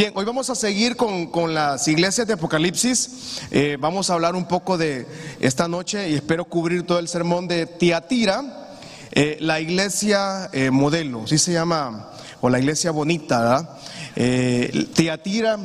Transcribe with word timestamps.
Bien, 0.00 0.14
hoy 0.16 0.24
vamos 0.24 0.48
a 0.48 0.54
seguir 0.54 0.96
con, 0.96 1.52
las 1.52 1.86
iglesias 1.86 2.26
de 2.26 2.32
Apocalipsis. 2.32 3.42
Eh, 3.50 3.76
vamos 3.78 4.08
a 4.08 4.14
hablar 4.14 4.34
un 4.34 4.46
poco 4.48 4.78
de 4.78 5.06
esta 5.40 5.68
noche 5.68 6.08
y 6.08 6.14
espero 6.14 6.46
cubrir 6.46 6.86
todo 6.86 7.00
el 7.00 7.06
sermón 7.06 7.46
de 7.46 7.66
Tiatira, 7.66 8.70
eh, 9.12 9.36
la 9.40 9.60
iglesia 9.60 10.48
eh, 10.54 10.70
modelo, 10.70 11.24
así 11.24 11.36
se 11.36 11.52
llama, 11.52 12.08
o 12.40 12.48
la 12.48 12.58
iglesia 12.58 12.92
bonita, 12.92 13.40
¿verdad? 14.14 14.88
Tiatira. 14.94 15.58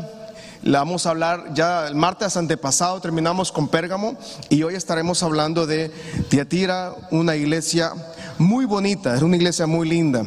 La 0.63 0.79
vamos 0.79 1.05
a 1.05 1.11
hablar 1.11 1.53
ya 1.53 1.87
el 1.87 1.95
martes 1.95 2.35
antepasado, 2.35 2.99
terminamos 2.99 3.53
con 3.53 3.69
Pérgamo 3.69 4.17
y 4.49 4.63
hoy 4.63 4.75
estaremos 4.75 5.23
hablando 5.23 5.65
de 5.65 5.89
Tiatira, 6.27 6.93
una 7.09 7.37
iglesia 7.37 7.93
muy 8.37 8.65
bonita, 8.65 9.15
es 9.15 9.21
una 9.21 9.37
iglesia 9.37 9.65
muy 9.65 9.87
linda. 9.87 10.25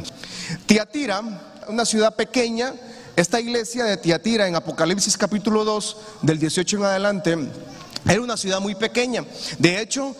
Tiatira, 0.64 1.20
una 1.68 1.84
ciudad 1.84 2.16
pequeña, 2.16 2.72
esta 3.20 3.40
iglesia 3.40 3.84
de 3.84 3.96
Tiatira 3.96 4.46
en 4.46 4.54
Apocalipsis 4.54 5.16
capítulo 5.16 5.64
2, 5.64 5.96
del 6.22 6.38
18 6.38 6.76
en 6.76 6.84
adelante, 6.84 7.36
era 8.08 8.22
una 8.22 8.36
ciudad 8.36 8.60
muy 8.60 8.76
pequeña. 8.76 9.24
De 9.58 9.80
hecho, 9.80 10.14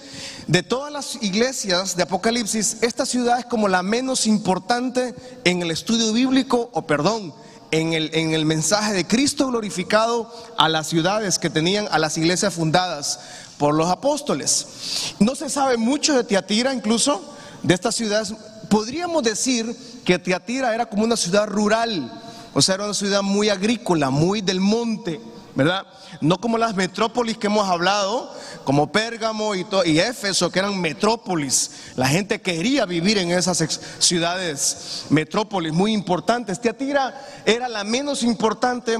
de 0.49 0.65
todas 0.65 0.93
las 0.93 1.23
iglesias 1.23 1.95
de 1.95 2.03
Apocalipsis, 2.03 2.79
esta 2.81 3.07
ciudad 3.07 3.39
es 3.39 3.45
como 3.45 3.69
la 3.69 3.85
menos 3.85 4.27
importante 4.27 5.15
en 5.45 5.63
el 5.63 5.71
estudio 5.71 6.13
bíblico, 6.13 6.71
o 6.73 6.89
perdón, 6.89 7.33
en 7.71 7.93
el, 7.93 8.11
en 8.15 8.35
el 8.35 8.45
mensaje 8.45 8.93
de 8.93 9.07
Cristo 9.07 9.47
glorificado 9.47 10.29
a 10.57 10.69
las 10.69 10.89
ciudades 10.89 11.39
que 11.39 11.51
tenían, 11.51 11.87
a 11.93 12.01
las 12.01 12.19
iglesias 12.19 12.53
fundadas 12.53 13.21
por 13.59 13.75
los 13.75 13.89
apóstoles. 13.89 15.15
No 15.21 15.37
se 15.37 15.49
sabe 15.49 15.77
mucho 15.77 16.17
de 16.17 16.25
Tiatira, 16.25 16.75
incluso 16.75 17.23
de 17.63 17.75
estas 17.75 17.95
ciudades. 17.95 18.35
Podríamos 18.69 19.23
decir 19.23 19.77
que 20.05 20.19
Tiatira 20.19 20.75
era 20.75 20.87
como 20.87 21.05
una 21.05 21.17
ciudad 21.17 21.47
rural 21.47 22.25
o 22.55 22.63
sea, 22.63 22.77
era 22.77 22.85
una 22.85 22.95
ciudad 22.95 23.23
muy 23.23 23.49
agrícola, 23.49 24.11
muy 24.11 24.41
del 24.41 24.61
monte, 24.61 25.21
¿verdad? 25.55 25.87
No 26.21 26.41
como 26.41 26.57
las 26.57 26.75
metrópolis 26.75 27.37
que 27.37 27.49
hemos 27.49 27.69
hablado, 27.69 28.33
como 28.65 28.93
Pérgamo 28.93 29.55
y, 29.55 29.67
y 29.87 29.99
Éfeso, 29.99 30.51
que 30.51 30.61
eran 30.61 30.81
metrópolis. 30.81 31.71
La 31.97 32.07
gente 32.07 32.41
quería 32.41 32.87
vivir 32.87 33.19
en 33.19 33.31
esas 33.31 33.81
ciudades 33.99 35.07
metrópolis 35.11 35.73
muy 35.73 35.93
importantes. 35.93 36.61
Tiatira 36.61 37.27
era 37.45 37.69
la 37.69 37.85
menos 37.85 38.23
importante. 38.23 38.99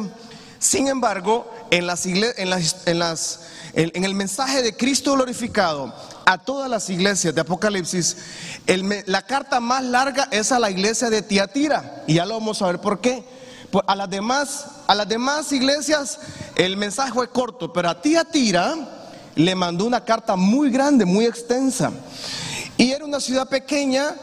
Sin 0.59 0.89
embargo, 0.89 1.49
en, 1.71 1.87
las, 1.87 2.07
en, 2.07 4.05
el 4.05 4.15
mensaje 4.15 4.63
de 4.63 4.77
Cristo 4.77 5.13
glorificado 5.13 5.95
a 6.27 6.39
todas 6.39 6.69
las 6.69 6.91
iglesias 6.91 7.35
de 7.35 7.41
Apocalipsis, 7.41 8.17
la 9.07 9.23
carta 9.23 9.61
más 9.61 9.85
larga 9.85 10.27
es 10.33 10.51
a 10.51 10.59
la 10.59 10.71
iglesia 10.71 11.09
de 11.11 11.23
Tiatira. 11.23 12.03
Y 12.09 12.15
ya 12.15 12.27
lo 12.27 12.35
vamos 12.35 12.61
a 12.63 12.67
ver 12.67 12.81
por 12.81 13.01
qué. 13.01 13.38
Pues, 13.71 13.85
a 13.87 13.95
las 13.95 14.09
demás, 14.09 14.67
a 14.87 14.95
las 14.95 15.09
demás 15.09 15.53
iglesias 15.53 16.19
el 16.57 16.77
mensaje 16.77 17.13
fue 17.13 17.29
corto, 17.29 17.73
pero 17.73 17.91
a 17.91 18.01
Tiatira 18.01 18.77
le 19.35 19.55
mandó 19.55 19.85
una 19.85 20.05
carta 20.05 20.37
muy 20.37 20.71
grande, 20.71 21.05
muy 21.05 21.27
extensa. 21.27 21.93
Y 22.77 22.91
era 22.93 23.05
una 23.05 23.21
ciudad 23.21 23.49
pequeña, 23.49 24.15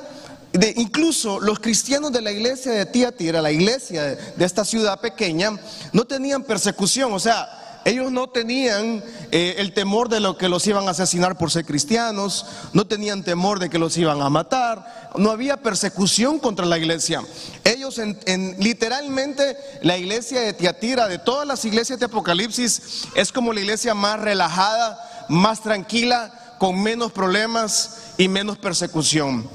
de, 0.52 0.74
incluso 0.78 1.40
los 1.40 1.60
cristianos 1.60 2.12
de 2.12 2.22
la 2.22 2.32
iglesia 2.32 2.72
de 2.72 2.86
Tiatira, 2.86 3.42
la 3.42 3.52
iglesia 3.52 4.04
de, 4.04 4.16
de 4.16 4.46
esta 4.46 4.66
ciudad 4.66 5.00
pequeña, 5.00 5.52
no 5.94 6.06
tenían 6.06 6.44
persecución, 6.44 7.14
o 7.14 7.20
sea, 7.20 7.65
ellos 7.86 8.12
no 8.12 8.28
tenían 8.28 9.04
eh, 9.32 9.56
el 9.60 9.72
temor 9.72 10.10
de 10.10 10.20
lo 10.20 10.40
que 10.40 10.50
los 10.50 10.66
iban 10.66 10.88
a 10.88 10.92
asesinar 10.92 11.38
por 11.38 11.52
ser 11.52 11.66
cristianos, 11.66 12.48
no 12.74 12.88
tenían 12.88 13.24
temor 13.24 13.60
de 13.60 13.70
que 13.70 13.78
los 13.78 13.96
iban 13.96 14.24
a 14.24 14.30
matar, 14.32 15.12
no 15.18 15.30
había 15.30 15.58
persecución 15.58 16.40
contra 16.40 16.66
la 16.66 16.80
iglesia. 16.80 17.22
Ellos 17.64 18.00
en, 18.00 18.56
literalmente 18.58 19.56
la 19.84 20.00
iglesia 20.00 20.42
de 20.42 20.54
Tiatira, 20.54 21.08
de 21.08 21.20
todas 21.20 21.48
las 21.48 21.64
iglesias 21.64 22.00
de 22.00 22.08
Apocalipsis, 22.08 23.04
es 23.14 23.32
como 23.32 23.54
la 23.54 23.60
iglesia 23.60 23.94
más 23.94 24.20
relajada, 24.20 25.26
más 25.30 25.62
tranquila, 25.62 26.56
con 26.58 26.82
menos 26.82 27.12
problemas 27.12 28.14
y 28.18 28.28
menos 28.28 28.58
persecución. 28.58 29.48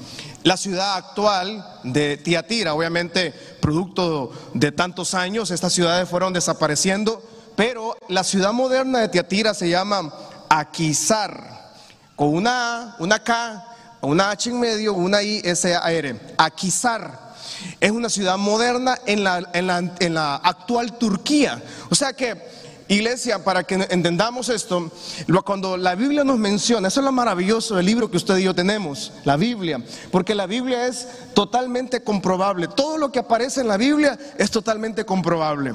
La 0.43 0.55
ciudad 0.55 0.95
actual 0.95 1.67
de 1.83 2.15
Tiatira, 2.15 2.73
obviamente 2.73 3.33
producto 3.59 4.31
de 4.53 4.71
tantos 4.71 5.15
años, 5.15 5.51
estas 5.51 5.73
ciudades 5.73 6.07
fueron 6.07 6.31
desapareciendo 6.31 7.21
pero 7.55 7.95
la 8.07 8.23
ciudad 8.23 8.53
moderna 8.53 8.99
de 8.99 9.09
Tiatira 9.09 9.53
se 9.53 9.69
llama 9.69 10.13
Aquizar, 10.49 11.73
con 12.15 12.29
una 12.35 12.81
A, 12.81 12.95
una 12.99 13.19
K, 13.19 13.65
una 14.01 14.31
H 14.31 14.49
en 14.49 14.59
medio, 14.59 14.93
una 14.93 15.21
I, 15.21 15.41
S, 15.43 15.75
A, 15.75 15.91
R. 15.91 16.19
Aquizar. 16.37 17.31
Es 17.79 17.91
una 17.91 18.09
ciudad 18.09 18.37
moderna 18.37 18.97
en 19.05 19.23
la, 19.23 19.49
en 19.53 19.67
la, 19.67 19.77
en 19.99 20.13
la 20.13 20.35
actual 20.35 20.97
Turquía. 20.97 21.61
O 21.89 21.95
sea 21.95 22.13
que 22.13 22.35
Iglesia, 22.91 23.41
para 23.41 23.63
que 23.63 23.75
entendamos 23.89 24.49
esto, 24.49 24.91
cuando 25.45 25.77
la 25.77 25.95
Biblia 25.95 26.25
nos 26.25 26.37
menciona, 26.37 26.89
eso 26.89 26.99
es 26.99 27.05
lo 27.05 27.13
maravilloso 27.13 27.77
del 27.77 27.85
libro 27.85 28.11
que 28.11 28.17
usted 28.17 28.35
y 28.35 28.43
yo 28.43 28.53
tenemos, 28.53 29.13
la 29.23 29.37
Biblia, 29.37 29.81
porque 30.11 30.35
la 30.35 30.45
Biblia 30.45 30.87
es 30.87 31.07
totalmente 31.33 32.03
comprobable. 32.03 32.67
Todo 32.67 32.97
lo 32.97 33.09
que 33.09 33.19
aparece 33.19 33.61
en 33.61 33.69
la 33.69 33.77
Biblia 33.77 34.19
es 34.37 34.51
totalmente 34.51 35.05
comprobable. 35.05 35.73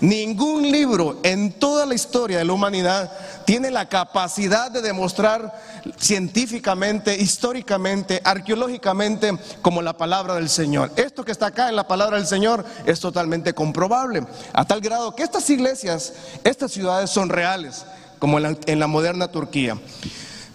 Ningún 0.00 0.68
libro 0.68 1.20
en 1.22 1.52
toda 1.52 1.86
la 1.86 1.94
historia 1.94 2.38
de 2.38 2.44
la 2.44 2.52
humanidad 2.52 3.12
tiene 3.44 3.70
la 3.70 3.88
capacidad 3.88 4.68
de 4.68 4.82
demostrar 4.82 5.62
científicamente, 5.96 7.16
históricamente, 7.16 8.20
arqueológicamente 8.24 9.38
como 9.62 9.82
la 9.82 9.96
palabra 9.96 10.34
del 10.34 10.48
Señor. 10.48 10.90
Esto 10.96 11.24
que 11.24 11.30
está 11.30 11.46
acá 11.46 11.68
en 11.68 11.76
la 11.76 11.86
palabra 11.86 12.16
del 12.16 12.26
Señor 12.26 12.64
es 12.86 12.98
totalmente 12.98 13.54
comprobable, 13.54 14.26
a 14.52 14.64
tal 14.64 14.80
grado 14.80 15.14
que 15.14 15.22
estas 15.22 15.48
iglesias, 15.48 16.12
estas 16.56 16.72
ciudades 16.72 17.10
son 17.10 17.28
reales, 17.28 17.84
como 18.18 18.38
en 18.38 18.78
la, 18.78 18.86
moderna 18.86 19.28
Turquía. 19.28 19.78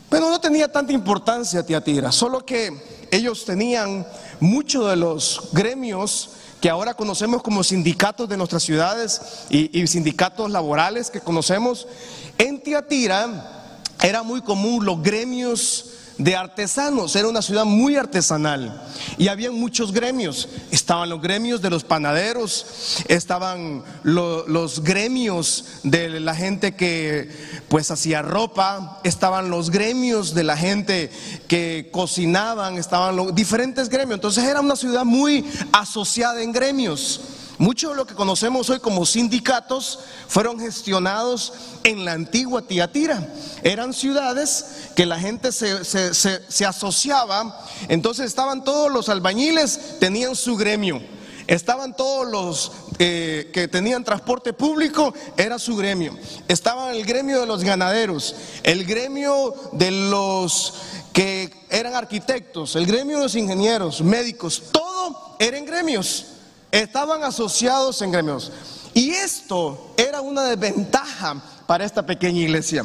Pero 0.09 0.31
no 0.31 0.41
tenía 0.41 0.71
tanta 0.71 0.93
importancia 0.93 1.63
Tiatira, 1.63 2.11
solo 2.11 2.43
que 2.43 3.05
ellos 3.11 3.45
tenían 3.45 4.07
muchos 4.39 4.89
de 4.89 4.95
los 4.95 5.49
gremios 5.51 6.31
que 6.59 6.71
ahora 6.71 6.95
conocemos 6.95 7.43
como 7.43 7.63
sindicatos 7.63 8.27
de 8.27 8.35
nuestras 8.35 8.63
ciudades 8.63 9.21
y, 9.51 9.79
y 9.79 9.85
sindicatos 9.85 10.49
laborales 10.49 11.11
que 11.11 11.21
conocemos, 11.21 11.87
en 12.39 12.63
Tiatira 12.63 13.77
era 14.01 14.23
muy 14.23 14.41
común 14.41 14.83
los 14.83 15.03
gremios 15.03 15.85
de 16.17 16.35
artesanos, 16.35 17.15
era 17.15 17.27
una 17.27 17.41
ciudad 17.41 17.65
muy 17.65 17.95
artesanal 17.95 18.81
y 19.17 19.27
había 19.27 19.51
muchos 19.51 19.91
gremios. 19.91 20.49
Estaban 20.71 21.09
los 21.09 21.21
gremios 21.21 21.61
de 21.61 21.69
los 21.69 21.83
panaderos, 21.83 23.03
estaban 23.07 23.83
los 24.03 24.83
gremios 24.83 25.65
de 25.83 26.19
la 26.19 26.35
gente 26.35 26.75
que 26.75 27.29
pues 27.69 27.91
hacía 27.91 28.21
ropa, 28.21 28.99
estaban 29.03 29.49
los 29.49 29.69
gremios 29.69 30.33
de 30.33 30.43
la 30.43 30.57
gente 30.57 31.09
que 31.47 31.89
cocinaban, 31.91 32.77
estaban 32.77 33.15
los 33.15 33.33
diferentes 33.33 33.89
gremios. 33.89 34.15
Entonces 34.17 34.43
era 34.43 34.61
una 34.61 34.75
ciudad 34.75 35.05
muy 35.05 35.45
asociada 35.71 36.41
en 36.41 36.51
gremios. 36.51 37.21
Mucho 37.61 37.91
de 37.91 37.95
lo 37.95 38.07
que 38.07 38.15
conocemos 38.15 38.71
hoy 38.71 38.79
como 38.79 39.05
sindicatos 39.05 39.99
fueron 40.27 40.59
gestionados 40.59 41.53
en 41.83 42.05
la 42.05 42.13
antigua 42.13 42.63
Tiatira. 42.63 43.31
Eran 43.61 43.93
ciudades 43.93 44.89
que 44.95 45.05
la 45.05 45.19
gente 45.19 45.51
se, 45.51 46.65
asociaba, 46.65 47.63
entonces 47.87 48.25
estaban 48.25 48.63
todos 48.63 48.91
los 48.91 49.09
albañiles, 49.09 49.99
tenían 49.99 50.35
su 50.35 50.57
gremio. 50.57 51.03
Estaban 51.45 51.95
todos 51.95 52.27
los 52.31 52.71
eh, 52.97 53.51
que 53.53 53.67
tenían 53.67 54.03
transporte 54.03 54.53
público, 54.53 55.13
era 55.37 55.59
su 55.59 55.75
gremio. 55.75 56.17
Estaba 56.47 56.91
el 56.91 57.05
gremio 57.05 57.41
de 57.41 57.45
los 57.45 57.63
ganaderos, 57.63 58.35
el 58.63 58.85
gremio 58.85 59.53
de 59.73 59.91
los 59.91 60.73
que 61.13 61.53
eran 61.69 61.93
arquitectos, 61.93 62.75
el 62.75 62.87
gremio 62.87 63.17
de 63.17 63.23
los 63.25 63.35
ingenieros, 63.35 64.01
médicos, 64.01 64.63
todo 64.71 65.35
eran 65.37 65.63
gremios. 65.63 66.25
Estaban 66.71 67.23
asociados 67.23 68.01
en 68.01 68.11
gremios. 68.11 68.51
Y 68.93 69.11
esto 69.11 69.93
era 69.97 70.21
una 70.21 70.43
desventaja 70.43 71.41
para 71.67 71.85
esta 71.85 72.05
pequeña 72.05 72.41
iglesia. 72.41 72.83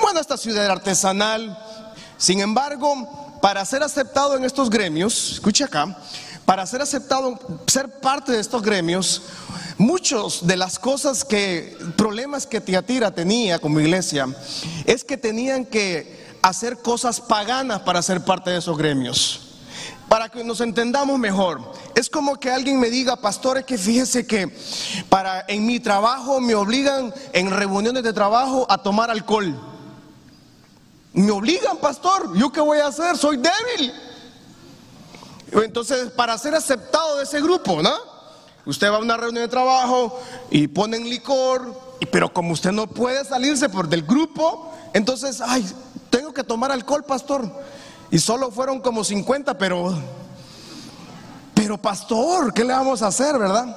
Bueno, 0.00 0.20
esta 0.20 0.36
ciudad 0.36 0.66
artesanal. 0.66 1.56
Sin 2.16 2.40
embargo, 2.40 3.38
para 3.40 3.64
ser 3.64 3.82
aceptado 3.82 4.36
en 4.36 4.44
estos 4.44 4.70
gremios, 4.70 5.32
escuche 5.34 5.64
acá, 5.64 5.96
para 6.44 6.66
ser 6.66 6.82
aceptado, 6.82 7.38
ser 7.66 8.00
parte 8.00 8.32
de 8.32 8.40
estos 8.40 8.62
gremios, 8.62 9.22
muchos 9.78 10.46
de 10.46 10.56
las 10.56 10.78
cosas 10.78 11.24
que, 11.24 11.76
problemas 11.96 12.46
que 12.46 12.60
Tiatira 12.60 13.10
tenía 13.10 13.58
como 13.58 13.80
iglesia, 13.80 14.28
es 14.84 15.04
que 15.04 15.16
tenían 15.16 15.64
que 15.64 16.36
hacer 16.42 16.78
cosas 16.78 17.20
paganas 17.20 17.80
para 17.80 18.02
ser 18.02 18.24
parte 18.24 18.50
de 18.50 18.58
esos 18.58 18.76
gremios 18.76 19.49
para 20.10 20.28
que 20.28 20.42
nos 20.42 20.60
entendamos 20.60 21.20
mejor. 21.20 21.60
Es 21.94 22.10
como 22.10 22.34
que 22.34 22.50
alguien 22.50 22.80
me 22.80 22.90
diga, 22.90 23.14
pastores, 23.14 23.64
que 23.64 23.78
fíjese 23.78 24.26
que 24.26 24.48
para 25.08 25.44
en 25.46 25.64
mi 25.64 25.78
trabajo 25.78 26.40
me 26.40 26.56
obligan 26.56 27.14
en 27.32 27.48
reuniones 27.48 28.02
de 28.02 28.12
trabajo 28.12 28.66
a 28.68 28.78
tomar 28.78 29.08
alcohol. 29.08 29.56
Me 31.12 31.30
obligan, 31.30 31.76
pastor, 31.76 32.36
¿yo 32.36 32.50
qué 32.50 32.60
voy 32.60 32.78
a 32.78 32.88
hacer? 32.88 33.16
Soy 33.16 33.36
débil. 33.36 33.92
Entonces, 35.52 36.10
para 36.10 36.36
ser 36.38 36.56
aceptado 36.56 37.18
de 37.18 37.22
ese 37.22 37.40
grupo, 37.40 37.80
¿no? 37.80 37.94
Usted 38.66 38.90
va 38.90 38.96
a 38.96 38.98
una 38.98 39.16
reunión 39.16 39.44
de 39.44 39.48
trabajo 39.48 40.20
y 40.50 40.66
ponen 40.66 41.08
licor, 41.08 41.72
pero 42.10 42.32
como 42.32 42.52
usted 42.52 42.72
no 42.72 42.88
puede 42.88 43.24
salirse 43.24 43.68
por 43.68 43.88
del 43.88 44.02
grupo, 44.02 44.72
entonces, 44.92 45.40
ay, 45.40 45.64
tengo 46.10 46.34
que 46.34 46.42
tomar 46.42 46.72
alcohol, 46.72 47.04
pastor. 47.04 47.48
Y 48.10 48.18
solo 48.18 48.50
fueron 48.50 48.80
como 48.80 49.04
50, 49.04 49.56
pero, 49.56 49.96
pero 51.54 51.78
pastor, 51.78 52.52
¿qué 52.52 52.64
le 52.64 52.72
vamos 52.72 53.02
a 53.02 53.08
hacer, 53.08 53.38
verdad? 53.38 53.76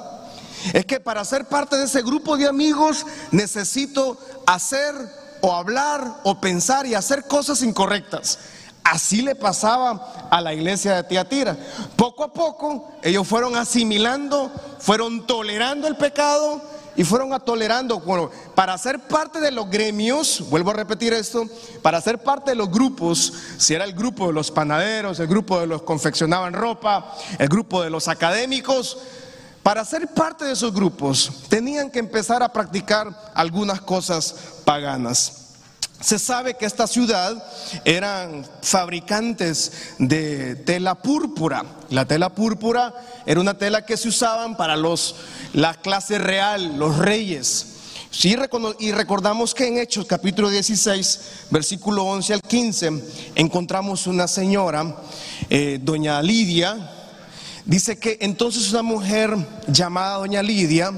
Es 0.73 0.85
que 0.85 0.99
para 0.99 1.23
ser 1.25 1.45
parte 1.45 1.75
de 1.75 1.85
ese 1.85 2.01
grupo 2.01 2.37
de 2.37 2.47
amigos 2.47 3.05
necesito 3.31 4.17
hacer 4.47 4.93
o 5.41 5.53
hablar 5.53 6.21
o 6.23 6.39
pensar 6.39 6.85
y 6.85 6.95
hacer 6.95 7.27
cosas 7.27 7.61
incorrectas. 7.61 8.39
Así 8.83 9.21
le 9.21 9.35
pasaba 9.35 10.27
a 10.29 10.41
la 10.41 10.53
iglesia 10.53 10.95
de 10.95 11.03
Tiatira. 11.03 11.57
Poco 11.95 12.23
a 12.23 12.33
poco 12.33 12.91
ellos 13.01 13.27
fueron 13.27 13.55
asimilando, 13.55 14.51
fueron 14.79 15.27
tolerando 15.27 15.87
el 15.87 15.95
pecado 15.95 16.61
y 16.95 17.03
fueron 17.03 17.39
tolerando. 17.43 17.99
Bueno, 17.99 18.29
para 18.55 18.77
ser 18.77 18.99
parte 18.99 19.39
de 19.39 19.51
los 19.51 19.69
gremios, 19.69 20.43
vuelvo 20.49 20.71
a 20.71 20.73
repetir 20.73 21.13
esto, 21.13 21.47
para 21.81 22.01
ser 22.01 22.19
parte 22.19 22.51
de 22.51 22.55
los 22.55 22.69
grupos, 22.69 23.33
si 23.57 23.73
era 23.73 23.85
el 23.85 23.93
grupo 23.93 24.27
de 24.27 24.33
los 24.33 24.51
panaderos, 24.51 25.19
el 25.19 25.27
grupo 25.27 25.59
de 25.59 25.67
los 25.67 25.83
confeccionaban 25.83 26.53
ropa, 26.53 27.15
el 27.39 27.47
grupo 27.47 27.81
de 27.81 27.89
los 27.89 28.07
académicos, 28.07 28.97
para 29.63 29.85
ser 29.85 30.09
parte 30.09 30.43
de 30.43 30.51
esos 30.51 30.73
grupos 30.73 31.45
tenían 31.47 31.89
que 31.89 31.99
empezar 31.99 32.43
a 32.43 32.51
practicar 32.51 33.31
algunas 33.33 33.79
cosas 33.81 34.35
paganas. 34.65 35.42
Se 36.03 36.19
sabe 36.19 36.55
que 36.55 36.65
esta 36.65 36.85
ciudad 36.85 37.41
eran 37.85 38.45
fabricantes 38.61 39.71
de 39.99 40.57
tela 40.57 40.95
púrpura. 40.95 41.63
La 41.91 42.03
tela 42.03 42.29
púrpura 42.35 42.93
era 43.25 43.39
una 43.39 43.57
tela 43.57 43.85
que 43.85 43.95
se 43.95 44.09
usaban 44.09 44.57
para 44.57 44.75
los, 44.75 45.15
la 45.53 45.75
clase 45.75 46.17
real, 46.17 46.77
los 46.77 46.97
reyes. 46.97 47.67
Sí, 48.11 48.35
y 48.79 48.91
recordamos 48.91 49.55
que 49.55 49.65
en 49.65 49.77
Hechos 49.77 50.05
capítulo 50.05 50.49
16, 50.49 51.19
versículo 51.49 52.03
11 52.03 52.33
al 52.33 52.41
15, 52.41 53.03
encontramos 53.35 54.05
una 54.05 54.27
señora, 54.27 54.97
eh, 55.49 55.79
doña 55.81 56.21
Lidia, 56.21 56.91
dice 57.63 57.97
que 57.97 58.17
entonces 58.19 58.69
una 58.71 58.83
mujer 58.83 59.35
llamada 59.69 60.17
doña 60.17 60.43
Lidia, 60.43 60.91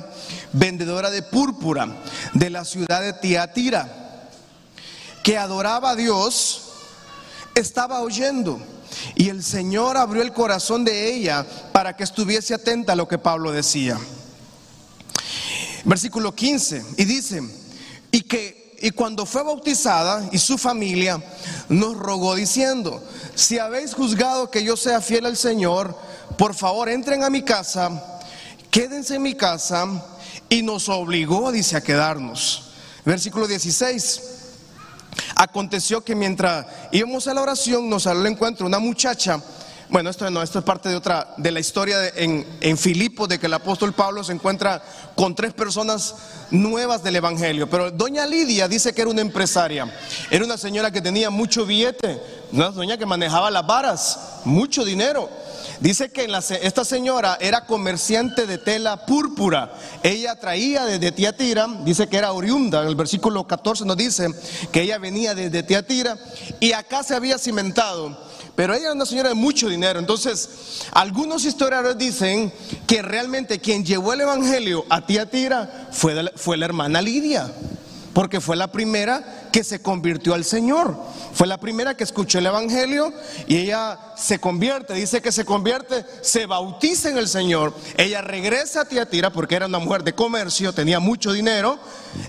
vendedora 0.51 1.11
de 1.11 1.21
púrpura 1.21 1.95
de 2.33 2.49
la 2.49 2.65
ciudad 2.65 3.01
de 3.01 3.13
Tiatira, 3.13 4.04
que 5.25 5.39
adoraba 5.39 5.89
a 5.89 5.95
Dios 5.95 6.61
estaba 7.55 8.01
oyendo. 8.01 8.61
Y 9.15 9.29
el 9.29 9.43
Señor 9.43 9.97
abrió 9.97 10.21
el 10.21 10.31
corazón 10.31 10.85
de 10.85 11.15
ella 11.15 11.43
para 11.71 11.97
que 11.97 12.03
estuviese 12.03 12.53
atenta 12.53 12.93
a 12.93 12.95
lo 12.95 13.07
que 13.07 13.17
Pablo 13.17 13.51
decía. 13.51 13.99
Versículo 15.83 16.35
15. 16.35 16.85
Y 16.97 17.05
dice, 17.05 17.41
y 18.11 18.21
que 18.21 18.77
y 18.79 18.91
cuando 18.91 19.25
fue 19.25 19.41
bautizada 19.41 20.29
y 20.31 20.37
su 20.37 20.59
familia 20.59 21.19
nos 21.69 21.97
rogó 21.97 22.35
diciendo, 22.35 23.03
si 23.33 23.57
habéis 23.57 23.95
juzgado 23.95 24.51
que 24.51 24.63
yo 24.63 24.77
sea 24.77 25.01
fiel 25.01 25.25
al 25.25 25.37
Señor, 25.37 25.97
por 26.37 26.53
favor 26.53 26.87
entren 26.87 27.23
a 27.23 27.31
mi 27.31 27.41
casa, 27.41 28.21
quédense 28.69 29.15
en 29.15 29.23
mi 29.23 29.33
casa, 29.33 29.87
y 30.49 30.61
nos 30.61 30.87
obligó, 30.87 31.51
dice, 31.51 31.77
a 31.77 31.81
quedarnos. 31.81 32.73
Versículo 33.05 33.47
16. 33.47 34.34
Aconteció 35.35 36.03
que 36.03 36.15
mientras 36.15 36.65
íbamos 36.91 37.27
a 37.27 37.33
la 37.33 37.41
oración 37.41 37.89
nos 37.89 38.03
salió 38.03 38.21
al 38.21 38.27
encuentro 38.27 38.65
una 38.65 38.79
muchacha. 38.79 39.41
Bueno, 39.87 40.09
esto 40.09 40.27
no, 40.31 40.41
esto 40.41 40.59
es 40.59 40.65
parte 40.65 40.89
de 40.89 40.95
otra, 40.95 41.35
de 41.37 41.51
la 41.51 41.59
historia 41.59 42.07
en, 42.15 42.45
en 42.59 42.77
Filipo, 42.77 43.27
de 43.27 43.37
que 43.37 43.45
el 43.45 43.53
apóstol 43.53 43.93
Pablo 43.93 44.23
se 44.23 44.33
encuentra 44.33 44.83
con 45.15 45.35
tres 45.35 45.53
personas 45.53 46.15
nuevas 46.49 47.03
del 47.03 47.17
Evangelio. 47.17 47.69
Pero 47.69 47.91
doña 47.91 48.25
Lidia 48.25 48.67
dice 48.67 48.93
que 48.93 49.01
era 49.01 49.11
una 49.11 49.21
empresaria, 49.21 49.93
era 50.31 50.43
una 50.43 50.57
señora 50.57 50.89
que 50.89 51.01
tenía 51.01 51.29
mucho 51.29 51.67
billete, 51.67 52.19
una 52.51 52.71
doña 52.71 52.97
que 52.97 53.05
manejaba 53.05 53.51
las 53.51 53.65
varas, 53.67 54.19
mucho 54.43 54.83
dinero. 54.83 55.29
Dice 55.79 56.09
que 56.09 56.27
esta 56.61 56.85
señora 56.85 57.37
era 57.39 57.65
comerciante 57.65 58.45
de 58.45 58.57
tela 58.57 59.05
púrpura. 59.05 59.73
Ella 60.03 60.35
traía 60.39 60.85
desde 60.85 61.11
Tiatira, 61.11 61.67
dice 61.83 62.07
que 62.07 62.17
era 62.17 62.31
oriunda. 62.31 62.81
En 62.81 62.87
el 62.87 62.95
versículo 62.95 63.45
14 63.45 63.85
nos 63.85 63.97
dice 63.97 64.27
que 64.71 64.81
ella 64.81 64.97
venía 64.97 65.35
desde 65.35 65.63
Tiatira 65.63 66.17
y 66.59 66.71
acá 66.73 67.03
se 67.03 67.15
había 67.15 67.37
cimentado. 67.37 68.25
Pero 68.55 68.73
ella 68.73 68.85
era 68.85 68.93
una 68.93 69.05
señora 69.05 69.29
de 69.29 69.35
mucho 69.35 69.67
dinero. 69.67 69.99
Entonces, 69.99 70.85
algunos 70.91 71.43
historiadores 71.43 71.97
dicen 71.97 72.53
que 72.87 73.01
realmente 73.01 73.59
quien 73.59 73.83
llevó 73.83 74.13
el 74.13 74.21
evangelio 74.21 74.85
a 74.89 75.05
Tiatira 75.05 75.89
fue, 75.91 76.31
fue 76.35 76.55
la 76.55 76.65
hermana 76.65 77.01
Lidia 77.01 77.51
porque 78.15 78.39
fue 78.39 78.55
la 78.55 78.71
primera 78.71 79.49
que 79.51 79.61
se 79.61 79.81
convirtió 79.81 80.35
al 80.35 80.45
Señor. 80.45 80.95
Fue 81.33 81.47
la 81.47 81.59
primera 81.59 81.97
que 81.97 82.05
escuchó 82.05 82.39
el 82.39 82.45
Evangelio 82.45 83.11
y 83.45 83.57
ella 83.57 83.99
se 84.15 84.39
convierte, 84.39 84.93
dice 84.93 85.21
que 85.21 85.33
se 85.33 85.43
convierte, 85.43 86.05
se 86.21 86.45
bautiza 86.45 87.09
en 87.09 87.17
el 87.17 87.27
Señor. 87.27 87.73
Ella 87.97 88.21
regresa 88.21 88.81
a 88.81 88.85
Tiatira 88.85 89.31
porque 89.31 89.55
era 89.55 89.65
una 89.65 89.79
mujer 89.79 90.05
de 90.05 90.15
comercio, 90.15 90.71
tenía 90.71 91.01
mucho 91.01 91.33
dinero 91.33 91.77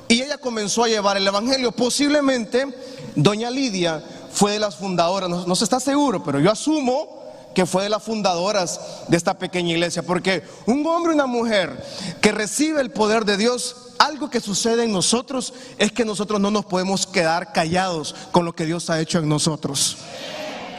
y 0.09 0.23
ella 0.23 0.39
comenzó 0.39 0.83
a 0.83 0.89
llevar 0.89 1.19
el 1.19 1.27
Evangelio. 1.29 1.71
Posiblemente 1.71 2.67
doña 3.15 3.49
Lidia 3.49 4.03
fue 4.33 4.51
de 4.51 4.59
las 4.59 4.75
fundadoras, 4.75 5.31
no, 5.31 5.55
se 5.55 5.63
está 5.63 5.79
seguro, 5.79 6.25
pero 6.25 6.41
yo 6.41 6.51
asumo 6.51 7.26
que 7.57 7.65
fue 7.65 7.85
de 7.85 7.89
las 7.89 8.03
fundadoras 8.03 8.79
de 9.09 9.17
esta 9.17 9.39
pequeña 9.39 9.71
iglesia, 9.71 10.03
porque 10.03 10.43
un 10.67 10.87
hombre 10.87 11.13
y 11.13 11.15
una 11.15 11.25
mujer 11.25 11.83
que 12.21 12.31
recibe 12.31 12.83
el 12.83 12.91
poder 12.91 13.25
de 13.25 13.39
Dios 13.39 13.95
algo 13.99 14.29
que 14.29 14.43
sucede 14.43 14.85
en 14.85 14.93
nosotros 14.93 15.55
es 15.79 15.91
que 15.91 16.05
nosotros 16.05 16.39
no 16.39 16.51
nos 16.51 16.67
podemos 16.67 17.07
quedar 17.07 17.55
callados 17.55 18.15
con 18.31 18.45
lo 18.45 18.53
que 18.53 18.67
Dios 18.67 18.91
ha 18.91 19.01
hecho 19.01 19.21
en 19.21 19.31
nosotros. 19.31 19.97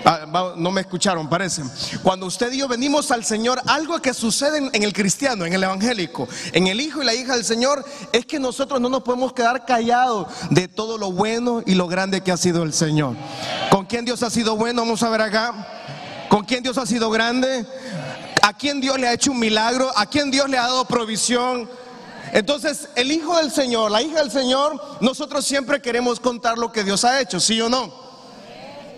Ah, 0.06 0.54
no 0.56 0.70
me 0.70 0.82
escucharon, 0.82 1.28
parece. 1.28 1.64
Cuando 2.04 2.28
usted 2.28 2.54
y 2.54 2.60
yo 2.60 2.68
venimos 2.68 3.10
al 3.10 3.26
Señor, 3.26 3.60
algo 3.66 4.00
que 4.00 4.14
sucede 4.14 4.70
en 4.72 4.84
el 4.84 4.94
cristiano, 4.94 5.48
en 5.48 5.54
el 5.54 5.64
evangélico, 5.64 6.28
en 6.54 6.68
el 6.68 6.80
hijo 6.80 7.02
y 7.02 7.06
la 7.06 7.16
hija 7.16 7.34
del 7.34 7.44
Señor, 7.44 7.84
es 8.12 8.28
que 8.28 8.40
nosotros 8.40 8.80
no 8.80 8.88
nos 8.88 9.02
podemos 9.02 9.34
quedar 9.34 9.66
callados 9.66 10.28
de 10.52 10.68
todo 10.68 11.00
lo 11.00 11.12
bueno 11.12 11.64
y 11.66 11.74
lo 11.74 11.88
grande 11.88 12.22
que 12.22 12.32
ha 12.32 12.38
sido 12.38 12.62
el 12.62 12.72
Señor. 12.72 13.16
¿Con 13.72 13.88
quién 13.88 14.06
Dios 14.06 14.22
ha 14.22 14.30
sido 14.30 14.56
bueno? 14.56 14.84
Vamos 14.84 15.02
a 15.02 15.10
ver 15.10 15.24
acá. 15.24 15.77
¿Con 16.30 16.44
quién 16.44 16.64
Dios 16.64 16.78
ha 16.78 16.86
sido 16.86 17.10
grande? 17.10 17.66
¿A 18.42 18.54
quién 18.54 18.82
Dios 18.82 19.00
le 19.00 19.08
ha 19.08 19.14
hecho 19.14 19.32
un 19.32 19.40
milagro? 19.40 19.92
¿A 19.96 20.06
quién 20.06 20.30
Dios 20.32 20.50
le 20.50 20.58
ha 20.58 20.64
dado 20.64 20.86
provisión? 20.86 21.70
Entonces, 22.34 22.90
el 22.96 23.12
Hijo 23.12 23.38
del 23.38 23.52
Señor, 23.52 23.92
la 23.92 24.02
hija 24.02 24.20
del 24.20 24.32
Señor, 24.32 24.82
nosotros 25.02 25.46
siempre 25.46 25.82
queremos 25.82 26.20
contar 26.20 26.58
lo 26.58 26.72
que 26.72 26.84
Dios 26.84 27.06
ha 27.06 27.22
hecho, 27.22 27.40
¿sí 27.40 27.60
o 27.62 27.70
no? 27.70 27.94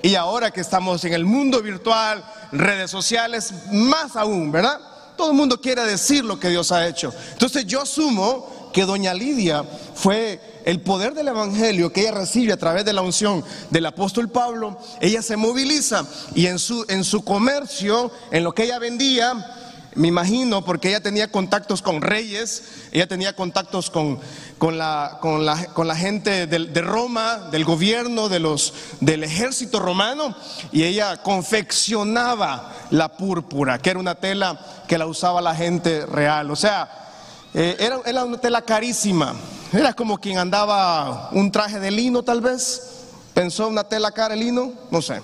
Y 0.02 0.16
ahora 0.16 0.52
que 0.52 0.62
estamos 0.62 1.04
en 1.06 1.14
el 1.14 1.26
mundo 1.26 1.62
virtual, 1.62 2.24
redes 2.52 2.90
sociales, 2.90 3.54
más 3.72 4.16
aún, 4.16 4.52
¿verdad? 4.52 4.80
Todo 5.16 5.32
el 5.32 5.38
mundo 5.38 5.60
quiere 5.60 5.84
decir 5.84 6.24
lo 6.24 6.40
que 6.40 6.50
Dios 6.50 6.72
ha 6.72 6.88
hecho. 6.88 7.14
Entonces 7.34 7.66
yo 7.66 7.82
asumo 7.82 8.59
que 8.72 8.86
doña 8.86 9.14
Lidia 9.14 9.64
fue 9.96 10.40
el 10.66 10.82
poder 10.82 11.14
del 11.14 11.30
Evangelio 11.30 11.92
que 11.92 12.02
ella 12.02 12.12
recibe 12.12 12.54
a 12.54 12.58
través 12.58 12.86
de 12.86 12.94
la 12.94 13.02
unción 13.02 13.44
del 13.70 13.86
apóstol 13.86 14.30
Pablo. 14.30 14.78
Ella 15.02 15.22
se 15.22 15.38
moviliza 15.38 16.06
y 16.36 16.48
en 16.48 16.60
su, 16.60 16.86
en 16.90 17.04
su 17.04 17.24
comercio, 17.24 18.12
en 18.32 18.44
lo 18.44 18.54
que 18.54 18.64
ella 18.64 18.80
vendía, 18.80 19.56
me 19.96 20.08
imagino, 20.08 20.64
porque 20.64 20.90
ella 20.90 21.02
tenía 21.02 21.32
contactos 21.32 21.82
con 21.82 22.02
reyes, 22.02 22.64
ella 22.92 23.08
tenía 23.08 23.36
contactos 23.36 23.90
con, 23.90 24.20
con, 24.58 24.78
la, 24.78 25.18
con, 25.22 25.46
la, 25.46 25.66
con 25.74 25.88
la, 25.88 25.96
gente 25.96 26.48
de, 26.48 26.82
Roma, 26.82 27.50
del 27.52 27.66
gobierno, 27.66 28.30
de 28.30 28.40
los, 28.40 28.74
del 29.02 29.24
ejército 29.24 29.80
romano, 29.80 30.36
y 30.72 30.84
ella 30.84 31.18
confeccionaba 31.24 32.72
la 32.92 33.10
púrpura, 33.18 33.80
que 33.80 33.90
era 33.90 34.00
una 34.00 34.16
tela 34.16 34.60
que 34.88 34.98
la 34.98 35.08
usaba 35.08 35.42
la 35.42 35.56
gente 35.56 36.06
real. 36.06 36.52
O 36.52 36.56
sea, 36.56 37.09
eh, 37.54 37.78
era, 38.06 38.24
una 38.24 38.38
tela 38.38 38.62
carísima, 38.62 39.36
era 39.74 39.94
como 39.94 40.18
quien 40.18 40.38
andaba 40.38 41.30
un 41.32 41.52
traje 41.52 41.80
de 41.80 41.92
lino 41.92 42.24
tal 42.24 42.42
vez, 42.42 43.06
pensó 43.34 43.68
una 43.68 43.84
tela 43.84 44.12
cara 44.12 44.36
de 44.36 44.42
lino, 44.42 44.74
no 44.92 45.02
sé 45.02 45.22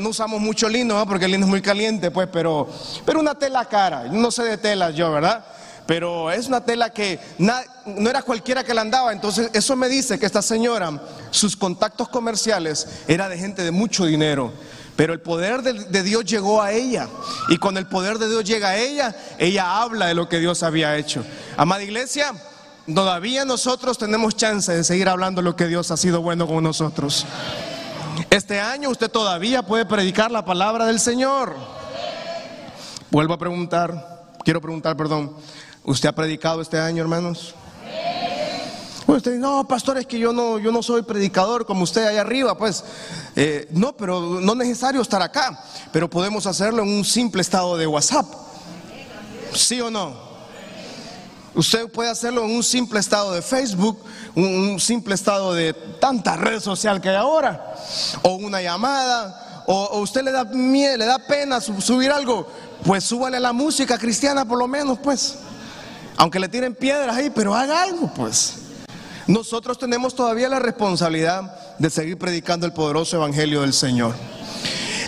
no 0.00 0.10
usamos 0.10 0.40
mucho 0.40 0.68
lino, 0.68 1.04
porque 1.06 1.24
el 1.24 1.32
lino 1.32 1.46
es 1.46 1.50
muy 1.50 1.62
caliente, 1.62 2.10
pues, 2.10 2.28
pero, 2.30 2.68
pero 3.06 3.20
una 3.20 3.34
tela 3.34 3.64
cara. 3.64 4.04
No 4.04 4.30
sé 4.30 4.42
de 4.44 4.58
telas 4.58 4.94
yo, 4.94 5.10
¿verdad? 5.10 5.44
Pero 5.86 6.30
es 6.30 6.46
una 6.46 6.62
tela 6.62 6.90
que 6.90 7.18
no 7.38 8.10
era 8.10 8.20
cualquiera 8.20 8.62
que 8.62 8.74
la 8.74 8.82
andaba. 8.82 9.12
Entonces, 9.12 9.50
eso 9.54 9.74
me 9.74 9.88
dice 9.88 10.18
que 10.18 10.26
esta 10.26 10.42
señora, 10.42 11.00
sus 11.30 11.56
contactos 11.56 12.10
comerciales, 12.10 12.86
era 13.08 13.28
de 13.28 13.38
gente 13.38 13.64
de 13.64 13.70
mucho 13.70 14.04
dinero. 14.04 14.52
Pero 14.98 15.12
el 15.12 15.20
poder 15.20 15.62
de, 15.62 16.02
Dios 16.02 16.24
llegó 16.24 16.60
a 16.60 16.72
ella. 16.72 17.08
Y 17.48 17.58
cuando 17.58 17.78
el 17.78 17.86
poder 17.86 18.18
de 18.18 18.28
Dios 18.28 18.42
llega 18.42 18.70
a 18.70 18.76
ella, 18.76 19.14
ella 19.38 19.80
habla 19.80 20.06
de 20.06 20.14
lo 20.16 20.28
que 20.28 20.40
Dios 20.40 20.64
había 20.64 20.96
hecho. 20.96 21.24
Amada 21.56 21.84
iglesia, 21.84 22.32
todavía 22.92 23.44
nosotros 23.44 23.96
tenemos 23.96 24.34
chance 24.34 24.74
de 24.74 24.82
seguir 24.82 25.08
hablando 25.08 25.40
de 25.40 25.44
lo 25.44 25.54
que 25.54 25.68
Dios 25.68 25.92
ha 25.92 25.96
sido 25.96 26.20
bueno 26.20 26.48
con 26.48 26.64
nosotros. 26.64 27.24
Este 28.28 28.60
año 28.60 28.90
usted 28.90 29.08
todavía 29.08 29.62
puede 29.62 29.86
predicar 29.86 30.32
la 30.32 30.44
palabra 30.44 30.86
del 30.86 30.98
Señor. 30.98 31.54
Vuelvo 33.08 33.34
a 33.34 33.38
preguntar, 33.38 34.26
quiero 34.42 34.60
preguntar, 34.60 34.96
perdón. 34.96 35.32
¿Usted 35.84 36.08
ha 36.08 36.12
predicado 36.12 36.60
este 36.60 36.80
año, 36.80 37.02
hermanos? 37.04 37.54
Usted 39.16 39.32
dice, 39.32 39.40
no, 39.40 39.66
pastor, 39.66 39.96
es 39.96 40.06
que 40.06 40.18
yo 40.18 40.34
no, 40.34 40.58
yo 40.58 40.70
no 40.70 40.82
soy 40.82 41.00
predicador 41.02 41.64
como 41.64 41.84
usted 41.84 42.06
allá 42.06 42.20
arriba. 42.20 42.58
Pues, 42.58 42.84
eh, 43.36 43.66
no, 43.70 43.96
pero 43.96 44.38
no 44.38 44.52
es 44.52 44.58
necesario 44.58 45.00
estar 45.00 45.22
acá. 45.22 45.64
Pero 45.92 46.10
podemos 46.10 46.46
hacerlo 46.46 46.82
en 46.82 46.90
un 46.90 47.04
simple 47.06 47.40
estado 47.40 47.78
de 47.78 47.86
WhatsApp. 47.86 48.26
¿Sí 49.54 49.80
o 49.80 49.90
no? 49.90 50.14
Usted 51.54 51.90
puede 51.90 52.10
hacerlo 52.10 52.44
en 52.44 52.50
un 52.50 52.62
simple 52.62 53.00
estado 53.00 53.32
de 53.32 53.40
Facebook, 53.40 53.98
un, 54.34 54.78
simple 54.78 55.14
estado 55.14 55.54
de 55.54 55.72
tanta 55.72 56.36
red 56.36 56.60
social 56.60 57.00
que 57.00 57.08
hay 57.08 57.16
ahora, 57.16 57.74
o 58.22 58.34
una 58.34 58.60
llamada, 58.60 59.64
o, 59.66 60.00
usted 60.00 60.22
le 60.22 60.30
da 60.30 60.44
miedo, 60.44 60.98
le 60.98 61.06
da 61.06 61.18
pena 61.18 61.60
subir 61.62 62.12
algo, 62.12 62.46
pues 62.84 63.04
súbale 63.04 63.40
la 63.40 63.54
música 63.54 63.98
cristiana 63.98 64.44
por 64.44 64.58
lo 64.58 64.68
menos, 64.68 64.98
pues. 64.98 65.36
Aunque 66.18 66.38
le 66.38 66.48
tiren 66.48 66.74
piedras 66.74 67.16
ahí, 67.16 67.30
pero 67.30 67.54
haga 67.54 67.82
algo, 67.82 68.12
pues. 68.14 68.67
Nosotros 69.28 69.78
tenemos 69.78 70.14
todavía 70.14 70.48
la 70.48 70.58
responsabilidad 70.58 71.76
de 71.78 71.90
seguir 71.90 72.16
predicando 72.16 72.64
el 72.64 72.72
poderoso 72.72 73.16
evangelio 73.16 73.60
del 73.60 73.74
Señor. 73.74 74.14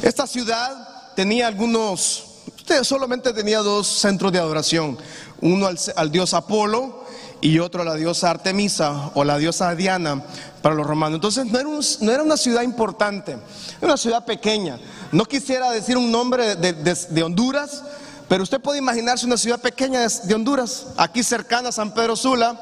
Esta 0.03 0.27
ciudad 0.27 1.15
tenía 1.17 1.47
algunos, 1.47 2.25
usted 2.55 2.85
solamente 2.85 3.33
tenía 3.33 3.61
dos 3.61 3.87
centros 3.87 4.31
de 4.31 4.39
adoración, 4.39 4.99
uno 5.41 5.71
al, 5.97 6.13
dios 6.13 6.35
Apolo 6.35 7.07
y 7.41 7.61
otro 7.61 7.81
a 7.81 7.85
la 7.87 7.95
diosa 7.95 8.29
Artemisa 8.29 9.11
o 9.15 9.25
la 9.25 9.39
diosa 9.39 9.75
Diana 9.75 10.23
para 10.61 10.75
los 10.75 10.87
romanos. 10.87 11.17
Entonces 11.17 11.47
no 11.47 11.59
era, 11.59 11.71
no 12.01 12.13
era 12.13 12.23
una 12.23 12.37
ciudad 12.37 12.61
importante, 12.61 13.33
era 13.33 13.87
una 13.87 13.97
ciudad 13.97 14.27
pequeña. 14.27 14.79
No 15.13 15.25
quisiera 15.25 15.71
decir 15.71 15.97
un 15.97 16.13
nombre 16.13 16.57
de, 16.57 17.23
Honduras, 17.23 17.83
pero 18.29 18.43
usted 18.43 18.61
puede 18.61 18.81
imaginarse 18.81 19.25
una 19.25 19.39
ciudad 19.39 19.63
pequeña 19.63 20.07
de, 20.07 20.35
Honduras, 20.35 20.89
aquí 20.99 21.23
cercana 21.23 21.71
a 21.71 21.73
San 21.73 21.95
Pedro 21.95 22.17
Sula, 22.17 22.61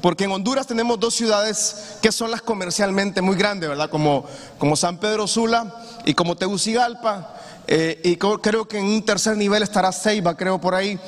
porque 0.00 0.24
en 0.24 0.32
Honduras 0.32 0.66
tenemos 0.66 1.00
dos 1.00 1.14
ciudades 1.14 1.96
que 2.02 2.12
son 2.12 2.30
las 2.30 2.42
comercialmente 2.42 3.22
muy 3.22 3.36
grandes, 3.36 3.68
¿verdad? 3.68 3.90
Como, 3.90 4.26
como 4.58 4.76
San 4.76 4.98
Pedro 4.98 5.26
Sula 5.26 5.74
y 6.04 6.14
como 6.14 6.36
Tegucigalpa. 6.36 7.34
Eh, 7.66 8.00
y 8.04 8.16
creo 8.16 8.68
que 8.68 8.78
en 8.78 8.84
un 8.84 9.04
tercer 9.04 9.36
nivel 9.36 9.62
estará 9.62 9.90
Ceiba, 9.92 10.36
creo 10.36 10.60
por 10.60 10.74
ahí. 10.74 10.98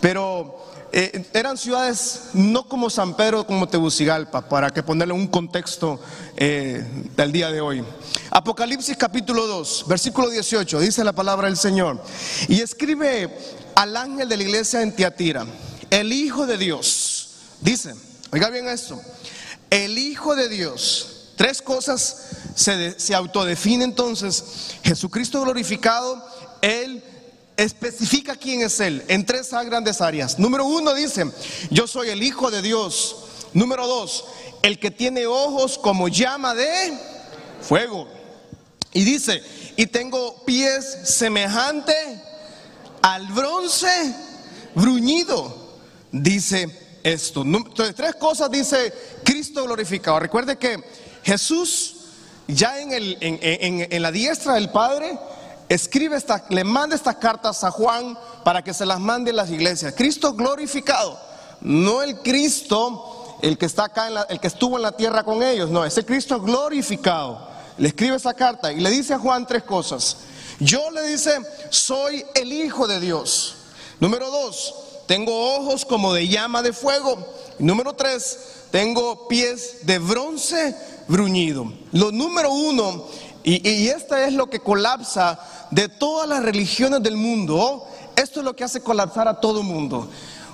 Pero 0.00 0.66
eh, 0.92 1.26
eran 1.34 1.58
ciudades 1.58 2.30
no 2.32 2.68
como 2.68 2.88
San 2.88 3.14
Pedro, 3.16 3.46
como 3.46 3.68
Tegucigalpa, 3.68 4.48
para 4.48 4.70
que 4.70 4.82
ponerle 4.82 5.12
un 5.12 5.26
contexto 5.26 6.00
eh, 6.36 6.84
del 7.16 7.32
día 7.32 7.50
de 7.50 7.60
hoy. 7.60 7.84
Apocalipsis 8.30 8.96
capítulo 8.96 9.46
2, 9.46 9.84
versículo 9.88 10.30
18, 10.30 10.80
dice 10.80 11.04
la 11.04 11.12
palabra 11.12 11.48
del 11.48 11.56
Señor. 11.56 12.02
Y 12.48 12.60
escribe 12.60 13.28
al 13.74 13.96
ángel 13.96 14.28
de 14.28 14.36
la 14.36 14.42
iglesia 14.42 14.80
en 14.80 14.94
Tiatira, 14.94 15.44
el 15.90 16.12
Hijo 16.12 16.46
de 16.46 16.56
Dios, 16.56 17.30
dice, 17.60 17.94
Oiga 18.32 18.50
bien 18.50 18.68
esto. 18.68 19.00
El 19.70 19.98
Hijo 19.98 20.34
de 20.34 20.48
Dios, 20.48 21.30
tres 21.36 21.62
cosas 21.62 22.28
se, 22.54 22.98
se 22.98 23.14
autodefine 23.14 23.84
entonces. 23.84 24.44
Jesucristo 24.82 25.42
glorificado, 25.42 26.24
Él 26.62 27.02
especifica 27.56 28.36
quién 28.36 28.62
es 28.62 28.80
Él 28.80 29.04
en 29.08 29.24
tres 29.24 29.50
grandes 29.50 30.00
áreas. 30.00 30.38
Número 30.38 30.66
uno 30.66 30.94
dice, 30.94 31.30
yo 31.70 31.86
soy 31.86 32.10
el 32.10 32.22
Hijo 32.22 32.50
de 32.50 32.62
Dios. 32.62 33.16
Número 33.52 33.86
dos, 33.86 34.24
el 34.62 34.78
que 34.78 34.90
tiene 34.90 35.26
ojos 35.26 35.78
como 35.78 36.08
llama 36.08 36.54
de 36.54 36.98
fuego. 37.62 38.08
Y 38.92 39.04
dice, 39.04 39.42
y 39.76 39.86
tengo 39.86 40.44
pies 40.44 40.84
semejante 41.04 41.94
al 43.02 43.26
bronce 43.28 44.14
bruñido. 44.74 45.64
Dice, 46.12 46.85
esto. 47.06 47.42
Entonces, 47.42 47.94
tres 47.94 48.16
cosas 48.16 48.50
dice 48.50 48.92
Cristo 49.24 49.64
glorificado. 49.64 50.18
Recuerde 50.18 50.56
que 50.56 50.82
Jesús, 51.22 51.96
ya 52.48 52.80
en, 52.80 52.90
en, 52.90 54.02
la 54.02 54.10
diestra 54.10 54.54
del 54.54 54.70
Padre, 54.70 55.16
escribe 55.68 56.16
esta, 56.16 56.44
le 56.50 56.64
manda 56.64 56.96
estas 56.96 57.16
cartas 57.16 57.62
a 57.62 57.70
Juan 57.70 58.18
para 58.44 58.62
que 58.62 58.74
se 58.74 58.84
las 58.84 58.98
mande 58.98 59.30
a 59.30 59.34
las 59.34 59.50
iglesias. 59.50 59.94
Cristo 59.96 60.34
glorificado, 60.34 61.18
no 61.60 62.02
el 62.02 62.18
Cristo, 62.18 63.38
el 63.40 63.56
que 63.56 63.66
está 63.66 63.84
acá, 63.84 64.08
el 64.28 64.40
que 64.40 64.48
estuvo 64.48 64.76
en 64.76 64.82
la 64.82 64.92
tierra 64.92 65.22
con 65.22 65.42
ellos, 65.44 65.70
no, 65.70 65.84
ese 65.84 66.04
Cristo 66.04 66.40
glorificado. 66.40 67.54
Le 67.78 67.88
escribe 67.88 68.16
esa 68.16 68.34
carta 68.34 68.72
y 68.72 68.80
le 68.80 68.90
dice 68.90 69.14
a 69.14 69.18
Juan 69.18 69.46
tres 69.46 69.62
cosas. 69.62 70.16
Yo 70.58 70.90
le 70.90 71.02
dice, 71.02 71.38
soy 71.70 72.24
el 72.34 72.52
Hijo 72.52 72.88
de 72.88 72.98
Dios. 72.98 73.54
Número 74.00 74.30
dos, 74.30 74.85
tengo 75.06 75.56
ojos 75.56 75.84
como 75.84 76.12
de 76.12 76.28
llama 76.28 76.62
de 76.62 76.72
fuego. 76.72 77.18
Número 77.58 77.94
tres, 77.94 78.38
tengo 78.70 79.28
pies 79.28 79.78
de 79.82 79.98
bronce 79.98 80.76
bruñido. 81.08 81.72
Lo 81.92 82.12
número 82.12 82.52
uno, 82.52 83.06
y, 83.42 83.68
y 83.68 83.88
esto 83.88 84.16
es 84.16 84.32
lo 84.32 84.50
que 84.50 84.60
colapsa 84.60 85.38
de 85.70 85.88
todas 85.88 86.28
las 86.28 86.42
religiones 86.42 87.02
del 87.02 87.16
mundo, 87.16 87.86
esto 88.16 88.40
es 88.40 88.44
lo 88.44 88.56
que 88.56 88.64
hace 88.64 88.80
colapsar 88.80 89.28
a 89.28 89.40
todo 89.40 89.62
mundo. 89.62 90.08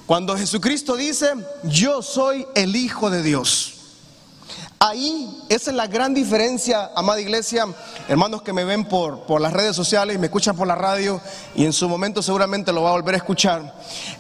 Cuando 0.07 0.37
Jesucristo 0.37 0.97
dice, 0.97 1.33
yo 1.65 2.03
soy 2.03 2.47
el 2.55 2.77
Hijo 2.77 3.09
de 3.09 3.23
Dios. 3.23 3.82
Ahí, 4.85 5.45
esa 5.49 5.71
es 5.71 5.77
la 5.77 5.87
gran 5.87 6.13
diferencia, 6.13 6.91
amada 6.97 7.21
iglesia, 7.21 7.67
hermanos 8.09 8.43
que 8.43 8.53
me 8.53 8.65
ven 8.65 8.85
por, 8.85 9.27
por 9.27 9.41
las 9.41 9.53
redes 9.53 9.77
sociales, 9.77 10.19
me 10.19 10.27
escuchan 10.27 10.57
por 10.57 10.67
la 10.67 10.75
radio 10.75 11.21
y 11.55 11.65
en 11.65 11.73
su 11.73 11.89
momento 11.89 12.21
seguramente 12.21 12.73
lo 12.73 12.83
va 12.83 12.89
a 12.89 12.95
volver 12.95 13.15
a 13.15 13.19
escuchar. 13.19 13.77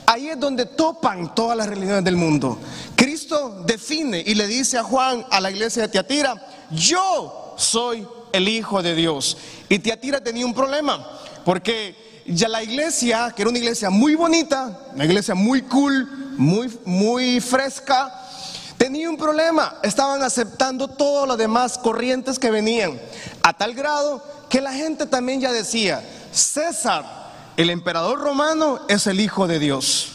Ahí 0.06 0.28
es 0.28 0.38
donde 0.38 0.66
topan 0.66 1.34
todas 1.34 1.56
las 1.56 1.66
religiones 1.66 2.04
del 2.04 2.14
mundo. 2.14 2.60
Cristo 2.94 3.64
define 3.66 4.22
y 4.24 4.36
le 4.36 4.46
dice 4.46 4.78
a 4.78 4.84
Juan, 4.84 5.26
a 5.32 5.40
la 5.40 5.50
iglesia 5.50 5.82
de 5.82 5.88
Tiatira, 5.88 6.46
yo 6.70 7.54
soy 7.56 8.06
el 8.32 8.48
Hijo 8.48 8.84
de 8.84 8.94
Dios. 8.94 9.36
Y 9.68 9.80
Tiatira 9.80 10.20
tenía 10.20 10.46
un 10.46 10.54
problema, 10.54 11.04
porque 11.44 12.22
ya 12.24 12.46
la 12.46 12.62
iglesia, 12.62 13.32
que 13.34 13.42
era 13.42 13.48
una 13.48 13.58
iglesia 13.58 13.90
muy 13.90 14.14
bonita, 14.14 14.78
una 14.94 15.06
iglesia 15.06 15.34
muy 15.34 15.62
cool, 15.62 16.08
muy, 16.38 16.70
muy 16.84 17.40
fresca, 17.40 18.21
tenía 18.82 19.08
un 19.08 19.16
problema, 19.16 19.76
estaban 19.84 20.24
aceptando 20.24 20.88
todas 20.88 21.28
las 21.28 21.38
demás 21.38 21.78
corrientes 21.78 22.36
que 22.36 22.50
venían, 22.50 23.00
a 23.40 23.56
tal 23.56 23.74
grado 23.74 24.20
que 24.50 24.60
la 24.60 24.72
gente 24.72 25.06
también 25.06 25.40
ya 25.40 25.52
decía, 25.52 26.02
César, 26.32 27.04
el 27.56 27.70
emperador 27.70 28.18
romano, 28.18 28.80
es 28.88 29.06
el 29.06 29.20
Hijo 29.20 29.46
de 29.46 29.60
Dios. 29.60 30.08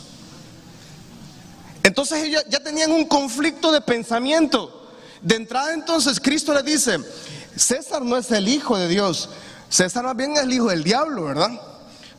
Entonces 1.82 2.22
ellos 2.22 2.44
ya 2.50 2.60
tenían 2.60 2.92
un 2.92 3.06
conflicto 3.06 3.72
de 3.72 3.80
pensamiento. 3.80 4.92
De 5.22 5.36
entrada 5.38 5.74
entonces 5.74 6.20
Cristo 6.20 6.54
le 6.54 6.62
dice, 6.62 6.98
César 7.56 8.02
no 8.02 8.18
es 8.18 8.30
el 8.32 8.50
Hijo 8.50 8.78
de 8.78 8.90
Dios, 8.90 9.30
César 9.70 10.04
más 10.04 10.18
bien 10.18 10.34
es 10.34 10.42
el 10.42 10.52
Hijo 10.52 10.68
del 10.68 10.84
Diablo, 10.84 11.24
¿verdad? 11.24 11.52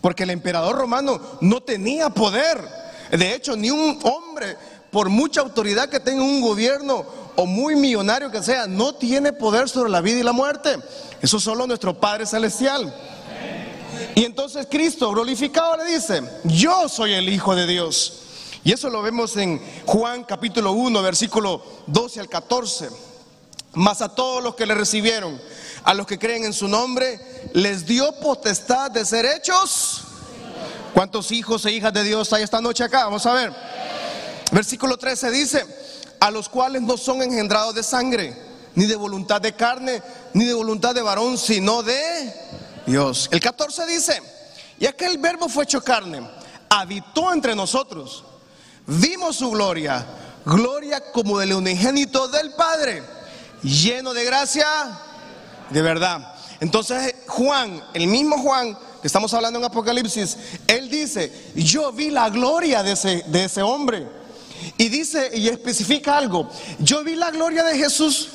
Porque 0.00 0.23
el 0.23 0.31
emperador 0.31 0.76
romano 0.76 1.21
no 1.43 1.61
tenía 1.61 2.09
poder. 2.09 2.59
De 3.11 3.35
hecho, 3.35 3.55
ni 3.55 3.71
un 3.71 3.99
hombre 4.02 4.57
por 4.90 5.09
mucha 5.09 5.40
autoridad 5.40 5.88
que 5.88 6.00
tenga 6.00 6.23
un 6.23 6.40
gobierno 6.40 7.04
o 7.37 7.47
muy 7.47 7.76
millonario 7.76 8.30
que 8.30 8.42
sea, 8.42 8.66
no 8.66 8.95
tiene 8.95 9.33
poder 9.33 9.68
sobre 9.68 9.90
la 9.90 10.00
vida 10.00 10.18
y 10.18 10.23
la 10.23 10.33
muerte. 10.33 10.76
Eso 11.21 11.38
solo 11.38 11.66
nuestro 11.66 11.99
Padre 11.99 12.26
Celestial. 12.26 12.92
Y 14.14 14.25
entonces 14.25 14.66
Cristo 14.68 15.11
glorificado 15.12 15.76
le 15.76 15.85
dice, 15.85 16.23
yo 16.45 16.88
soy 16.88 17.12
el 17.12 17.28
Hijo 17.28 17.54
de 17.54 17.66
Dios. 17.66 18.21
Y 18.64 18.73
eso 18.73 18.90
lo 18.90 19.02
vemos 19.02 19.37
en 19.37 19.62
Juan 19.87 20.25
capítulo 20.25 20.73
1, 20.73 21.02
versículo 21.02 21.62
12 21.87 22.21
al 22.21 22.28
14. 22.28 22.88
Mas 23.75 24.02
a 24.02 24.14
todos 24.14 24.42
los 24.42 24.57
que 24.57 24.66
le 24.66 24.75
recibieron, 24.75 25.40
a 25.85 25.95
los 25.95 26.07
que 26.07 26.18
creen 26.18 26.45
en 26.45 26.52
su 26.52 26.66
nombre, 26.66 27.21
les 27.52 27.87
dio 27.87 28.12
potestad 28.21 28.90
de 28.90 29.04
ser 29.04 29.26
hechos. 29.26 30.02
¿Cuántos 30.95 31.30
hijos 31.30 31.64
e 31.66 31.73
hijas 31.73 31.92
de 31.92 32.02
Dios 32.02 32.33
hay 32.33 32.42
esta 32.42 32.61
noche 32.61 32.83
acá? 32.83 33.04
Vamos 33.04 33.25
a 33.26 33.35
ver. 33.35 33.52
Versículo 34.50 34.97
13 34.97 35.31
dice, 35.31 35.67
a 36.21 36.31
los 36.31 36.49
cuales 36.49 36.83
no 36.83 36.97
son 36.97 37.23
engendrados 37.23 37.75
de 37.75 37.83
sangre, 37.83 38.35
ni 38.75 38.87
de 38.87 38.97
voluntad 38.97 39.40
de 39.40 39.55
carne, 39.55 40.02
ni 40.33 40.45
de 40.45 40.55
voluntad 40.55 40.95
de 40.95 41.02
varón, 41.02 41.37
sino 41.37 41.83
de 41.83 42.33
Dios. 42.87 43.28
El 43.31 43.40
14 43.40 43.87
dice, 43.87 44.23
y 44.78 44.87
aquel 44.87 45.19
verbo 45.19 45.49
fue 45.49 45.64
hecho 45.64 45.83
carne, 45.83 46.26
habitó 46.71 47.33
entre 47.33 47.55
nosotros, 47.55 48.25
vimos 48.87 49.37
su 49.37 49.50
gloria, 49.50 50.07
gloria 50.45 51.12
como 51.12 51.38
del 51.38 51.52
unigénito 51.52 52.28
del 52.28 52.52
Padre, 52.55 53.02
lleno 53.62 54.14
de 54.14 54.25
gracia, 54.25 54.67
de 55.69 55.83
verdad. 55.83 56.35
Entonces 56.61 57.14
Juan, 57.26 57.83
el 57.93 58.07
mismo 58.07 58.38
Juan, 58.38 58.76
que 59.02 59.07
estamos 59.07 59.33
hablando 59.35 59.59
en 59.59 59.67
Apocalipsis, 59.67 60.38
él 60.67 60.88
dice, 60.88 61.52
yo 61.55 61.93
vi 61.93 62.11
la 62.11 62.31
gloria 62.31 62.83
de 62.83 62.93
ese, 62.93 63.25
de 63.26 63.45
ese 63.45 63.62
hombre 63.62 64.17
y 64.76 64.88
dice 64.88 65.30
y 65.34 65.48
especifica 65.48 66.16
algo. 66.16 66.48
Yo 66.78 67.04
vi 67.04 67.14
la 67.14 67.30
gloria 67.30 67.64
de 67.64 67.76
Jesús 67.76 68.28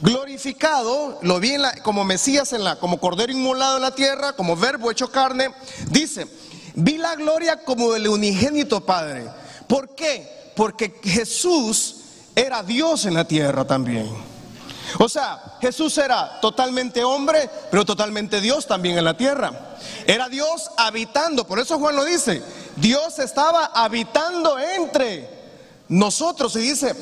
glorificado, 0.00 1.18
lo 1.22 1.40
vi 1.40 1.54
como 1.82 2.04
Mesías 2.04 2.52
en 2.52 2.64
la, 2.64 2.76
como 2.76 3.00
Cordero 3.00 3.32
inmolado 3.32 3.76
en 3.76 3.82
la 3.82 3.94
tierra, 3.94 4.34
como 4.34 4.56
Verbo 4.56 4.90
hecho 4.90 5.10
carne. 5.10 5.50
Dice, 5.90 6.26
vi 6.74 6.98
la 6.98 7.16
gloria 7.16 7.64
como 7.64 7.92
del 7.92 8.08
unigénito 8.08 8.84
Padre, 8.84 9.28
¿Por 9.66 9.94
qué? 9.94 10.52
Porque 10.56 10.98
Jesús 11.04 11.96
era 12.34 12.62
Dios 12.62 13.04
en 13.04 13.14
la 13.14 13.26
tierra 13.26 13.66
también. 13.66 14.08
O 14.98 15.08
sea, 15.08 15.58
Jesús 15.60 15.98
era 15.98 16.40
totalmente 16.40 17.04
hombre, 17.04 17.50
pero 17.70 17.84
totalmente 17.84 18.40
Dios 18.40 18.66
también 18.66 18.96
en 18.96 19.04
la 19.04 19.16
tierra. 19.16 19.76
Era 20.06 20.28
Dios 20.30 20.70
habitando, 20.78 21.46
por 21.46 21.58
eso 21.58 21.78
Juan 21.78 21.94
lo 21.94 22.04
dice, 22.04 22.42
Dios 22.76 23.18
estaba 23.18 23.66
habitando 23.66 24.58
entre 24.58 25.37
nosotros 25.88 26.54
y 26.56 26.60
dice, 26.60 26.94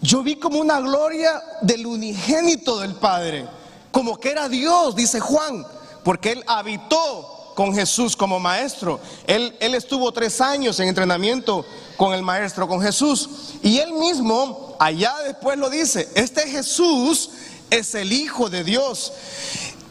yo 0.00 0.22
vi 0.22 0.36
como 0.36 0.58
una 0.58 0.80
gloria 0.80 1.42
del 1.62 1.86
unigénito 1.86 2.80
del 2.80 2.94
Padre, 2.94 3.46
como 3.90 4.18
que 4.18 4.30
era 4.30 4.48
Dios, 4.48 4.94
dice 4.94 5.20
Juan, 5.20 5.66
porque 6.02 6.32
él 6.32 6.44
habitó 6.46 7.52
con 7.54 7.74
Jesús 7.74 8.16
como 8.16 8.40
maestro. 8.40 9.00
Él, 9.26 9.56
él 9.60 9.74
estuvo 9.74 10.12
tres 10.12 10.40
años 10.40 10.78
en 10.80 10.88
entrenamiento 10.88 11.64
con 11.96 12.12
el 12.12 12.22
maestro, 12.22 12.68
con 12.68 12.80
Jesús. 12.80 13.28
Y 13.62 13.78
él 13.78 13.92
mismo, 13.92 14.76
allá 14.78 15.14
después 15.24 15.56
lo 15.56 15.70
dice, 15.70 16.08
este 16.14 16.42
Jesús 16.48 17.30
es 17.70 17.94
el 17.94 18.12
Hijo 18.12 18.50
de 18.50 18.64
Dios. 18.64 19.12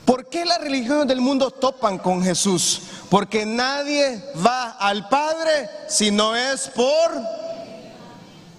¿Por 0.06 0.28
qué 0.28 0.46
las 0.46 0.60
religiones 0.60 1.08
del 1.08 1.22
mundo 1.22 1.50
topan 1.50 1.98
con 1.98 2.22
Jesús? 2.22 2.82
Porque 3.10 3.46
nadie 3.46 4.22
va 4.46 4.72
al 4.72 5.08
Padre 5.08 5.70
si 5.88 6.12
no 6.12 6.36
es 6.36 6.68
por, 6.70 7.43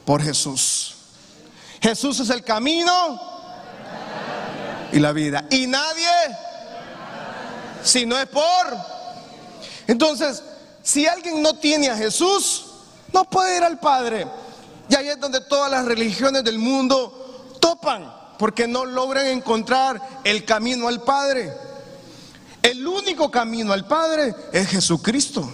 por 0.05 0.23
Jesús. 0.23 0.95
Jesús 1.81 2.21
es 2.21 2.31
el 2.31 2.43
camino 2.43 3.21
y 4.93 4.99
la 4.99 5.13
vida. 5.13 5.45
Y 5.51 5.67
nadie 5.67 6.09
si 7.83 8.07
no 8.07 8.19
es 8.19 8.27
por. 8.27 8.43
Entonces, 9.87 10.43
si 10.83 11.07
alguien 11.07 11.43
no 11.43 11.55
tiene 11.55 11.91
a 11.91 11.97
Jesús, 11.97 12.67
no 13.13 13.25
puede 13.25 13.57
ir 13.57 13.65
al 13.65 13.79
Padre. 13.79 14.27
Y 14.89 14.95
ahí 14.95 15.09
es 15.09 15.21
donde 15.21 15.41
todas 15.41 15.71
las 15.71 15.85
religiones 15.85 16.45
del 16.45 16.59
mundo 16.59 17.57
topan, 17.61 18.13
porque 18.39 18.67
no 18.67 18.85
logran 18.85 19.27
encontrar 19.27 20.01
el 20.25 20.45
camino 20.45 20.89
al 20.89 21.03
Padre. 21.03 21.53
El 22.63 22.87
único 22.87 23.31
camino 23.31 23.73
al 23.73 23.87
Padre 23.87 24.35
es 24.53 24.69
Jesucristo. 24.69 25.51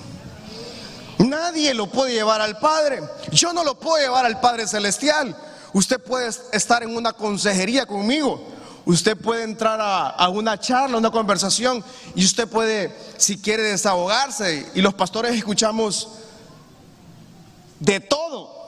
Nadie 1.26 1.74
lo 1.74 1.86
puede 1.86 2.14
llevar 2.14 2.40
al 2.40 2.58
Padre. 2.58 3.02
Yo 3.30 3.52
no 3.52 3.62
lo 3.62 3.78
puedo 3.78 4.02
llevar 4.02 4.24
al 4.24 4.40
Padre 4.40 4.66
Celestial. 4.66 5.36
Usted 5.72 6.00
puede 6.00 6.30
estar 6.52 6.82
en 6.82 6.96
una 6.96 7.12
consejería 7.12 7.84
conmigo. 7.86 8.42
Usted 8.86 9.16
puede 9.16 9.44
entrar 9.44 9.78
a, 9.82 10.28
una 10.30 10.58
charla, 10.58 10.96
una 10.96 11.10
conversación 11.10 11.84
y 12.14 12.24
usted 12.24 12.48
puede, 12.48 12.94
si 13.18 13.38
quiere, 13.38 13.62
desahogarse. 13.64 14.70
Y 14.74 14.80
los 14.80 14.94
pastores 14.94 15.34
escuchamos 15.34 16.08
de 17.78 18.00
todo. 18.00 18.58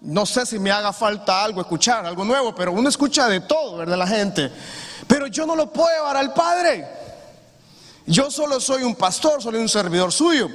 No 0.00 0.26
sé 0.26 0.46
si 0.46 0.58
me 0.58 0.72
haga 0.72 0.92
falta 0.92 1.44
algo, 1.44 1.60
escuchar 1.60 2.04
algo 2.04 2.24
nuevo, 2.24 2.54
pero 2.54 2.72
uno 2.72 2.88
escucha 2.88 3.28
de 3.28 3.40
todo, 3.40 3.78
¿verdad? 3.78 3.96
La 3.96 4.06
gente. 4.06 4.50
Pero 5.06 5.28
yo 5.28 5.46
no 5.46 5.54
lo 5.54 5.72
puedo 5.72 5.88
llevar 5.88 6.16
al 6.16 6.34
Padre. 6.34 6.86
Yo 8.04 8.30
solo 8.30 8.58
soy 8.58 8.82
un 8.82 8.96
pastor, 8.96 9.40
soy 9.40 9.56
un 9.56 9.68
servidor 9.68 10.12
suyo. 10.12 10.48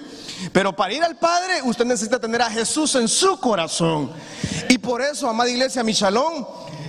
Pero 0.51 0.75
para 0.75 0.93
ir 0.93 1.03
al 1.03 1.15
Padre, 1.15 1.61
usted 1.63 1.85
necesita 1.85 2.19
tener 2.19 2.41
a 2.41 2.49
Jesús 2.49 2.95
en 2.95 3.07
su 3.07 3.39
corazón. 3.39 4.11
Y 4.69 4.77
por 4.77 5.01
eso, 5.01 5.29
amada 5.29 5.49
iglesia, 5.49 5.83
mi 5.83 5.93
shalom, 5.93 6.45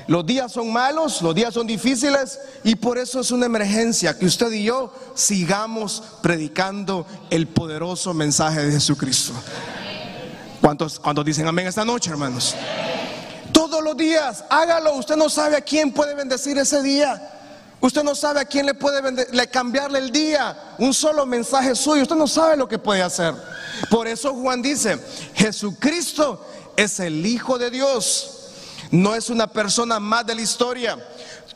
los 0.07 0.27
días 0.27 0.53
son 0.53 0.73
malos, 0.73 1.23
los 1.23 1.35
días 1.35 1.55
son 1.55 1.67
difíciles 1.67 2.39
y 2.63 2.75
por 2.75 2.99
eso 2.99 3.21
es 3.21 3.31
una 3.31 3.47
emergencia 3.47 4.19
que 4.19 4.27
usted 4.27 4.53
y 4.53 4.65
yo 4.65 4.93
sigamos 5.15 6.03
predicando 6.21 7.07
el 7.31 7.47
poderoso 7.47 8.13
mensaje 8.13 8.67
de 8.67 8.73
Jesucristo. 8.73 9.33
¿Cuántos, 10.61 11.01
dicen 11.25 11.47
amén 11.47 11.67
esta 11.67 11.85
noche, 11.85 12.11
hermanos? 12.11 12.55
Todos 13.53 13.83
los 13.83 13.97
días, 13.97 14.45
hágalo. 14.49 14.95
Usted 14.95 15.17
no 15.17 15.29
sabe 15.29 15.57
a 15.57 15.61
quién 15.61 15.93
puede 15.93 16.15
bendecir 16.15 16.57
ese 16.59 16.83
día. 16.83 17.34
Usted 17.85 18.03
no 18.03 18.15
sabe 18.15 18.41
a 18.41 18.47
quién 18.47 18.65
le 18.65 18.73
puede 18.73 19.27
le 19.31 19.47
cambiarle 19.49 19.99
el 19.99 20.11
día. 20.11 20.75
Un 20.79 20.95
solo 20.95 21.27
mensaje 21.27 21.75
suyo. 21.75 22.01
Usted 22.01 22.17
no 22.17 22.27
sabe 22.27 22.57
lo 22.57 22.67
que 22.67 22.79
puede 22.79 23.03
hacer. 23.03 23.35
Por 23.91 24.09
eso 24.09 24.33
Juan 24.33 24.63
dice, 24.63 24.99
Jesucristo 25.35 26.43
es 26.79 26.99
el 26.99 27.27
Hijo 27.27 27.59
de 27.59 27.71
Dios. 27.71 28.31
No 28.91 29.15
es 29.15 29.29
una 29.29 29.47
persona 29.47 30.01
más 30.01 30.25
de 30.25 30.35
la 30.35 30.41
historia. 30.41 30.97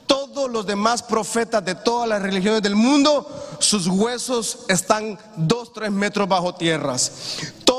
Todos 0.07 0.51
los 0.51 0.67
demás 0.67 1.03
profetas 1.03 1.65
de 1.65 1.75
todas 1.75 2.07
las 2.07 2.21
religiones 2.21 2.61
del 2.61 2.77
mundo, 2.77 3.27
sus 3.59 3.87
huesos 3.87 4.67
están 4.69 5.19
dos, 5.35 5.73
tres 5.73 5.91
metros 5.91 6.29
bajo 6.29 6.55
tierras 6.55 7.11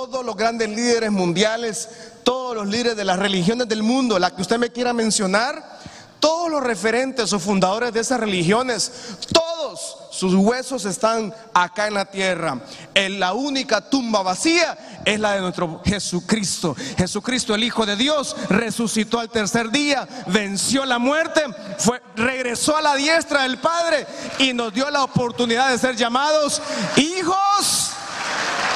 todos 0.10 0.26
los 0.26 0.36
grandes 0.36 0.68
líderes 0.70 1.12
mundiales, 1.12 1.88
todos 2.24 2.56
los 2.56 2.68
líderes 2.68 2.98
de 2.98 3.06
las 3.06 3.20
religiones 3.20 3.68
del 3.68 3.84
mundo, 3.84 4.18
la 4.18 4.36
que 4.36 4.42
usted 4.42 4.58
me 4.58 4.72
quiera 4.72 4.92
mencionar, 4.92 5.79
todos 6.20 6.50
los 6.50 6.64
referentes 6.64 7.32
o 7.34 7.40
fundadores 7.40 7.94
de 7.94 8.02
esas 8.02 8.20
religiones, 8.20 8.92
todos 9.32 9.98
sus 10.12 10.34
huesos 10.34 10.86
están 10.86 11.34
acá 11.54 11.88
en 11.88 11.94
la 11.94 12.06
tierra. 12.06 12.60
En 12.94 13.20
la 13.20 13.34
única 13.34 13.82
tumba 13.82 14.22
vacía 14.22 15.02
es 15.06 15.20
la 15.20 15.34
de 15.34 15.42
nuestro 15.42 15.82
Jesucristo. 15.86 16.76
Jesucristo, 16.98 17.56
el 17.56 17.64
Hijo 17.64 17.86
de 17.86 17.96
Dios, 17.96 18.36
resucitó 18.50 19.20
al 19.20 19.30
tercer 19.30 19.70
día, 19.70 20.08
venció 20.28 20.86
la 20.86 21.00
muerte, 21.00 21.44
fue, 21.78 22.02
regresó 22.16 22.76
a 22.76 22.82
la 22.82 22.96
diestra 22.96 23.44
del 23.44 23.60
Padre 23.60 24.06
y 24.40 24.54
nos 24.54 24.74
dio 24.74 24.90
la 24.90 25.04
oportunidad 25.04 25.70
de 25.70 25.78
ser 25.78 25.96
llamados 25.96 26.62
hijos 26.98 27.92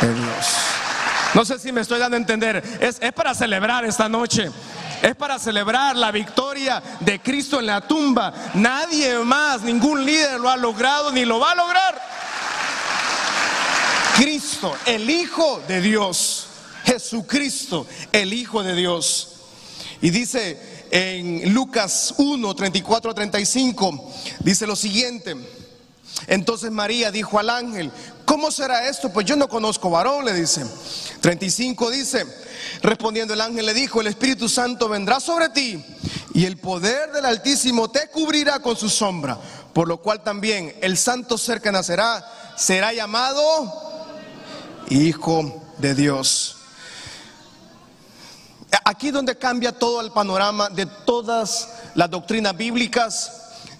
de 0.01 0.13
Dios. 0.13 0.73
No 1.33 1.43
sé 1.43 1.57
si 1.57 1.71
me 1.71 1.81
estoy 1.81 1.99
dando 1.99 2.15
a 2.15 2.19
entender. 2.19 2.63
Es, 2.79 2.99
para 3.13 3.33
celebrar 3.33 3.85
esta 3.85 4.07
noche. 4.07 4.51
Es 5.03 5.17
para 5.17 5.37
celebrar 5.37 5.97
la 5.97 6.11
victoria 6.11 6.81
de 7.01 7.21
Cristo 7.21 7.59
en 7.59 7.65
la 7.65 7.81
tumba. 7.81 8.33
Nadie 8.53 9.19
más, 9.19 9.61
ningún 9.61 10.05
líder 10.05 10.39
lo 10.39 10.49
ha 10.49 10.55
logrado 10.55 11.11
ni 11.11 11.25
lo 11.25 11.41
va 11.41 11.51
a 11.51 11.55
lograr. 11.55 12.01
Cristo, 14.15 14.73
el 14.85 15.09
Hijo 15.09 15.61
de 15.67 15.81
Dios. 15.81 16.47
Jesucristo, 16.85 17.85
el 18.13 18.31
Hijo 18.31 18.63
de 18.63 18.75
Dios. 18.75 19.33
Y 20.01 20.09
dice 20.09 20.85
en 20.89 21.53
Lucas 21.53 22.13
1, 22.17 22.55
34 22.55 23.11
a 23.11 23.13
35, 23.13 24.09
dice 24.39 24.65
lo 24.65 24.77
siguiente. 24.77 25.35
Entonces 26.27 26.71
María 26.71 27.11
dijo 27.11 27.39
al 27.39 27.49
ángel, 27.49 27.91
¿cómo 28.33 28.49
será 28.49 28.89
esto? 28.89 29.13
Pues 29.13 29.27
yo 29.27 29.35
no 29.35 29.47
conozco 29.47 29.91
varón, 29.91 30.25
le 30.25 30.33
dice. 30.33 30.65
35 31.21 31.91
dice, 31.91 32.25
respondiendo 32.81 33.35
el 33.35 33.41
ángel 33.41 33.63
le 33.63 33.75
dijo, 33.75 34.01
el 34.01 34.07
Espíritu 34.07 34.49
Santo 34.49 34.89
vendrá 34.89 35.19
sobre 35.19 35.49
ti 35.49 35.85
y 36.33 36.45
el 36.45 36.57
poder 36.57 37.11
del 37.11 37.25
Altísimo 37.25 37.91
te 37.91 38.07
cubrirá 38.07 38.57
con 38.57 38.75
su 38.75 38.89
sombra, 38.89 39.37
por 39.71 39.87
lo 39.87 39.97
cual 39.97 40.23
también 40.23 40.75
el 40.81 40.97
santo 40.97 41.37
ser 41.37 41.61
que 41.61 41.71
nacerá 41.71 42.25
será 42.57 42.91
llamado 42.91 43.39
Hijo 44.89 45.61
de 45.77 45.93
Dios. 45.93 46.55
Aquí 48.83 49.11
donde 49.11 49.37
cambia 49.37 49.73
todo 49.73 50.01
el 50.01 50.11
panorama 50.11 50.69
de 50.69 50.87
todas 50.87 51.69
las 51.93 52.09
doctrinas 52.09 52.57
bíblicas, 52.57 53.31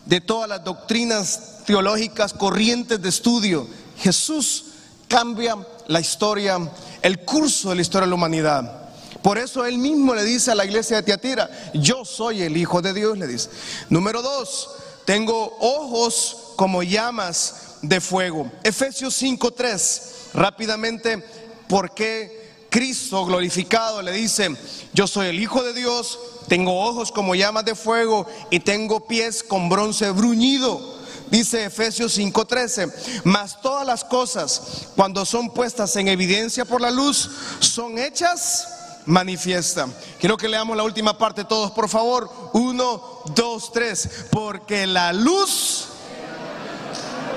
de 0.06 0.22
todas 0.22 0.48
las 0.48 0.64
doctrinas 0.64 1.64
teológicas, 1.66 2.34
corrientes 2.34 3.02
de 3.02 3.10
estudio. 3.10 3.68
Jesús 3.98 4.66
cambia 5.08 5.56
la 5.88 6.00
historia, 6.00 6.58
el 7.02 7.20
curso 7.20 7.70
de 7.70 7.76
la 7.76 7.82
historia 7.82 8.06
de 8.06 8.10
la 8.10 8.16
humanidad. 8.16 8.84
Por 9.22 9.38
eso 9.38 9.66
él 9.66 9.78
mismo 9.78 10.14
le 10.14 10.24
dice 10.24 10.52
a 10.52 10.56
la 10.56 10.66
iglesia 10.66 10.98
de 10.98 11.04
Tiatira, 11.04 11.50
yo 11.74 12.04
soy 12.04 12.42
el 12.42 12.58
Hijo 12.58 12.82
de 12.82 12.94
Dios, 12.94 13.18
le 13.18 13.28
dice. 13.28 13.50
Número 13.90 14.22
dos, 14.22 14.70
tengo 15.06 15.56
ojos 15.60 16.54
como 16.56 16.84
llamas 16.84 17.78
de 17.82 18.02
fuego. 18.02 18.52
Efesios 18.64 19.22
5.3, 19.22 20.34
rápidamente, 20.34 21.24
porque 21.68 22.66
Cristo 22.70 23.26
glorificado 23.26 24.02
le 24.02 24.12
dice, 24.12 24.56
yo 24.94 25.08
soy 25.08 25.28
el 25.28 25.40
Hijo 25.40 25.64
de 25.64 25.74
Dios, 25.74 26.20
tengo 26.48 26.84
ojos 26.84 27.12
como 27.12 27.36
llamas 27.36 27.66
de 27.66 27.76
fuego 27.76 28.26
y 28.50 28.60
tengo 28.60 29.08
pies 29.08 29.44
con 29.44 29.70
bronce 29.70 30.10
bruñido. 30.12 30.93
Dice 31.30 31.66
Efesios 31.66 32.18
5:13, 32.18 33.22
mas 33.24 33.62
todas 33.62 33.86
las 33.86 34.04
cosas 34.04 34.88
cuando 34.96 35.26
son 35.26 35.52
puestas 35.52 35.96
en 35.96 36.08
evidencia 36.08 36.66
por 36.66 36.82
la 36.82 36.92
luz 36.92 37.30
son 37.60 37.98
hechas 37.98 38.68
manifiesta. 39.06 39.88
Quiero 40.20 40.38
que 40.38 40.48
leamos 40.48 40.78
la 40.78 40.84
última 40.84 41.18
parte 41.18 41.44
todos, 41.44 41.72
por 41.72 41.90
favor. 41.90 42.30
Uno, 42.54 43.22
dos, 43.36 43.72
tres. 43.72 44.28
Porque 44.32 44.88
la 44.88 45.14
luz 45.14 45.86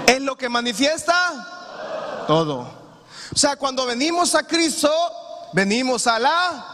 es 0.07 0.21
lo 0.21 0.37
que 0.37 0.49
manifiesta 0.49 2.25
todo. 2.27 2.61
O 3.35 3.39
sea, 3.39 3.57
cuando 3.57 3.87
venimos 3.87 4.35
a 4.35 4.45
Cristo, 4.45 4.91
venimos 5.53 6.07
a 6.07 6.19
la 6.19 6.67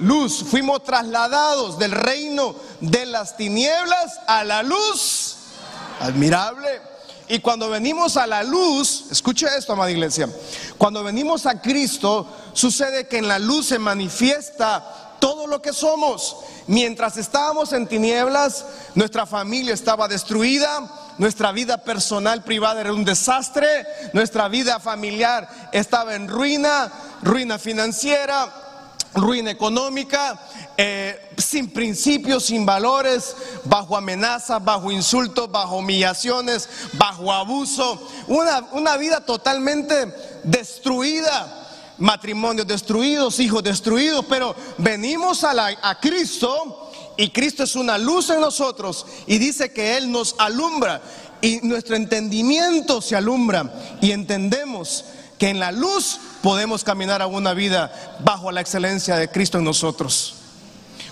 luz. 0.00 0.44
Fuimos 0.48 0.82
trasladados 0.82 1.78
del 1.78 1.92
reino 1.92 2.54
de 2.80 3.06
las 3.06 3.36
tinieblas 3.36 4.18
a 4.26 4.44
la 4.44 4.62
luz 4.62 5.31
admirable. 6.02 6.80
Y 7.28 7.38
cuando 7.38 7.70
venimos 7.70 8.16
a 8.16 8.26
la 8.26 8.42
luz, 8.42 9.06
escuche 9.10 9.46
esto, 9.56 9.72
amada 9.72 9.90
iglesia, 9.90 10.28
cuando 10.76 11.02
venimos 11.02 11.46
a 11.46 11.60
Cristo, 11.62 12.26
sucede 12.52 13.06
que 13.06 13.18
en 13.18 13.28
la 13.28 13.38
luz 13.38 13.66
se 13.66 13.78
manifiesta 13.78 15.16
todo 15.18 15.46
lo 15.46 15.62
que 15.62 15.72
somos. 15.72 16.36
Mientras 16.66 17.16
estábamos 17.16 17.72
en 17.72 17.86
tinieblas, 17.86 18.66
nuestra 18.94 19.24
familia 19.24 19.72
estaba 19.72 20.08
destruida, 20.08 20.90
nuestra 21.18 21.52
vida 21.52 21.78
personal 21.78 22.42
privada 22.42 22.80
era 22.80 22.92
un 22.92 23.04
desastre, 23.04 23.86
nuestra 24.12 24.48
vida 24.48 24.80
familiar 24.80 25.48
estaba 25.72 26.16
en 26.16 26.28
ruina, 26.28 26.92
ruina 27.22 27.58
financiera, 27.58 28.52
ruina 29.14 29.50
económica, 29.50 30.40
eh, 30.76 31.30
sin 31.36 31.70
principios, 31.70 32.44
sin 32.44 32.64
valores, 32.64 33.36
bajo 33.64 33.96
amenazas, 33.96 34.62
bajo 34.64 34.90
insultos, 34.90 35.50
bajo 35.50 35.76
humillaciones, 35.78 36.68
bajo 36.94 37.32
abuso, 37.32 38.08
una, 38.28 38.68
una 38.72 38.96
vida 38.96 39.24
totalmente 39.24 39.94
destruida. 40.44 41.58
Matrimonios 41.98 42.66
destruidos, 42.66 43.38
hijos 43.38 43.62
destruidos, 43.62 44.24
pero 44.28 44.56
venimos 44.78 45.44
a, 45.44 45.54
la, 45.54 45.76
a 45.82 46.00
Cristo 46.00 46.90
y 47.16 47.30
Cristo 47.30 47.62
es 47.62 47.76
una 47.76 47.98
luz 47.98 48.30
en 48.30 48.40
nosotros 48.40 49.06
y 49.26 49.38
dice 49.38 49.72
que 49.72 49.96
Él 49.96 50.10
nos 50.10 50.34
alumbra 50.38 51.00
y 51.40 51.60
nuestro 51.62 51.94
entendimiento 51.94 53.02
se 53.02 53.14
alumbra 53.14 53.72
y 54.00 54.12
entendemos 54.12 55.04
que 55.42 55.48
en 55.48 55.58
la 55.58 55.72
luz 55.72 56.20
podemos 56.40 56.84
caminar 56.84 57.20
a 57.20 57.26
una 57.26 57.52
vida 57.52 57.92
bajo 58.20 58.52
la 58.52 58.60
excelencia 58.60 59.16
de 59.16 59.28
Cristo 59.28 59.58
en 59.58 59.64
nosotros. 59.64 60.34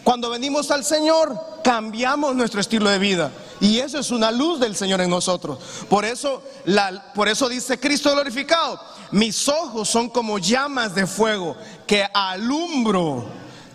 Cuando 0.04 0.30
venimos 0.30 0.70
al 0.70 0.84
Señor, 0.84 1.36
cambiamos 1.64 2.36
nuestro 2.36 2.60
estilo 2.60 2.88
de 2.88 3.00
vida. 3.00 3.32
Y 3.60 3.80
eso 3.80 3.98
es 3.98 4.12
una 4.12 4.30
luz 4.30 4.60
del 4.60 4.76
Señor 4.76 5.00
en 5.00 5.10
nosotros. 5.10 5.58
Por 5.88 6.04
eso, 6.04 6.44
la, 6.64 7.12
por 7.12 7.26
eso 7.26 7.48
dice 7.48 7.80
Cristo 7.80 8.12
glorificado, 8.12 8.80
mis 9.10 9.48
ojos 9.48 9.88
son 9.88 10.08
como 10.08 10.38
llamas 10.38 10.94
de 10.94 11.08
fuego 11.08 11.56
que 11.84 12.06
alumbro 12.14 13.26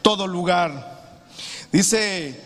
todo 0.02 0.26
lugar. 0.26 1.02
Dice 1.70 2.42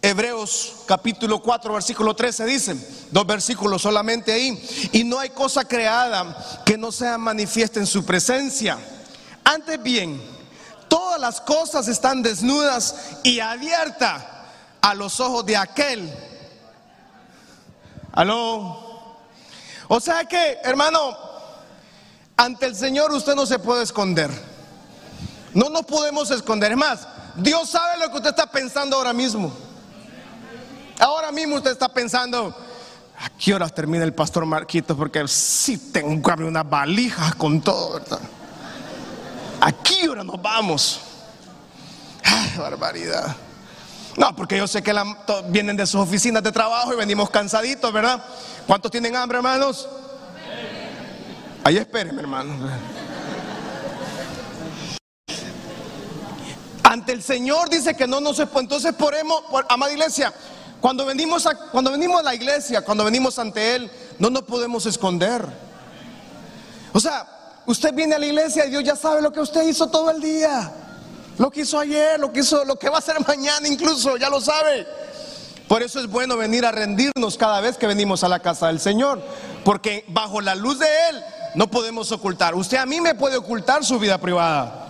Hebreos 0.00 0.84
capítulo 0.86 1.42
4, 1.42 1.72
versículo 1.72 2.14
13, 2.14 2.44
dice, 2.44 3.08
dos 3.10 3.26
versículos 3.26 3.82
solamente 3.82 4.32
ahí, 4.32 4.90
y 4.92 5.02
no 5.02 5.18
hay 5.18 5.30
cosa 5.30 5.64
creada 5.64 6.62
que 6.64 6.78
no 6.78 6.92
sea 6.92 7.18
manifiesta 7.18 7.80
en 7.80 7.86
su 7.86 8.04
presencia. 8.04 8.78
Antes 9.42 9.82
bien, 9.82 10.22
todas 10.88 11.20
las 11.20 11.40
cosas 11.40 11.88
están 11.88 12.22
desnudas 12.22 12.94
y 13.24 13.40
abiertas 13.40 14.22
a 14.80 14.94
los 14.94 15.18
ojos 15.18 15.44
de 15.44 15.56
aquel. 15.56 16.12
Aló. 18.12 19.16
O 19.88 20.00
sea 20.00 20.24
que, 20.26 20.58
hermano, 20.62 21.16
ante 22.36 22.66
el 22.66 22.76
Señor 22.76 23.10
usted 23.10 23.34
no 23.34 23.46
se 23.46 23.58
puede 23.58 23.82
esconder. 23.82 24.30
No 25.54 25.70
nos 25.70 25.84
podemos 25.86 26.30
esconder. 26.30 26.70
Es 26.70 26.78
más, 26.78 27.08
Dios 27.34 27.70
sabe 27.70 27.98
lo 27.98 28.10
que 28.10 28.18
usted 28.18 28.30
está 28.30 28.46
pensando 28.46 28.96
ahora 28.96 29.12
mismo. 29.12 29.67
Ahora 30.98 31.30
mismo 31.30 31.56
usted 31.56 31.70
está 31.70 31.88
pensando, 31.88 32.54
¿a 33.18 33.30
qué 33.30 33.54
horas 33.54 33.72
termina 33.74 34.04
el 34.04 34.14
pastor 34.14 34.44
Marquito? 34.46 34.96
Porque 34.96 35.26
sí 35.28 35.90
tengo 35.92 36.20
que 36.22 36.30
abrir 36.30 36.48
una 36.48 36.62
valija 36.62 37.32
con 37.34 37.60
todo, 37.60 37.94
¿verdad? 37.94 38.20
¿A 39.60 39.72
qué 39.72 40.08
hora 40.08 40.24
nos 40.24 40.40
vamos? 40.40 41.00
Ay, 42.24 42.58
barbaridad. 42.58 43.36
No, 44.16 44.34
porque 44.34 44.56
yo 44.56 44.66
sé 44.66 44.82
que 44.82 44.92
vienen 45.48 45.76
de 45.76 45.86
sus 45.86 46.00
oficinas 46.00 46.42
de 46.42 46.50
trabajo 46.50 46.92
y 46.92 46.96
venimos 46.96 47.30
cansaditos, 47.30 47.92
¿verdad? 47.92 48.24
¿Cuántos 48.66 48.90
tienen 48.90 49.14
hambre, 49.14 49.38
hermanos? 49.38 49.88
Ahí 51.62 51.76
espérenme, 51.76 52.22
hermano. 52.22 52.54
Ante 56.82 57.12
el 57.12 57.22
Señor 57.22 57.68
dice 57.68 57.94
que 57.94 58.06
no 58.06 58.20
nos 58.20 58.36
se 58.36 58.48
Entonces, 58.56 58.94
por, 58.94 59.14
amada 59.68 59.92
iglesia, 59.92 60.32
cuando 60.80 61.04
venimos, 61.04 61.46
a, 61.46 61.54
cuando 61.54 61.90
venimos 61.90 62.20
a 62.20 62.22
la 62.22 62.34
iglesia, 62.34 62.82
cuando 62.82 63.04
venimos 63.04 63.38
ante 63.38 63.74
Él, 63.74 63.90
no 64.18 64.30
nos 64.30 64.42
podemos 64.42 64.86
esconder. 64.86 65.44
O 66.92 67.00
sea, 67.00 67.26
usted 67.66 67.92
viene 67.92 68.14
a 68.14 68.18
la 68.18 68.26
iglesia 68.26 68.66
y 68.66 68.70
Dios 68.70 68.84
ya 68.84 68.96
sabe 68.96 69.20
lo 69.20 69.32
que 69.32 69.40
usted 69.40 69.62
hizo 69.66 69.88
todo 69.88 70.10
el 70.10 70.20
día. 70.20 70.72
Lo 71.38 71.50
que 71.50 71.60
hizo 71.60 71.78
ayer, 71.78 72.18
lo 72.18 72.32
que 72.32 72.40
hizo, 72.40 72.64
lo 72.64 72.76
que 72.78 72.88
va 72.88 72.96
a 72.96 72.98
hacer 72.98 73.16
mañana 73.26 73.66
incluso, 73.66 74.16
ya 74.16 74.30
lo 74.30 74.40
sabe. 74.40 74.86
Por 75.66 75.82
eso 75.82 76.00
es 76.00 76.06
bueno 76.06 76.36
venir 76.36 76.64
a 76.64 76.72
rendirnos 76.72 77.36
cada 77.36 77.60
vez 77.60 77.76
que 77.76 77.86
venimos 77.86 78.24
a 78.24 78.28
la 78.28 78.40
casa 78.40 78.68
del 78.68 78.80
Señor, 78.80 79.20
porque 79.64 80.04
bajo 80.08 80.40
la 80.40 80.54
luz 80.54 80.78
de 80.78 80.86
Él 81.10 81.22
no 81.54 81.70
podemos 81.70 82.10
ocultar. 82.12 82.54
Usted 82.54 82.78
a 82.78 82.86
mí 82.86 83.00
me 83.00 83.14
puede 83.14 83.36
ocultar 83.36 83.84
su 83.84 83.98
vida 83.98 84.18
privada. 84.18 84.86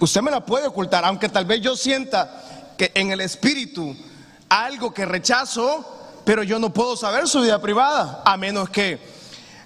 Usted 0.00 0.20
me 0.22 0.30
la 0.30 0.44
puede 0.44 0.68
ocultar, 0.68 1.04
aunque 1.04 1.28
tal 1.28 1.46
vez 1.46 1.60
yo 1.60 1.76
sienta 1.76 2.42
que 2.76 2.92
en 2.94 3.10
el 3.10 3.20
espíritu 3.20 3.96
algo 4.48 4.92
que 4.92 5.06
rechazo, 5.06 5.84
pero 6.24 6.42
yo 6.42 6.58
no 6.58 6.72
puedo 6.72 6.96
saber 6.96 7.28
su 7.28 7.40
vida 7.40 7.60
privada, 7.60 8.22
a 8.24 8.36
menos 8.36 8.70
que 8.70 8.98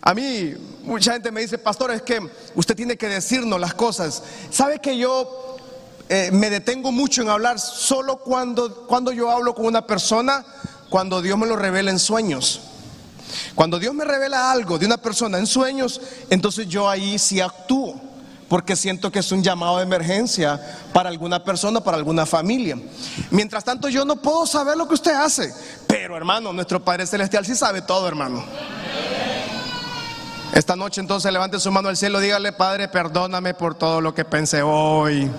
a 0.00 0.14
mí 0.14 0.54
mucha 0.82 1.12
gente 1.12 1.30
me 1.30 1.40
dice, 1.40 1.58
pastor, 1.58 1.92
es 1.92 2.02
que 2.02 2.20
usted 2.54 2.74
tiene 2.74 2.96
que 2.96 3.08
decirnos 3.08 3.60
las 3.60 3.74
cosas. 3.74 4.22
¿Sabe 4.50 4.80
que 4.80 4.96
yo 4.96 5.56
eh, 6.08 6.30
me 6.32 6.50
detengo 6.50 6.90
mucho 6.90 7.22
en 7.22 7.28
hablar 7.28 7.58
solo 7.58 8.18
cuando, 8.18 8.86
cuando 8.86 9.12
yo 9.12 9.30
hablo 9.30 9.54
con 9.54 9.66
una 9.66 9.86
persona, 9.86 10.44
cuando 10.90 11.22
Dios 11.22 11.38
me 11.38 11.46
lo 11.46 11.56
revela 11.56 11.90
en 11.90 11.98
sueños? 11.98 12.60
Cuando 13.54 13.78
Dios 13.78 13.94
me 13.94 14.04
revela 14.04 14.50
algo 14.50 14.78
de 14.78 14.86
una 14.86 14.98
persona 14.98 15.38
en 15.38 15.46
sueños, 15.46 16.00
entonces 16.30 16.68
yo 16.68 16.88
ahí 16.88 17.18
sí 17.18 17.40
actúo 17.40 18.11
porque 18.52 18.76
siento 18.76 19.10
que 19.10 19.20
es 19.20 19.32
un 19.32 19.42
llamado 19.42 19.78
de 19.78 19.84
emergencia 19.84 20.60
para 20.92 21.08
alguna 21.08 21.42
persona, 21.42 21.80
para 21.80 21.96
alguna 21.96 22.26
familia. 22.26 22.76
Mientras 23.30 23.64
tanto, 23.64 23.88
yo 23.88 24.04
no 24.04 24.16
puedo 24.16 24.44
saber 24.44 24.76
lo 24.76 24.86
que 24.86 24.92
usted 24.92 25.14
hace, 25.14 25.54
pero 25.86 26.18
hermano, 26.18 26.52
nuestro 26.52 26.84
Padre 26.84 27.06
Celestial 27.06 27.46
sí 27.46 27.54
sabe 27.54 27.80
todo, 27.80 28.06
hermano. 28.06 28.44
Esta 30.52 30.76
noche 30.76 31.00
entonces 31.00 31.32
levante 31.32 31.58
su 31.58 31.72
mano 31.72 31.88
al 31.88 31.96
cielo, 31.96 32.20
dígale, 32.20 32.52
Padre, 32.52 32.88
perdóname 32.88 33.54
por 33.54 33.74
todo 33.74 34.02
lo 34.02 34.14
que 34.14 34.26
pensé 34.26 34.60
hoy. 34.60 35.30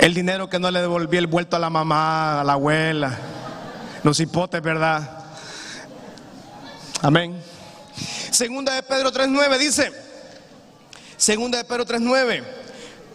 El 0.00 0.12
dinero 0.12 0.50
que 0.50 0.58
no 0.58 0.70
le 0.70 0.82
devolví 0.82 1.16
el 1.16 1.28
vuelto 1.28 1.56
a 1.56 1.60
la 1.60 1.70
mamá, 1.70 2.42
a 2.42 2.44
la 2.44 2.52
abuela, 2.52 3.18
los 4.02 4.20
hipotes, 4.20 4.60
¿verdad? 4.60 5.24
Amén. 7.00 7.42
Segunda 8.30 8.74
de 8.74 8.82
Pedro 8.82 9.10
3.9 9.10 9.56
dice, 9.56 10.13
Segunda 11.16 11.58
de 11.58 11.64
Pedro 11.64 11.84
3:9. 11.86 12.44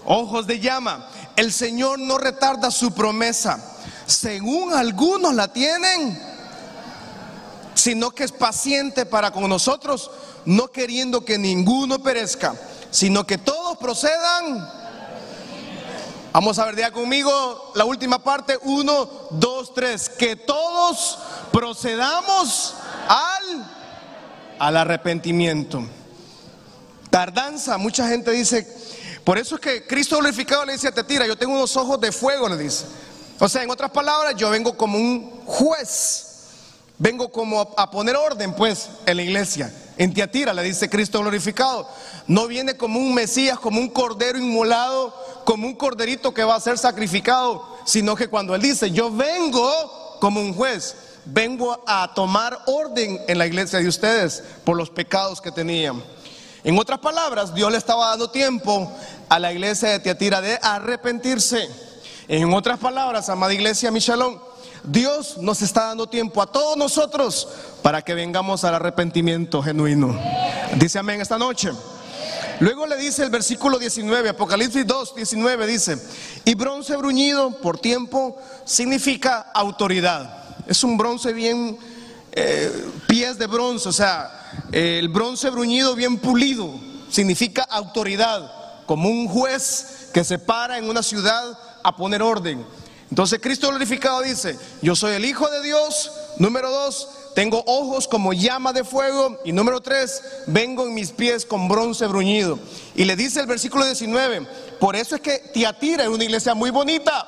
Ojos 0.06 0.48
de 0.48 0.60
llama. 0.60 1.10
El 1.36 1.54
Señor 1.54 2.00
no 2.00 2.18
retarda 2.18 2.72
su 2.72 2.92
promesa, 2.94 3.64
según 4.06 4.74
algunos 4.74 5.34
la 5.34 5.54
tienen, 5.54 6.22
sino 7.76 8.12
que 8.12 8.26
es 8.26 8.32
paciente 8.32 9.06
para 9.06 9.32
con 9.32 9.48
nosotros, 9.48 10.12
no 10.46 10.68
queriendo 10.68 11.24
que 11.24 11.38
ninguno 11.38 12.00
perezca, 12.00 12.56
sino 12.92 13.26
que 13.26 13.38
todos 13.38 13.78
procedan. 13.78 14.70
Vamos 16.34 16.60
a 16.60 16.66
ver 16.66 16.76
ya 16.76 16.92
conmigo 16.92 17.72
la 17.76 17.86
última 17.86 18.20
parte, 18.20 18.58
uno, 18.64 19.10
dos, 19.32 19.74
tres, 19.74 20.10
que 20.10 20.36
todos 20.36 21.18
procedamos 21.52 22.76
al, 23.08 23.66
al 24.60 24.78
arrepentimiento. 24.78 25.86
Tardanza, 27.10 27.78
mucha 27.78 28.08
gente 28.08 28.32
dice, 28.32 28.68
por 29.24 29.38
eso 29.38 29.56
es 29.56 29.62
que 29.62 29.88
Cristo 29.88 30.18
glorificado 30.18 30.66
le 30.66 30.74
dice 30.74 30.88
a 30.88 30.92
tira 30.92 31.26
yo 31.26 31.38
tengo 31.38 31.54
unos 31.54 31.76
ojos 31.78 32.00
de 32.00 32.12
fuego, 32.12 32.50
le 32.50 32.58
dice. 32.58 32.86
O 33.40 33.48
sea, 33.48 33.64
en 33.64 33.72
otras 33.72 33.92
palabras, 33.92 34.36
yo 34.36 34.50
vengo 34.50 34.76
como 34.76 34.98
un 34.98 35.44
juez, 35.46 36.26
vengo 36.98 37.32
como 37.32 37.62
a 37.62 37.90
poner 37.90 38.16
orden, 38.16 38.54
pues, 38.54 38.90
en 39.06 39.18
la 39.18 39.24
iglesia. 39.24 39.74
En 39.98 40.14
Tiatira 40.14 40.54
le 40.54 40.64
dice 40.64 40.90
Cristo 40.90 41.20
glorificado. 41.20 41.90
No 42.28 42.48
viene 42.48 42.78
como 42.78 43.00
un 43.00 43.14
Mesías, 43.14 43.60
como 43.60 43.80
un 43.80 43.90
cordero 43.90 44.38
inmolado, 44.38 45.14
como 45.46 45.68
un 45.68 45.76
corderito 45.76 46.34
que 46.34 46.44
va 46.44 46.56
a 46.56 46.60
ser 46.60 46.78
sacrificado, 46.78 47.78
sino 47.86 48.16
que 48.16 48.28
cuando 48.28 48.56
Él 48.56 48.62
dice, 48.62 48.92
yo 48.92 49.12
vengo 49.12 50.18
como 50.20 50.42
un 50.42 50.54
juez, 50.54 50.96
vengo 51.26 51.84
a 51.86 52.14
tomar 52.14 52.60
orden 52.66 53.20
en 53.28 53.38
la 53.38 53.48
iglesia 53.48 53.80
de 53.80 53.88
ustedes 53.88 54.44
por 54.64 54.78
los 54.78 54.90
pecados 54.90 55.42
que 55.42 55.52
tenían. 55.52 56.02
En 56.64 56.78
otras 56.78 57.00
palabras, 57.00 57.54
Dios 57.54 57.72
le 57.72 57.78
estaba 57.78 58.10
dando 58.10 58.30
tiempo 58.30 58.92
a 59.30 59.40
la 59.40 59.54
iglesia 59.54 59.90
de 59.90 60.00
Tiatira 60.00 60.42
de 60.42 60.60
arrepentirse. 60.62 61.70
En 62.28 62.54
otras 62.54 62.80
palabras, 62.80 63.30
amada 63.30 63.54
iglesia 63.54 63.92
Michalón, 63.92 64.40
Dios 64.84 65.38
nos 65.38 65.62
está 65.62 65.86
dando 65.86 66.08
tiempo 66.08 66.42
a 66.42 66.48
todos 66.48 66.78
nosotros 66.78 67.48
para 67.82 68.02
que 68.02 68.14
vengamos 68.14 68.64
al 68.64 68.76
arrepentimiento 68.76 69.64
genuino. 69.64 70.20
Dice 70.76 71.00
amén 71.00 71.22
esta 71.22 71.38
noche. 71.38 71.72
Luego 72.60 72.86
le 72.86 72.98
dice 72.98 73.24
el 73.24 73.30
versículo 73.30 73.80
19, 73.80 74.30
Apocalipsis 74.30 74.86
2, 74.86 75.16
19 75.16 75.66
dice, 75.66 75.98
y 76.44 76.56
bronce 76.56 76.98
bruñido 76.98 77.52
por 77.52 77.80
tiempo 77.80 78.38
significa 78.66 79.50
autoridad. 79.54 80.44
Es 80.68 80.84
un 80.84 80.98
bronce 80.98 81.32
bien 81.32 81.80
eh, 82.42 82.86
pies 83.08 83.38
de 83.38 83.48
bronce, 83.48 83.90
o 83.90 83.92
sea, 83.92 84.68
el 84.72 85.10
bronce 85.10 85.50
bruñido 85.50 85.96
bien 85.96 86.18
pulido, 86.18 86.74
significa 87.10 87.64
autoridad, 87.64 88.52
como 88.86 89.10
un 89.10 89.28
juez 89.28 90.10
que 90.14 90.24
se 90.24 90.40
para 90.40 90.78
en 90.78 90.90
una 90.90 91.04
ciudad 91.04 91.58
a 91.84 91.96
poner 91.96 92.22
orden. 92.22 92.66
Entonces 93.10 93.40
Cristo 93.42 93.70
glorificado 93.70 94.22
dice, 94.22 94.58
yo 94.82 94.96
soy 94.96 95.16
el 95.16 95.26
Hijo 95.26 95.50
de 95.50 95.64
Dios, 95.64 96.12
número 96.38 96.70
dos, 96.70 97.08
tengo 97.34 97.64
ojos 97.66 98.08
como 98.08 98.34
llama 98.34 98.74
de 98.74 98.84
fuego. 98.84 99.40
Y 99.46 99.52
número 99.52 99.82
tres, 99.82 100.22
vengo 100.48 100.86
en 100.86 100.94
mis 100.94 101.12
pies 101.12 101.46
con 101.46 101.68
bronce 101.68 102.06
bruñido. 102.08 102.60
Y 102.96 103.06
le 103.06 103.16
dice 103.16 103.40
el 103.40 103.48
versículo 103.48 103.86
19, 103.86 104.46
por 104.80 104.96
eso 104.96 105.16
es 105.16 105.22
que 105.22 105.40
Tiatira 105.54 106.04
es 106.04 106.10
una 106.10 106.24
iglesia 106.24 106.54
muy 106.54 106.70
bonita. 106.70 107.28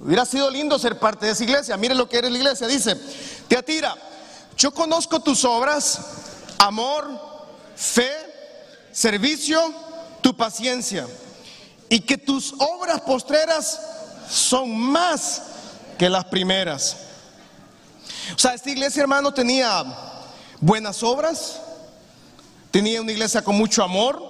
Hubiera 0.00 0.24
sido 0.24 0.50
lindo 0.50 0.78
ser 0.78 0.98
parte 0.98 1.26
de 1.26 1.32
esa 1.32 1.44
iglesia. 1.44 1.76
Mire 1.76 1.94
lo 1.94 2.08
que 2.08 2.18
eres 2.18 2.32
la 2.32 2.38
iglesia. 2.38 2.66
Dice, 2.66 2.96
Tiatira, 3.48 3.94
yo 4.60 4.72
conozco 4.72 5.20
tus 5.20 5.46
obras, 5.46 5.98
amor, 6.58 7.08
fe, 7.74 8.12
servicio, 8.92 9.72
tu 10.20 10.36
paciencia. 10.36 11.06
Y 11.88 12.00
que 12.00 12.18
tus 12.18 12.52
obras 12.58 13.00
postreras 13.00 13.80
son 14.28 14.78
más 14.78 15.40
que 15.96 16.10
las 16.10 16.26
primeras. 16.26 16.94
O 18.36 18.38
sea, 18.38 18.52
esta 18.52 18.68
iglesia, 18.68 19.00
hermano, 19.00 19.32
tenía 19.32 19.82
buenas 20.60 21.02
obras, 21.02 21.58
tenía 22.70 23.00
una 23.00 23.12
iglesia 23.12 23.40
con 23.40 23.56
mucho 23.56 23.82
amor, 23.82 24.22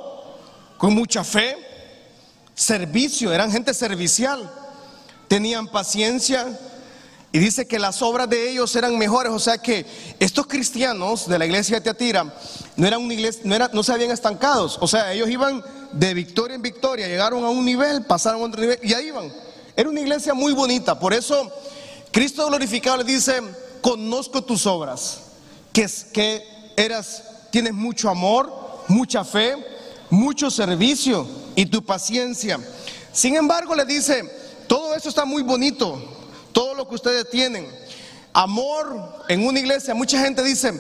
con 0.79 0.95
mucha 0.95 1.25
fe, 1.25 1.57
servicio, 2.55 3.33
eran 3.33 3.51
gente 3.51 3.75
servicial, 3.75 4.49
tenían 5.27 5.67
paciencia. 5.67 6.47
Y 7.33 7.39
dice 7.39 7.67
que 7.67 7.79
las 7.79 8.03
obras 8.03 8.29
de 8.29 8.51
ellos 8.51 8.75
eran 8.75 8.99
mejores, 8.99 9.33
o 9.33 9.39
sea 9.39 9.59
que 9.59 9.87
estos 10.19 10.47
cristianos 10.49 11.29
de 11.29 11.39
la 11.39 11.47
iglesia 11.47 11.77
de 11.77 11.83
Teatira 11.83 12.35
no 12.75 12.87
eran 12.87 13.01
una 13.01 13.15
iglesia, 13.15 13.43
no, 13.45 13.57
no 13.73 13.83
se 13.85 13.93
habían 13.93 14.11
estancados, 14.11 14.79
o 14.81 14.89
sea, 14.89 15.13
ellos 15.13 15.31
iban 15.31 15.63
de 15.93 16.13
victoria 16.13 16.57
en 16.57 16.63
victoria, 16.63 17.07
llegaron 17.07 17.45
a 17.45 17.51
un 17.51 17.65
nivel, 17.65 18.05
pasaron 18.05 18.43
a 18.43 18.45
otro 18.47 18.61
nivel 18.61 18.81
y 18.83 18.95
ahí 18.95 19.09
iban. 19.09 19.33
Era 19.77 19.89
una 19.89 20.01
iglesia 20.01 20.35
muy 20.35 20.53
bonita, 20.53 20.99
por 20.99 21.15
eso 21.15 21.53
Cristo 22.11 22.47
glorificado 22.49 22.97
le 22.97 23.05
dice, 23.05 23.41
conozco 23.81 24.43
tus 24.43 24.67
obras, 24.67 25.21
que, 25.73 25.89
que 26.13 26.43
eras, 26.77 27.23
tienes 27.53 27.75
mucho 27.75 28.11
amor, 28.11 28.53
mucha 28.89 29.25
fe, 29.25 29.55
mucho 30.11 30.51
servicio 30.51 31.29
y 31.55 31.67
tu 31.67 31.85
paciencia. 31.85 32.59
Sin 33.13 33.37
embargo, 33.37 33.77
le 33.77 33.85
dice, 33.85 34.25
todo 34.67 34.97
eso 34.97 35.09
está 35.09 35.25
muy 35.25 35.43
bonito, 35.43 36.20
todo 36.53 36.75
lo 36.75 36.89
que 36.89 36.95
ustedes 36.95 37.29
tienen. 37.31 37.67
Amor 38.33 39.25
en 39.29 39.47
una 39.47 39.59
iglesia, 39.59 39.95
mucha 39.95 40.21
gente 40.21 40.43
dice, 40.43 40.73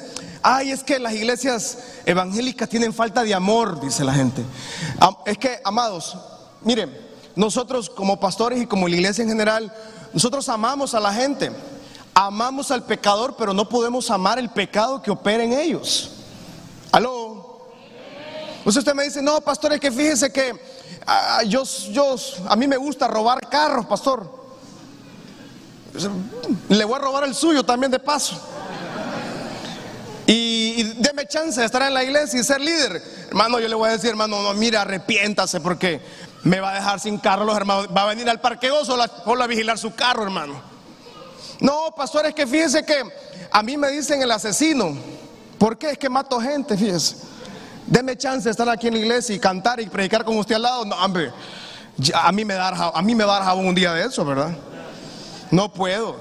ay, 0.42 0.70
es 0.70 0.84
que 0.84 0.98
las 0.98 1.12
iglesias 1.12 1.78
evangélicas 2.06 2.68
tienen 2.68 2.92
falta 2.92 3.22
de 3.24 3.34
amor, 3.34 3.80
dice 3.80 4.04
la 4.04 4.14
gente. 4.14 4.42
Es 5.26 5.38
que, 5.38 5.60
amados, 5.64 6.16
miren, 6.62 6.96
nosotros 7.34 7.90
como 7.90 8.20
pastores 8.20 8.60
y 8.60 8.66
como 8.66 8.88
la 8.88 8.96
iglesia 8.96 9.22
en 9.22 9.28
general, 9.28 9.72
nosotros 10.12 10.48
amamos 10.48 10.94
a 10.94 11.00
la 11.00 11.12
gente. 11.12 11.50
Amamos 12.14 12.70
al 12.70 12.84
pecador, 12.84 13.36
pero 13.36 13.54
no 13.54 13.68
podemos 13.68 14.10
amar 14.10 14.38
el 14.38 14.50
pecado 14.50 15.00
que 15.00 15.10
opera 15.10 15.42
en 15.42 15.52
ellos. 15.52 16.10
Aló. 16.92 17.60
usted 18.64 18.94
me 18.94 19.04
dice, 19.04 19.22
no, 19.22 19.40
pastor, 19.40 19.72
es 19.72 19.80
que 19.80 19.90
fíjese 19.90 20.32
que 20.32 20.52
ah, 21.06 21.42
yo, 21.46 21.62
yo, 21.92 22.16
a 22.48 22.56
mí 22.56 22.66
me 22.66 22.76
gusta 22.76 23.06
robar 23.06 23.40
carros, 23.48 23.86
pastor. 23.86 24.39
Le 26.68 26.84
voy 26.84 26.94
a 26.96 26.98
robar 26.98 27.24
el 27.24 27.34
suyo 27.34 27.64
también 27.64 27.90
de 27.90 27.98
paso. 27.98 28.40
Y, 30.26 30.74
y 30.76 30.82
deme 30.98 31.26
chance 31.26 31.58
de 31.58 31.66
estar 31.66 31.82
en 31.82 31.92
la 31.92 32.04
iglesia 32.04 32.40
y 32.40 32.44
ser 32.44 32.60
líder. 32.60 33.02
Hermano, 33.28 33.58
yo 33.58 33.68
le 33.68 33.74
voy 33.74 33.88
a 33.88 33.92
decir, 33.92 34.10
hermano, 34.10 34.40
no, 34.42 34.54
mira, 34.54 34.82
arrepiéntase 34.82 35.60
porque 35.60 36.00
me 36.44 36.60
va 36.60 36.70
a 36.70 36.74
dejar 36.74 37.00
sin 37.00 37.18
carro 37.18 37.44
los 37.44 37.56
hermanos. 37.56 37.88
Va 37.94 38.02
a 38.02 38.06
venir 38.06 38.28
al 38.30 38.40
parqueo 38.40 38.84
solo 38.84 39.02
a 39.02 39.46
vigilar 39.46 39.78
su 39.78 39.94
carro, 39.94 40.22
hermano. 40.22 40.60
No, 41.60 41.92
pastor, 41.96 42.26
es 42.26 42.34
que 42.34 42.46
fíjese 42.46 42.84
que 42.84 43.02
a 43.50 43.62
mí 43.62 43.76
me 43.76 43.88
dicen 43.90 44.22
el 44.22 44.30
asesino. 44.30 44.96
¿Por 45.58 45.76
qué? 45.76 45.90
Es 45.90 45.98
que 45.98 46.08
mato 46.08 46.40
gente, 46.40 46.76
fíjese. 46.76 47.16
Deme 47.86 48.16
chance 48.16 48.44
de 48.44 48.50
estar 48.52 48.68
aquí 48.68 48.86
en 48.86 48.94
la 48.94 49.00
iglesia 49.00 49.34
y 49.34 49.38
cantar 49.38 49.80
y 49.80 49.86
predicar 49.86 50.24
con 50.24 50.38
usted 50.38 50.54
al 50.54 50.62
lado. 50.62 50.84
No, 50.84 50.96
hombre, 50.96 51.32
a 52.14 52.32
mí 52.32 52.44
me 52.44 52.54
da, 52.54 52.68
a 52.94 53.02
mí 53.02 53.14
un 53.14 53.74
día 53.74 53.92
de 53.92 54.06
eso, 54.06 54.24
¿verdad? 54.24 54.56
No 55.50 55.72
puedo. 55.72 56.16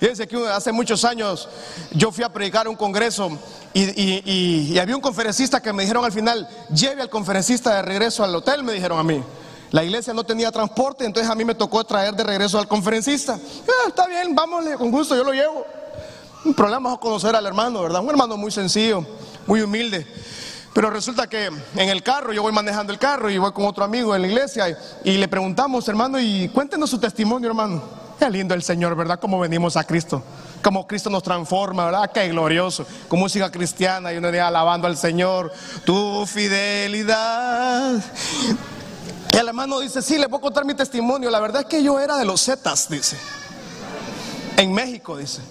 Fíjense 0.00 0.26
que 0.26 0.36
hace 0.48 0.72
muchos 0.72 1.04
años 1.04 1.48
yo 1.92 2.10
fui 2.10 2.24
a 2.24 2.32
predicar 2.32 2.66
un 2.66 2.74
congreso 2.74 3.30
y, 3.72 4.72
y, 4.72 4.78
había 4.78 4.96
un 4.96 5.00
conferencista 5.00 5.62
que 5.62 5.72
me 5.72 5.84
dijeron 5.84 6.04
al 6.04 6.10
final, 6.10 6.48
lleve 6.74 7.02
al 7.02 7.08
conferencista 7.08 7.76
de 7.76 7.82
regreso 7.82 8.24
al 8.24 8.34
hotel, 8.34 8.64
me 8.64 8.72
dijeron 8.72 8.98
a 8.98 9.04
mí. 9.04 9.22
La 9.70 9.84
iglesia 9.84 10.12
no 10.12 10.24
tenía 10.24 10.50
transporte, 10.50 11.04
entonces 11.04 11.30
a 11.30 11.34
mí 11.34 11.44
me 11.44 11.54
tocó 11.54 11.82
traer 11.84 12.14
de 12.14 12.24
regreso 12.24 12.58
al 12.58 12.66
conferencista. 12.66 13.38
Ah, 13.66 13.88
está 13.88 14.06
bien, 14.06 14.34
vámonos, 14.34 14.76
con 14.76 14.90
gusto, 14.90 15.16
yo 15.16 15.24
lo 15.24 15.32
llevo. 15.32 15.64
Un 16.44 16.52
problema 16.52 16.92
es 16.92 16.98
conocer 16.98 17.36
al 17.36 17.46
hermano, 17.46 17.82
¿verdad? 17.82 18.02
Un 18.02 18.10
hermano 18.10 18.36
muy 18.36 18.50
sencillo, 18.50 19.06
muy 19.46 19.62
humilde. 19.62 20.06
Pero 20.74 20.90
resulta 20.90 21.28
que 21.28 21.46
en 21.46 21.88
el 21.88 22.02
carro, 22.02 22.32
yo 22.32 22.42
voy 22.42 22.52
manejando 22.52 22.92
el 22.92 22.98
carro 22.98 23.30
y 23.30 23.38
voy 23.38 23.52
con 23.52 23.66
otro 23.66 23.84
amigo 23.84 24.16
en 24.16 24.22
la 24.22 24.28
iglesia 24.28 24.76
y, 25.04 25.16
le 25.16 25.28
preguntamos, 25.28 25.86
hermano, 25.86 26.18
y 26.18 26.48
cuéntenos 26.48 26.90
su 26.90 26.98
testimonio, 26.98 27.48
hermano. 27.48 28.01
Qué 28.22 28.30
lindo 28.30 28.54
el 28.54 28.62
Señor, 28.62 28.94
¿verdad? 28.94 29.18
Cómo 29.18 29.40
venimos 29.40 29.76
a 29.76 29.82
Cristo. 29.82 30.22
Cómo 30.62 30.86
Cristo 30.86 31.10
nos 31.10 31.24
transforma, 31.24 31.86
¿verdad? 31.86 32.12
Qué 32.12 32.28
glorioso. 32.28 32.86
Con 33.08 33.18
música 33.18 33.50
cristiana 33.50 34.12
y 34.12 34.16
uno 34.16 34.30
día 34.30 34.46
alabando 34.46 34.86
al 34.86 34.96
Señor. 34.96 35.52
Tu 35.84 36.24
fidelidad 36.26 38.00
y 39.32 39.36
el 39.36 39.48
hermano 39.48 39.80
dice, 39.80 40.00
sí, 40.02 40.18
le 40.18 40.28
puedo 40.28 40.40
contar 40.40 40.64
mi 40.64 40.72
testimonio. 40.72 41.30
La 41.30 41.40
verdad 41.40 41.62
es 41.62 41.66
que 41.66 41.82
yo 41.82 41.98
era 41.98 42.16
de 42.16 42.24
los 42.24 42.44
Zetas, 42.44 42.88
dice. 42.88 43.16
En 44.56 44.72
México, 44.72 45.16
dice. 45.16 45.42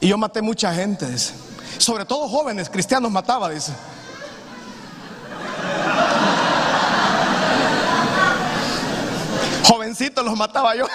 Y 0.00 0.08
yo 0.08 0.16
maté 0.16 0.40
mucha 0.40 0.72
gente, 0.72 1.04
dice. 1.10 1.34
Sobre 1.76 2.06
todo 2.06 2.26
jóvenes 2.26 2.70
cristianos 2.70 3.12
mataba, 3.12 3.50
dice. 3.50 3.74
Jovencitos 9.70 10.24
los 10.24 10.36
mataba 10.36 10.74
yo. 10.74 10.86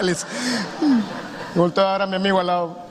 Volteo 1.54 1.86
a 1.86 1.92
ver 1.92 2.02
a 2.02 2.06
mi 2.06 2.16
amigo 2.16 2.40
al 2.40 2.46
lado. 2.46 2.90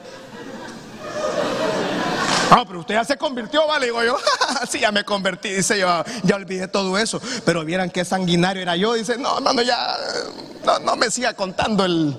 Ah, 2.51 2.63
pero 2.67 2.79
usted 2.79 2.93
ya 2.95 3.03
se 3.03 3.17
convirtió, 3.17 3.65
vale, 3.67 3.87
digo 3.87 4.03
yo. 4.03 4.15
sí, 4.69 4.79
ya 4.79 4.91
me 4.91 5.03
convertí, 5.03 5.49
dice 5.49 5.79
yo, 5.79 5.87
ya 6.23 6.35
olvidé 6.35 6.67
todo 6.67 6.97
eso. 6.97 7.19
Pero 7.45 7.65
vieran 7.65 7.89
qué 7.89 8.05
sanguinario 8.05 8.61
era 8.61 8.75
yo. 8.75 8.93
Dice, 8.93 9.17
no, 9.17 9.39
no, 9.39 9.53
no, 9.53 9.61
ya, 9.63 9.95
no, 10.83 10.95
me 10.95 11.09
siga 11.09 11.33
contando 11.33 11.85
el, 11.85 12.15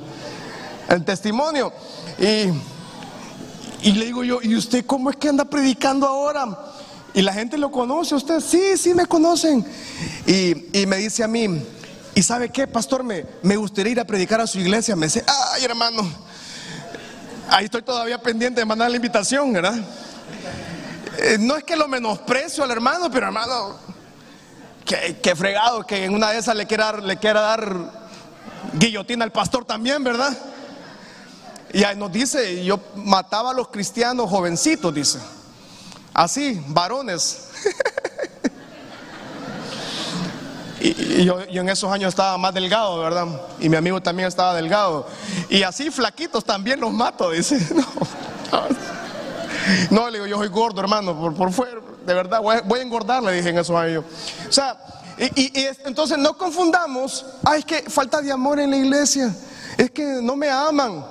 testimonio. 1.04 1.72
Y, 2.18 3.92
le 3.92 4.06
digo 4.06 4.24
yo, 4.24 4.40
¿y 4.42 4.56
usted 4.56 4.84
cómo 4.86 5.10
es 5.10 5.16
que 5.16 5.28
anda 5.28 5.44
predicando 5.44 6.06
ahora? 6.06 6.46
Y 7.14 7.22
la 7.22 7.32
gente 7.32 7.58
lo 7.58 7.70
conoce, 7.70 8.14
usted, 8.16 8.40
sí, 8.40 8.76
sí 8.76 8.92
me 8.94 9.06
conocen. 9.06 9.64
Y, 10.26 10.86
me 10.86 10.96
dice 10.96 11.22
a 11.22 11.28
mí, 11.28 11.48
¿y 12.20 12.22
sabe 12.22 12.50
qué, 12.50 12.66
pastor? 12.66 13.02
Me, 13.02 13.24
me 13.42 13.56
gustaría 13.56 13.92
ir 13.92 14.00
a 14.00 14.04
predicar 14.04 14.42
a 14.42 14.46
su 14.46 14.61
iglesia. 14.61 14.94
Me 14.94 15.06
dice, 15.06 15.24
ay, 15.26 15.64
hermano, 15.64 16.06
ahí 17.48 17.64
estoy 17.64 17.80
todavía 17.80 18.20
pendiente 18.20 18.61
de 18.61 18.66
mandar 18.66 18.90
la 18.90 18.96
invitación, 18.96 19.50
¿verdad? 19.54 19.78
Eh, 21.16 21.38
no 21.40 21.56
es 21.56 21.64
que 21.64 21.76
lo 21.76 21.88
menosprecio 21.88 22.62
al 22.62 22.72
hermano, 22.72 23.11
pero 23.11 23.28
hermano, 23.28 23.74
que, 24.85 25.35
fregado 25.35 25.87
que 25.87 26.04
en 26.04 26.12
una 26.12 26.33
de 26.33 26.40
esas 26.40 26.54
le 26.54 26.66
quiera, 26.66 26.92
le 26.98 27.16
quiera 27.16 27.40
dar 27.40 27.90
guillotina 28.74 29.24
al 29.24 29.33
pastor 29.33 29.64
también, 29.64 30.04
¿verdad? 30.04 30.37
Y 31.72 31.85
ahí 31.85 31.96
nos 31.96 32.12
dice, 32.12 32.62
yo 32.62 32.80
mataba 32.96 33.52
a 33.52 33.54
los 33.54 33.68
cristianos 33.68 34.28
jovencitos, 34.28 34.94
dice. 34.94 35.18
Así, 36.12 36.62
varones. 36.66 37.48
y, 40.80 41.24
yo, 41.24 41.40
en 41.40 41.68
esos 41.68 41.92
años 41.92 42.08
estaba 42.08 42.38
más 42.38 42.54
delgado, 42.54 42.98
¿verdad? 43.00 43.26
Y 43.58 43.68
mi 43.68 43.76
amigo 43.76 44.00
también 44.00 44.28
estaba 44.28 44.54
delgado. 44.54 45.06
Y 45.48 45.62
así 45.62 45.90
flaquitos 45.90 46.44
también 46.44 46.80
los 46.80 46.92
mato, 46.92 47.30
dice. 47.30 47.58
No, 49.90 50.08
le 50.08 50.18
digo, 50.18 50.26
yo 50.26 50.38
soy 50.38 50.48
gordo, 50.48 50.80
hermano, 50.80 51.16
por, 51.16 51.34
por 51.34 51.52
fuera, 51.52 51.80
de 52.04 52.14
verdad, 52.14 52.40
voy 52.40 52.78
a, 52.78 52.82
engordar, 52.82 53.22
le 53.22 53.32
dije 53.32 53.50
en 53.50 53.58
eso 53.58 53.78
a 53.78 53.86
ellos. 53.86 54.04
O 54.48 54.52
sea, 54.52 54.76
y, 55.18 55.52
entonces 55.84 56.18
no 56.18 56.36
confundamos, 56.36 57.24
ay, 57.44 57.60
es 57.60 57.64
que 57.64 57.90
falta 57.90 58.20
de 58.22 58.32
amor 58.32 58.58
en 58.58 58.70
la 58.70 58.76
iglesia, 58.76 59.34
es 59.76 59.90
que 59.90 60.20
no 60.22 60.34
me 60.34 60.48
aman. 60.48 61.04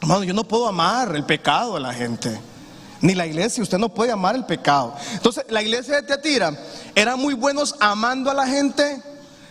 Hermano, 0.00 0.24
yo 0.24 0.32
no 0.32 0.44
puedo 0.44 0.66
amar 0.66 1.14
el 1.14 1.24
pecado 1.24 1.76
a 1.76 1.80
la 1.80 1.92
gente. 1.92 2.40
Ni 3.00 3.14
la 3.14 3.26
iglesia, 3.26 3.62
usted 3.62 3.78
no 3.78 3.88
puede 3.88 4.10
amar 4.10 4.34
el 4.34 4.44
pecado. 4.44 4.94
Entonces, 5.12 5.44
la 5.48 5.62
iglesia 5.62 5.96
de 5.96 6.02
Teatira 6.02 6.52
eran 6.94 7.18
muy 7.18 7.34
buenos 7.34 7.76
amando 7.78 8.30
a 8.30 8.34
la 8.34 8.46
gente, 8.46 9.00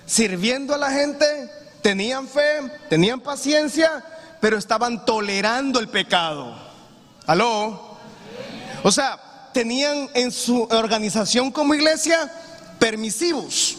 sirviendo 0.06 0.74
a 0.74 0.78
la 0.78 0.92
gente, 0.92 1.26
tenían 1.82 2.28
fe, 2.28 2.70
tenían 2.90 3.22
paciencia, 3.22 4.04
pero 4.42 4.58
estaban 4.58 5.06
tolerando 5.06 5.80
el 5.80 5.88
pecado. 5.88 6.56
¿Aló? 7.26 7.98
O 8.84 8.92
sea, 8.92 9.18
tenían 9.54 10.10
en 10.14 10.32
su 10.32 10.64
organización 10.64 11.52
como 11.52 11.74
iglesia 11.74 12.32
permisivos. 12.80 13.78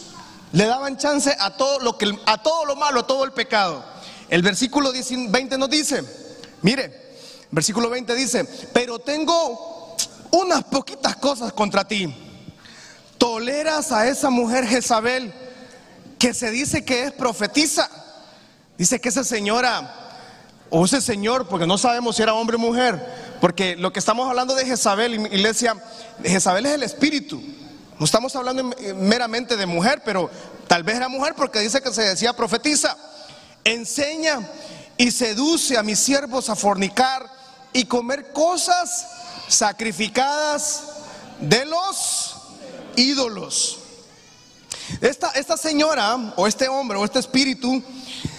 Le 0.53 0.67
daban 0.67 0.97
chance 0.97 1.35
a 1.39 1.57
todo 1.57 1.79
lo 1.81 1.99
que 1.99 2.11
a 2.25 2.43
todo 2.43 2.65
lo 2.65 2.75
malo, 2.75 3.01
a 3.01 3.07
todo 3.07 3.25
el 3.25 3.33
pecado. 3.33 3.85
El 4.29 4.43
versículo 4.43 4.93
20 4.93 5.59
nos 5.59 5.71
dice, 5.71 6.03
mire, 6.63 7.08
versículo 7.51 7.91
20 7.91 8.15
dice, 8.15 8.45
"Pero 8.73 8.99
tengo 8.99 9.79
unas 10.31 10.65
poquitas 10.65 11.17
cosas 11.17 11.53
contra 11.53 11.87
ti. 11.87 12.15
Toleras 13.17 13.93
a 13.93 14.09
esa 14.09 14.31
mujer 14.31 14.67
Jezabel 14.67 15.33
que 16.19 16.35
se 16.35 16.51
dice 16.51 16.85
que 16.85 17.05
es 17.05 17.13
profetiza. 17.13 17.89
Dice 18.77 19.01
que 19.01 19.09
esa 19.09 19.25
señora 19.25 19.95
o 20.71 20.85
ese 20.85 21.01
señor, 21.01 21.49
porque 21.49 21.67
no 21.67 21.79
sabemos 21.79 22.17
si 22.17 22.23
era 22.23 22.35
hombre 22.35 22.57
o 22.57 22.61
mujer, 22.61 23.01
porque 23.41 23.77
lo 23.77 23.93
que 23.93 23.99
estamos 23.99 24.29
hablando 24.29 24.55
de 24.55 24.67
Jezabel, 24.67 25.15
iglesia, 25.15 25.75
Jezabel 26.23 26.67
es 26.67 26.73
el 26.73 26.83
espíritu. 26.83 27.43
No 27.99 28.05
estamos 28.05 28.37
hablando 28.37 28.71
meramente 28.97 29.57
de 29.57 29.67
mujer, 29.67 30.03
pero 30.05 30.31
tal 30.69 30.83
vez 30.85 30.97
era 30.97 31.09
mujer 31.09 31.35
porque 31.35 31.61
dice 31.61 31.81
que 31.81 31.93
se 31.93 32.03
decía 32.03 32.37
profetiza. 32.37 32.97
Enseña 33.65 34.49
y 34.97 35.11
seduce 35.11 35.77
a 35.77 35.83
mis 35.83 35.99
siervos 35.99 36.49
a 36.49 36.55
fornicar 36.55 37.38
y 37.73 37.85
comer 37.85 38.33
cosas 38.33 39.07
sacrificadas 39.49 40.85
de 41.41 41.65
los 41.65 42.37
ídolos. 42.97 43.79
Esta, 45.01 45.31
esta 45.33 45.57
señora 45.57 46.33
o 46.37 46.47
este 46.47 46.69
hombre 46.69 46.99
o 46.99 47.05
este 47.05 47.19
espíritu, 47.19 47.83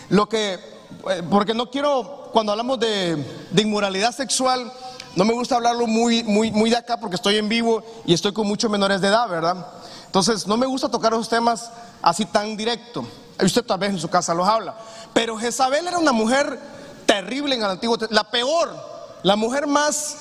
lo 0.10 0.28
que, 0.28 0.54
eh, 0.54 1.24
porque 1.30 1.54
no 1.54 1.70
quiero, 1.70 2.30
cuando 2.34 2.52
hablamos 2.52 2.80
de, 2.80 3.24
inmoralidad 3.56 4.16
sexual, 4.16 4.72
no 5.16 5.26
me 5.26 5.34
gusta 5.34 5.56
hablarlo 5.56 5.88
muy, 5.88 6.24
muy, 6.24 6.52
muy 6.52 6.70
de 6.70 6.78
acá 6.78 7.00
porque 7.00 7.16
estoy 7.16 7.38
en 7.38 7.50
vivo 7.50 7.84
y 8.06 8.14
estoy 8.14 8.34
con 8.34 8.48
muchos 8.48 8.70
menores 8.70 9.02
de 9.02 9.08
edad, 9.08 9.30
¿verdad? 9.30 9.66
Entonces, 10.06 10.48
no 10.48 10.58
me 10.58 10.66
gusta 10.66 10.90
tocar 10.90 11.14
esos 11.14 11.30
temas 11.30 11.72
así 12.02 12.26
tan 12.26 12.58
directo. 12.58 13.08
Usted 13.42 13.64
tal 13.64 13.80
vez 13.80 13.92
en 13.92 14.00
su 14.00 14.10
casa 14.10 14.34
los 14.34 14.48
habla. 14.48 14.76
Pero 15.14 15.38
Jezabel 15.38 15.88
era 15.88 16.00
una 16.00 16.12
mujer 16.12 16.60
terrible 17.06 17.56
en 17.56 17.62
el 17.62 17.70
Antiguo 17.70 17.98
Testamento, 17.98 18.24
la 18.24 18.30
peor, 18.30 18.99
la 19.24 19.36
mujer 19.36 19.68
más 19.68 20.18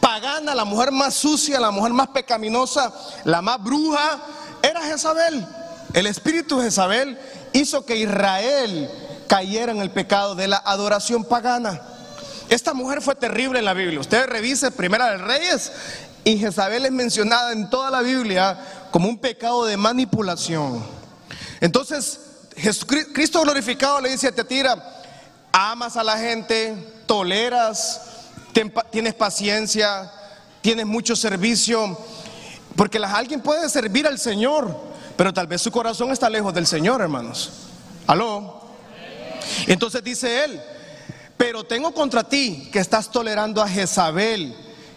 pagana, 0.00 0.54
la 0.54 0.64
mujer 0.64 0.90
más 0.90 1.14
sucia, 1.14 1.60
la 1.60 1.70
mujer 1.70 1.92
más 1.92 2.08
pecaminosa, 2.08 2.92
la 3.24 3.42
más 3.42 3.62
bruja, 3.62 4.18
era 4.62 4.82
Jezabel. 4.82 5.46
El 5.92 6.06
espíritu 6.06 6.58
de 6.58 6.64
Jezabel 6.64 7.18
hizo 7.52 7.84
que 7.84 7.96
Israel 7.96 8.90
cayera 9.26 9.72
en 9.72 9.78
el 9.78 9.90
pecado 9.90 10.34
de 10.34 10.48
la 10.48 10.62
adoración 10.64 11.24
pagana. 11.24 11.80
Esta 12.48 12.72
mujer 12.72 13.02
fue 13.02 13.14
terrible 13.14 13.58
en 13.58 13.64
la 13.64 13.74
Biblia. 13.74 14.00
Usted 14.00 14.26
revise 14.26 14.70
Primera 14.70 15.10
de 15.10 15.18
Reyes 15.18 15.72
y 16.24 16.38
Jezabel 16.38 16.86
es 16.86 16.92
mencionada 16.92 17.52
en 17.52 17.68
toda 17.68 17.90
la 17.90 18.00
Biblia 18.00 18.58
como 18.90 19.08
un 19.08 19.18
pecado 19.18 19.66
de 19.66 19.76
manipulación. 19.76 20.82
Entonces, 21.60 22.20
Cristo 23.12 23.42
glorificado 23.42 24.00
le 24.00 24.10
dice 24.10 24.28
a 24.28 24.32
Tetira, 24.32 25.02
amas 25.52 25.96
a 25.96 26.04
la 26.04 26.16
gente, 26.16 26.74
toleras, 27.08 28.02
tienes 28.92 29.14
paciencia, 29.14 30.12
tienes 30.60 30.86
mucho 30.86 31.16
servicio, 31.16 31.98
porque 32.76 32.98
alguien 32.98 33.40
puede 33.40 33.68
servir 33.68 34.06
al 34.06 34.20
Señor, 34.20 34.78
pero 35.16 35.34
tal 35.34 35.48
vez 35.48 35.60
su 35.60 35.72
corazón 35.72 36.12
está 36.12 36.30
lejos 36.30 36.54
del 36.54 36.68
Señor, 36.68 37.00
hermanos. 37.00 37.50
¿Aló? 38.06 38.62
Entonces 39.66 40.04
dice 40.04 40.44
él, 40.44 40.60
pero 41.36 41.64
tengo 41.64 41.92
contra 41.92 42.22
ti 42.22 42.68
que 42.72 42.78
estás 42.78 43.10
tolerando 43.10 43.62
a 43.62 43.68
Jezabel. 43.68 44.54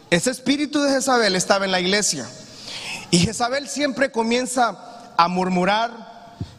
Ese 0.10 0.30
espíritu 0.30 0.82
de 0.82 0.92
Jezabel 0.92 1.36
estaba 1.36 1.66
en 1.66 1.72
la 1.72 1.80
iglesia. 1.80 2.30
Y 3.10 3.20
Jezabel 3.20 3.68
siempre 3.68 4.12
comienza 4.12 5.14
a 5.18 5.28
murmurar. 5.28 6.11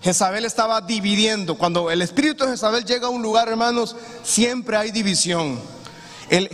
Jezabel 0.02 0.44
estaba 0.44 0.80
dividiendo. 0.80 1.56
Cuando 1.56 1.90
el 1.90 2.02
espíritu 2.02 2.44
de 2.44 2.52
Jezabel 2.52 2.84
llega 2.84 3.06
a 3.06 3.10
un 3.10 3.22
lugar, 3.22 3.48
hermanos, 3.48 3.94
siempre 4.24 4.76
hay 4.76 4.90
división. 4.90 5.60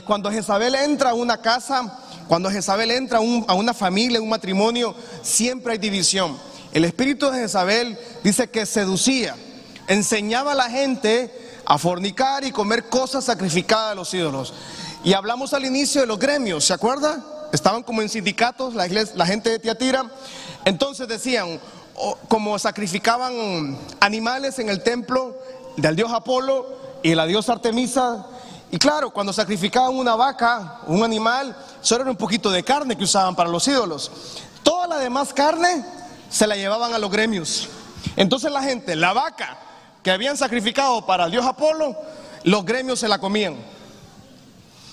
cuando 0.06 0.30
Jezabel 0.30 0.74
entra 0.74 1.10
a 1.10 1.14
una 1.14 1.40
casa, 1.40 1.98
cuando 2.28 2.50
Jezabel 2.50 2.90
entra 2.90 3.18
a, 3.18 3.54
una 3.54 3.72
familia, 3.72 4.18
a 4.18 4.22
un 4.22 4.28
matrimonio, 4.28 4.94
siempre 5.22 5.72
hay 5.72 5.78
división. 5.78 6.36
El 6.72 6.84
espíritu 6.84 7.30
de 7.30 7.40
Jezabel 7.40 7.98
dice 8.22 8.50
que 8.50 8.66
seducía, 8.66 9.34
enseñaba 9.86 10.52
a 10.52 10.56
la 10.56 10.68
gente 10.68 11.32
a 11.64 11.78
fornicar 11.78 12.44
y 12.44 12.52
comer 12.52 12.90
cosas 12.90 13.24
sacrificadas 13.24 13.92
a 13.92 13.94
los 13.94 14.12
ídolos. 14.12 14.52
Y 15.04 15.14
hablamos 15.14 15.54
al 15.54 15.64
inicio 15.64 16.02
de 16.02 16.06
los 16.06 16.18
gremios, 16.18 16.64
¿se 16.64 16.74
acuerda? 16.74 17.24
Estaban 17.52 17.82
como 17.82 18.02
en 18.02 18.10
sindicatos, 18.10 18.74
la, 18.74 18.86
la 18.88 19.26
gente 19.26 19.48
de 19.48 19.58
Tiatira. 19.58 20.04
Entonces 20.66 21.08
decían, 21.08 21.58
como 22.28 22.58
sacrificaban 22.58 23.78
animales 24.00 24.58
en 24.58 24.68
el 24.68 24.82
templo 24.82 25.36
del 25.76 25.96
dios 25.96 26.12
Apolo 26.12 26.66
y 27.02 27.14
la 27.14 27.26
diosa 27.26 27.52
Artemisa. 27.52 28.26
Y 28.70 28.78
claro, 28.78 29.10
cuando 29.10 29.32
sacrificaban 29.32 29.96
una 29.96 30.14
vaca, 30.14 30.80
un 30.86 31.02
animal, 31.02 31.56
solo 31.80 32.02
era 32.02 32.10
un 32.10 32.16
poquito 32.16 32.50
de 32.50 32.62
carne 32.62 32.96
que 32.96 33.04
usaban 33.04 33.34
para 33.34 33.48
los 33.48 33.66
ídolos. 33.66 34.10
Toda 34.62 34.86
la 34.86 34.98
demás 34.98 35.32
carne 35.32 35.84
se 36.28 36.46
la 36.46 36.56
llevaban 36.56 36.92
a 36.92 36.98
los 36.98 37.10
gremios. 37.10 37.68
Entonces 38.16 38.52
la 38.52 38.62
gente, 38.62 38.94
la 38.94 39.12
vaca, 39.12 39.58
que 40.02 40.10
habían 40.10 40.36
sacrificado 40.36 41.06
para 41.06 41.24
el 41.24 41.30
dios 41.30 41.46
Apolo, 41.46 41.96
los 42.44 42.64
gremios 42.64 43.00
se 43.00 43.08
la 43.08 43.18
comían. 43.18 43.56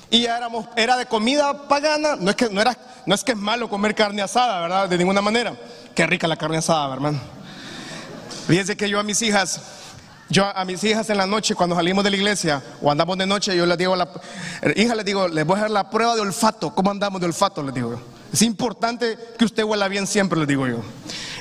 Y 0.10 0.22
ya 0.22 0.38
éramos, 0.38 0.66
era 0.76 0.96
de 0.98 1.08
comida 1.08 1.68
pagana, 1.68 2.16
no 2.16 2.30
es 2.30 2.36
que 2.36 2.50
no 2.50 2.62
era, 2.62 2.78
no 3.06 3.14
es 3.14 3.24
que 3.24 3.34
es 3.34 3.38
malo 3.38 3.70
comer 3.70 3.94
carne 3.94 4.22
asada, 4.22 4.62
¿verdad? 4.62 4.90
De 4.90 4.98
ninguna 4.98 5.22
manera. 5.22 5.56
Qué 5.94 6.06
rica 6.08 6.28
la 6.28 6.36
carne 6.36 6.58
asada, 6.58 6.94
hermano. 6.94 7.20
Fíjense 8.48 8.76
que 8.76 8.90
yo 8.90 9.00
a 9.00 9.04
mis 9.04 9.22
hijas, 9.22 9.62
yo 10.30 10.46
a 10.46 10.66
mis 10.66 10.84
hijas 10.84 11.10
en 11.10 11.18
la 11.18 11.26
noche, 11.26 11.56
cuando 11.56 11.76
salimos 11.76 12.04
de 12.04 12.12
la 12.12 12.18
iglesia 12.18 12.64
o 12.82 12.92
andamos 12.92 13.18
de 13.18 13.26
noche, 13.26 13.56
yo 13.56 13.66
les 13.66 13.78
digo, 13.78 13.96
la, 13.96 14.10
hija, 14.76 14.96
les 14.96 15.06
digo, 15.06 15.28
les 15.28 15.46
voy 15.46 15.56
a 15.56 15.60
hacer 15.60 15.72
la 15.72 15.90
prueba 15.90 16.16
de 16.16 16.22
olfato. 16.22 16.74
¿Cómo 16.74 16.92
andamos 16.92 17.22
de 17.22 17.28
olfato? 17.28 17.62
Les 17.64 17.74
digo 17.74 18.00
Es 18.32 18.42
importante 18.42 19.18
que 19.38 19.46
usted 19.46 19.64
huela 19.64 19.88
bien 19.88 20.08
siempre, 20.08 20.40
les 20.40 20.48
digo 20.48 20.68
yo. 20.68 20.82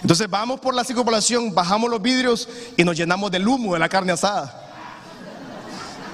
Entonces 0.03 0.29
vamos 0.29 0.61
por 0.61 0.74
la 0.74 0.85
circunvalación, 0.85 1.55
bajamos 1.55 1.90
los 1.90 2.03
vidrios 2.03 2.48
y 2.77 2.85
nos 2.85 2.96
llenamos 2.96 3.31
del 3.31 3.48
humo 3.48 3.72
de 3.72 3.81
la 3.81 3.88
carne 3.88 4.12
asada. 4.12 4.61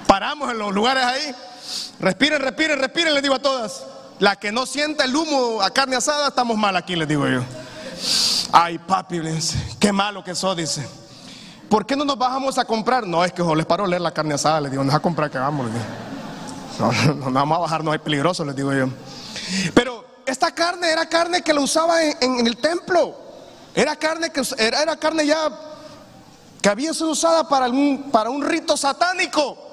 Paramos 0.07 0.51
en 0.51 0.59
los 0.59 0.73
lugares 0.73 1.05
ahí. 1.05 1.35
Respiren, 2.01 2.41
respiren, 2.41 2.79
respiren, 2.79 3.15
les 3.15 3.23
digo 3.23 3.35
a 3.35 3.39
todas. 3.41 3.85
La 4.21 4.37
que 4.37 4.53
no 4.53 4.67
sienta 4.67 5.05
el 5.05 5.17
humo 5.17 5.61
a 5.61 5.71
carne 5.71 5.97
asada, 5.97 6.29
estamos 6.29 6.57
mal 6.57 6.77
aquí, 6.77 6.95
les 6.95 7.09
digo 7.09 7.27
yo. 7.27 7.43
Ay, 8.53 8.79
papi, 8.79 9.21
qué 9.79 9.93
malo 9.93 10.23
que 10.23 10.33
eso 10.33 10.55
dice. 10.55 10.87
¿Por 11.69 11.87
qué 11.87 11.97
no 11.97 12.05
nos 12.05 12.19
bajamos 12.19 12.59
a 12.59 12.65
comprar? 12.65 13.07
No, 13.07 13.25
es 13.25 13.33
que 13.33 13.43
les 13.43 13.67
paro 13.67 13.87
leer 13.87 14.03
la 14.03 14.13
carne 14.13 14.35
asada, 14.35 14.61
les 14.61 14.71
digo, 14.71 14.85
no 14.85 14.95
a 14.95 15.01
comprar 15.01 15.31
que 15.31 15.39
vamos, 15.39 15.69
No, 16.79 16.93
no, 17.15 17.31
vamos 17.31 17.57
a 17.57 17.61
bajar, 17.61 17.83
no 17.83 17.95
es 17.95 18.01
peligroso, 18.01 18.45
les 18.45 18.55
digo 18.55 18.73
yo. 18.73 18.89
Pero 19.75 20.05
esta 20.27 20.55
carne 20.55 20.91
era 20.91 21.09
carne 21.09 21.43
que 21.43 21.55
la 21.55 21.61
usaba 21.61 22.03
en 22.03 22.47
el 22.47 22.59
templo. 22.59 23.17
Era 23.75 23.97
carne 23.97 24.31
que 24.31 24.43
era, 24.59 24.83
era 24.83 24.97
carne 24.97 25.27
ya 25.27 25.51
que 26.61 26.69
había 26.69 26.93
sido 26.93 27.11
usada 27.11 27.49
para 27.49 27.69
un, 27.69 28.11
para 28.13 28.31
un 28.31 28.43
rito 28.43 28.77
satánico. 28.77 29.70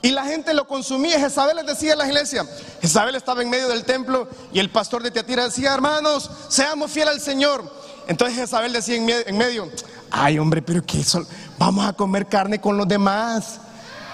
Y 0.00 0.10
la 0.10 0.24
gente 0.24 0.54
lo 0.54 0.66
consumía. 0.66 1.18
Jezabel 1.18 1.56
les 1.56 1.66
decía 1.66 1.94
a 1.94 1.96
la 1.96 2.06
iglesia. 2.06 2.44
Jezabel 2.80 3.16
estaba 3.16 3.42
en 3.42 3.50
medio 3.50 3.68
del 3.68 3.84
templo 3.84 4.28
y 4.52 4.60
el 4.60 4.70
pastor 4.70 5.02
de 5.02 5.10
Teatira 5.10 5.44
decía, 5.44 5.74
hermanos, 5.74 6.30
seamos 6.48 6.90
fieles 6.90 7.14
al 7.14 7.20
Señor. 7.20 7.64
Entonces 8.06 8.38
Jezabel 8.38 8.72
decía 8.72 8.96
en 8.96 9.36
medio, 9.36 9.68
ay 10.10 10.38
hombre, 10.38 10.62
pero 10.62 10.84
que 10.84 11.00
eso, 11.00 11.26
vamos 11.58 11.86
a 11.86 11.92
comer 11.92 12.26
carne 12.26 12.60
con 12.60 12.76
los 12.76 12.86
demás. 12.86 13.60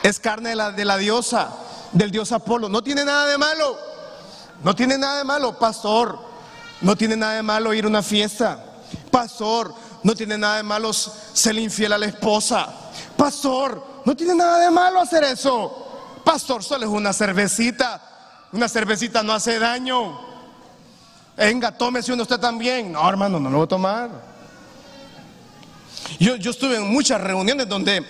Es 0.02 0.18
carne 0.18 0.50
de 0.50 0.56
la, 0.56 0.70
de 0.70 0.84
la 0.84 0.96
diosa, 0.96 1.50
del 1.92 2.10
dios 2.10 2.32
Apolo. 2.32 2.68
No 2.68 2.82
tiene 2.82 3.04
nada 3.04 3.26
de 3.26 3.38
malo. 3.38 3.76
No 4.62 4.74
tiene 4.74 4.96
nada 4.96 5.18
de 5.18 5.24
malo, 5.24 5.58
pastor. 5.58 6.18
No 6.80 6.96
tiene 6.96 7.16
nada 7.16 7.34
de 7.34 7.42
malo 7.42 7.72
ir 7.74 7.84
a 7.84 7.88
una 7.88 8.02
fiesta. 8.02 8.64
Pastor, 9.10 9.74
no 10.02 10.14
tiene 10.14 10.36
nada 10.36 10.56
de 10.56 10.62
malo 10.62 10.92
ser 10.92 11.56
infiel 11.56 11.92
a 11.92 11.98
la 11.98 12.06
esposa. 12.06 12.68
Pastor, 13.16 13.93
no 14.04 14.16
tiene 14.16 14.34
nada 14.34 14.58
de 14.58 14.70
malo 14.70 15.00
hacer 15.00 15.24
eso. 15.24 16.20
Pastor, 16.24 16.62
solo 16.62 16.84
es 16.84 16.90
una 16.90 17.12
cervecita. 17.12 18.00
Una 18.52 18.68
cervecita 18.68 19.22
no 19.22 19.32
hace 19.32 19.58
daño. 19.58 20.18
Venga, 21.36 21.76
tómese 21.76 22.12
uno 22.12 22.22
usted 22.22 22.38
también. 22.38 22.92
No, 22.92 23.08
hermano, 23.08 23.40
no 23.40 23.50
lo 23.50 23.58
voy 23.58 23.64
a 23.64 23.68
tomar. 23.68 24.10
Yo, 26.18 26.36
yo 26.36 26.50
estuve 26.50 26.76
en 26.76 26.88
muchas 26.90 27.20
reuniones 27.20 27.68
donde, 27.68 28.04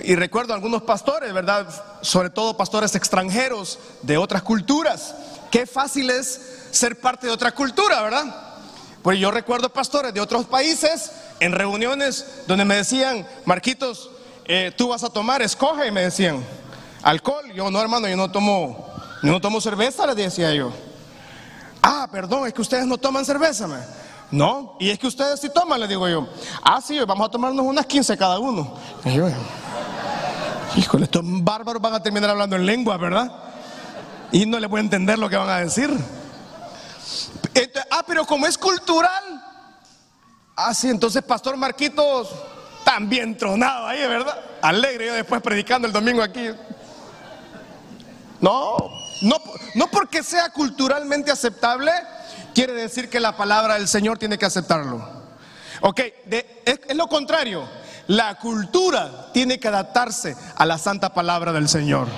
y 0.00 0.16
recuerdo 0.16 0.54
algunos 0.54 0.82
pastores, 0.82 1.32
¿verdad? 1.32 1.68
Sobre 2.00 2.30
todo 2.30 2.56
pastores 2.56 2.94
extranjeros 2.94 3.78
de 4.02 4.16
otras 4.16 4.42
culturas. 4.42 5.14
Qué 5.50 5.66
fácil 5.66 6.10
es 6.10 6.40
ser 6.70 7.00
parte 7.00 7.26
de 7.26 7.32
otra 7.32 7.52
cultura, 7.52 8.02
¿verdad? 8.02 8.34
Pues 9.02 9.18
yo 9.18 9.30
recuerdo 9.30 9.68
pastores 9.68 10.12
de 10.12 10.20
otros 10.20 10.46
países 10.46 11.12
en 11.40 11.52
reuniones 11.52 12.26
donde 12.46 12.64
me 12.64 12.76
decían, 12.76 13.26
Marquitos, 13.44 14.10
eh, 14.48 14.72
tú 14.74 14.88
vas 14.88 15.04
a 15.04 15.10
tomar, 15.10 15.42
escoge, 15.42 15.92
me 15.92 16.00
decían, 16.00 16.42
alcohol. 17.02 17.52
Yo 17.54 17.70
no, 17.70 17.80
hermano, 17.80 18.08
yo 18.08 18.16
no 18.16 18.30
tomo 18.30 18.88
Yo 19.22 19.30
no 19.30 19.40
tomo 19.40 19.60
cerveza, 19.60 20.06
le 20.06 20.14
decía 20.14 20.54
yo. 20.54 20.72
Ah, 21.82 22.08
perdón, 22.10 22.46
es 22.46 22.54
que 22.54 22.62
ustedes 22.62 22.86
no 22.86 22.96
toman 22.96 23.24
cerveza, 23.26 23.66
me. 23.66 23.76
No, 24.30 24.76
y 24.78 24.90
es 24.90 24.98
que 24.98 25.06
ustedes 25.06 25.40
sí 25.40 25.50
toman, 25.52 25.78
le 25.80 25.86
digo 25.86 26.08
yo. 26.08 26.26
Ah, 26.62 26.80
sí, 26.80 26.98
vamos 27.00 27.28
a 27.28 27.30
tomarnos 27.30 27.64
unas 27.64 27.84
15 27.84 28.16
cada 28.16 28.38
uno. 28.38 28.74
Y 29.04 29.14
yo, 29.14 29.26
híjole, 30.76 31.04
estos 31.04 31.22
bárbaros 31.24 31.80
van 31.82 31.94
a 31.94 32.02
terminar 32.02 32.30
hablando 32.30 32.56
en 32.56 32.64
lengua, 32.64 32.96
¿verdad? 32.96 33.30
Y 34.32 34.46
no 34.46 34.58
les 34.58 34.68
voy 34.68 34.78
a 34.78 34.82
entender 34.82 35.18
lo 35.18 35.28
que 35.28 35.36
van 35.36 35.50
a 35.50 35.58
decir. 35.58 35.90
ah, 37.90 38.02
pero 38.06 38.24
como 38.26 38.46
es 38.46 38.56
cultural. 38.56 39.44
Ah, 40.56 40.72
sí, 40.72 40.88
entonces 40.88 41.22
Pastor 41.22 41.56
Marquitos 41.56 42.28
también 42.84 43.36
tronado 43.36 43.86
ahí, 43.86 44.00
¿verdad? 44.06 44.38
Alegre 44.62 45.06
yo 45.06 45.14
después 45.14 45.42
predicando 45.42 45.86
el 45.86 45.92
domingo 45.92 46.22
aquí. 46.22 46.48
No, 48.40 48.76
no, 49.22 49.36
no 49.74 49.88
porque 49.88 50.22
sea 50.22 50.50
culturalmente 50.50 51.30
aceptable, 51.30 51.92
quiere 52.54 52.72
decir 52.72 53.10
que 53.10 53.20
la 53.20 53.36
palabra 53.36 53.74
del 53.74 53.88
Señor 53.88 54.18
tiene 54.18 54.38
que 54.38 54.46
aceptarlo. 54.46 55.18
Ok, 55.80 56.00
es, 56.30 56.96
lo 56.96 57.08
contrario. 57.08 57.68
La 58.06 58.36
cultura 58.38 59.30
tiene 59.32 59.60
que 59.60 59.68
adaptarse 59.68 60.34
a 60.56 60.64
la 60.64 60.78
santa 60.78 61.12
palabra 61.12 61.52
del 61.52 61.68
Señor. 61.68 62.08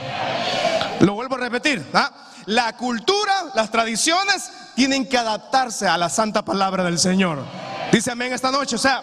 Lo 1.00 1.14
vuelvo 1.14 1.34
a 1.34 1.38
repetir. 1.38 1.84
¿ah? 1.94 2.12
La 2.46 2.76
cultura, 2.76 3.32
las 3.54 3.70
tradiciones 3.70 4.50
tienen 4.76 5.08
que 5.08 5.18
adaptarse 5.18 5.88
a 5.88 5.98
la 5.98 6.08
santa 6.08 6.44
palabra 6.44 6.84
del 6.84 6.98
Señor. 6.98 7.44
Dice 7.92 8.12
amén 8.12 8.32
esta 8.32 8.50
noche. 8.50 8.76
O 8.76 8.78
sea, 8.78 9.02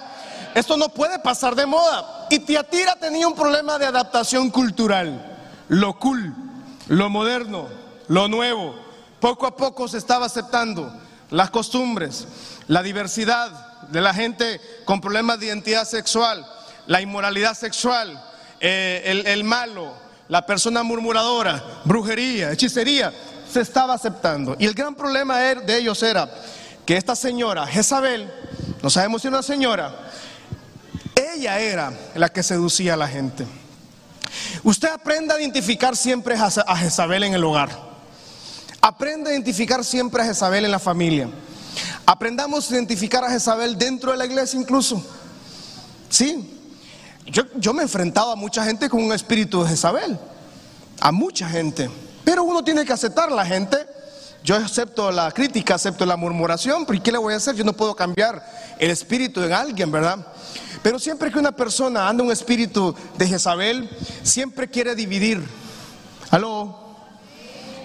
esto 0.60 0.76
no 0.76 0.90
puede 0.90 1.20
pasar 1.20 1.56
de 1.56 1.66
moda. 1.66 2.28
Y 2.30 2.40
Tiatira 2.40 2.96
tenía 2.96 3.28
un 3.28 3.36
problema 3.36 3.78
de 3.78 3.86
adaptación 3.86 4.50
cultural. 4.50 5.38
Lo 5.68 6.00
cool, 6.00 6.34
lo 6.88 7.10
moderno, 7.10 7.68
lo 8.08 8.28
nuevo. 8.28 8.76
Poco 9.20 9.46
a 9.46 9.56
poco 9.56 9.88
se 9.88 9.98
estaba 9.98 10.26
aceptando 10.26 10.92
las 11.30 11.52
costumbres, 11.52 12.28
la 12.68 12.82
diversidad 12.82 13.78
de 13.90 14.02
la 14.02 14.14
gente 14.14 14.60
con 14.86 15.00
problemas 15.00 15.40
de 15.40 15.48
identidad 15.48 15.86
sexual, 15.86 16.46
la 16.88 17.02
inmoralidad 17.02 17.54
sexual, 17.54 18.20
eh, 18.60 19.24
el, 19.28 19.44
malo, 19.44 19.94
la 20.28 20.46
persona 20.46 20.82
murmuradora, 20.84 21.64
brujería, 21.84 22.52
hechicería, 22.52 23.14
se 23.48 23.62
estaba 23.62 23.94
aceptando. 23.94 24.56
Y 24.58 24.66
el 24.66 24.74
gran 24.74 24.96
problema 24.96 25.40
er, 25.42 25.66
de 25.66 25.78
ellos 25.78 26.02
era 26.02 26.30
que 26.86 26.98
esta 26.98 27.16
señora, 27.16 27.68
Jezabel, 27.68 28.32
no 28.82 28.90
sabemos 28.90 29.22
si 29.22 29.28
una 29.28 29.44
señora, 29.44 29.94
ella 31.38 31.60
era 31.60 31.94
la 32.16 32.30
que 32.30 32.44
seducía 32.44 32.96
a 32.96 32.98
la 32.98 33.08
gente. 33.08 33.46
Usted 34.64 34.90
aprenda 34.90 35.36
a 35.36 35.40
identificar 35.40 35.96
siempre 35.96 36.36
a 36.36 36.78
Jezabel 36.78 37.24
en 37.24 37.34
el 37.34 37.44
hogar. 37.44 37.70
Aprende 38.82 39.30
a 39.30 39.34
identificar 39.34 39.84
siempre 39.84 40.22
a 40.22 40.26
Jezabel 40.26 40.66
en 40.66 40.72
la 40.72 40.80
familia. 40.80 41.30
Aprendamos 42.06 42.70
a 42.70 42.74
identificar 42.74 43.24
a 43.24 43.30
Jezabel 43.30 43.78
dentro 43.78 44.12
de 44.12 44.18
la 44.18 44.26
iglesia 44.26 44.60
incluso. 44.60 45.04
Sí. 46.10 46.54
Yo, 47.26 47.74
me 47.74 47.82
he 47.82 47.84
enfrentado 47.84 48.32
a 48.32 48.36
mucha 48.36 48.64
gente 48.64 48.90
con 48.90 49.04
un 49.04 49.12
espíritu 49.14 49.64
de 49.64 49.70
Jezabel. 49.70 50.18
A 51.00 51.12
mucha 51.12 51.50
gente. 51.50 51.90
Pero 52.24 52.44
uno 52.44 52.64
tiene 52.64 52.86
que 52.86 52.94
aceptar 52.94 53.32
la 53.32 53.46
gente. 53.46 53.78
Yo 54.44 54.56
acepto 54.56 55.12
la 55.12 55.32
crítica, 55.32 55.76
acepto 55.76 56.06
la 56.06 56.16
murmuración, 56.16 56.86
pero 56.86 57.04
¿qué 57.04 57.12
le 57.12 57.18
voy 57.18 57.34
a 57.34 57.38
hacer? 57.38 57.56
Yo 57.56 57.66
no 57.66 57.74
puedo 57.74 57.96
cambiar 57.96 58.42
el 58.80 58.92
espíritu 58.92 59.44
en 59.44 59.52
alguien, 59.52 59.92
¿verdad? 59.92 60.26
Pero 60.88 61.00
siempre 61.00 61.30
que 61.30 61.38
una 61.38 61.52
persona 61.52 62.08
anda 62.08 62.24
un 62.24 62.32
espíritu 62.32 62.96
de 63.18 63.28
Jezabel, 63.28 63.90
siempre 64.24 64.70
quiere 64.70 64.96
dividir. 64.96 65.46
¿Aló? 66.32 66.96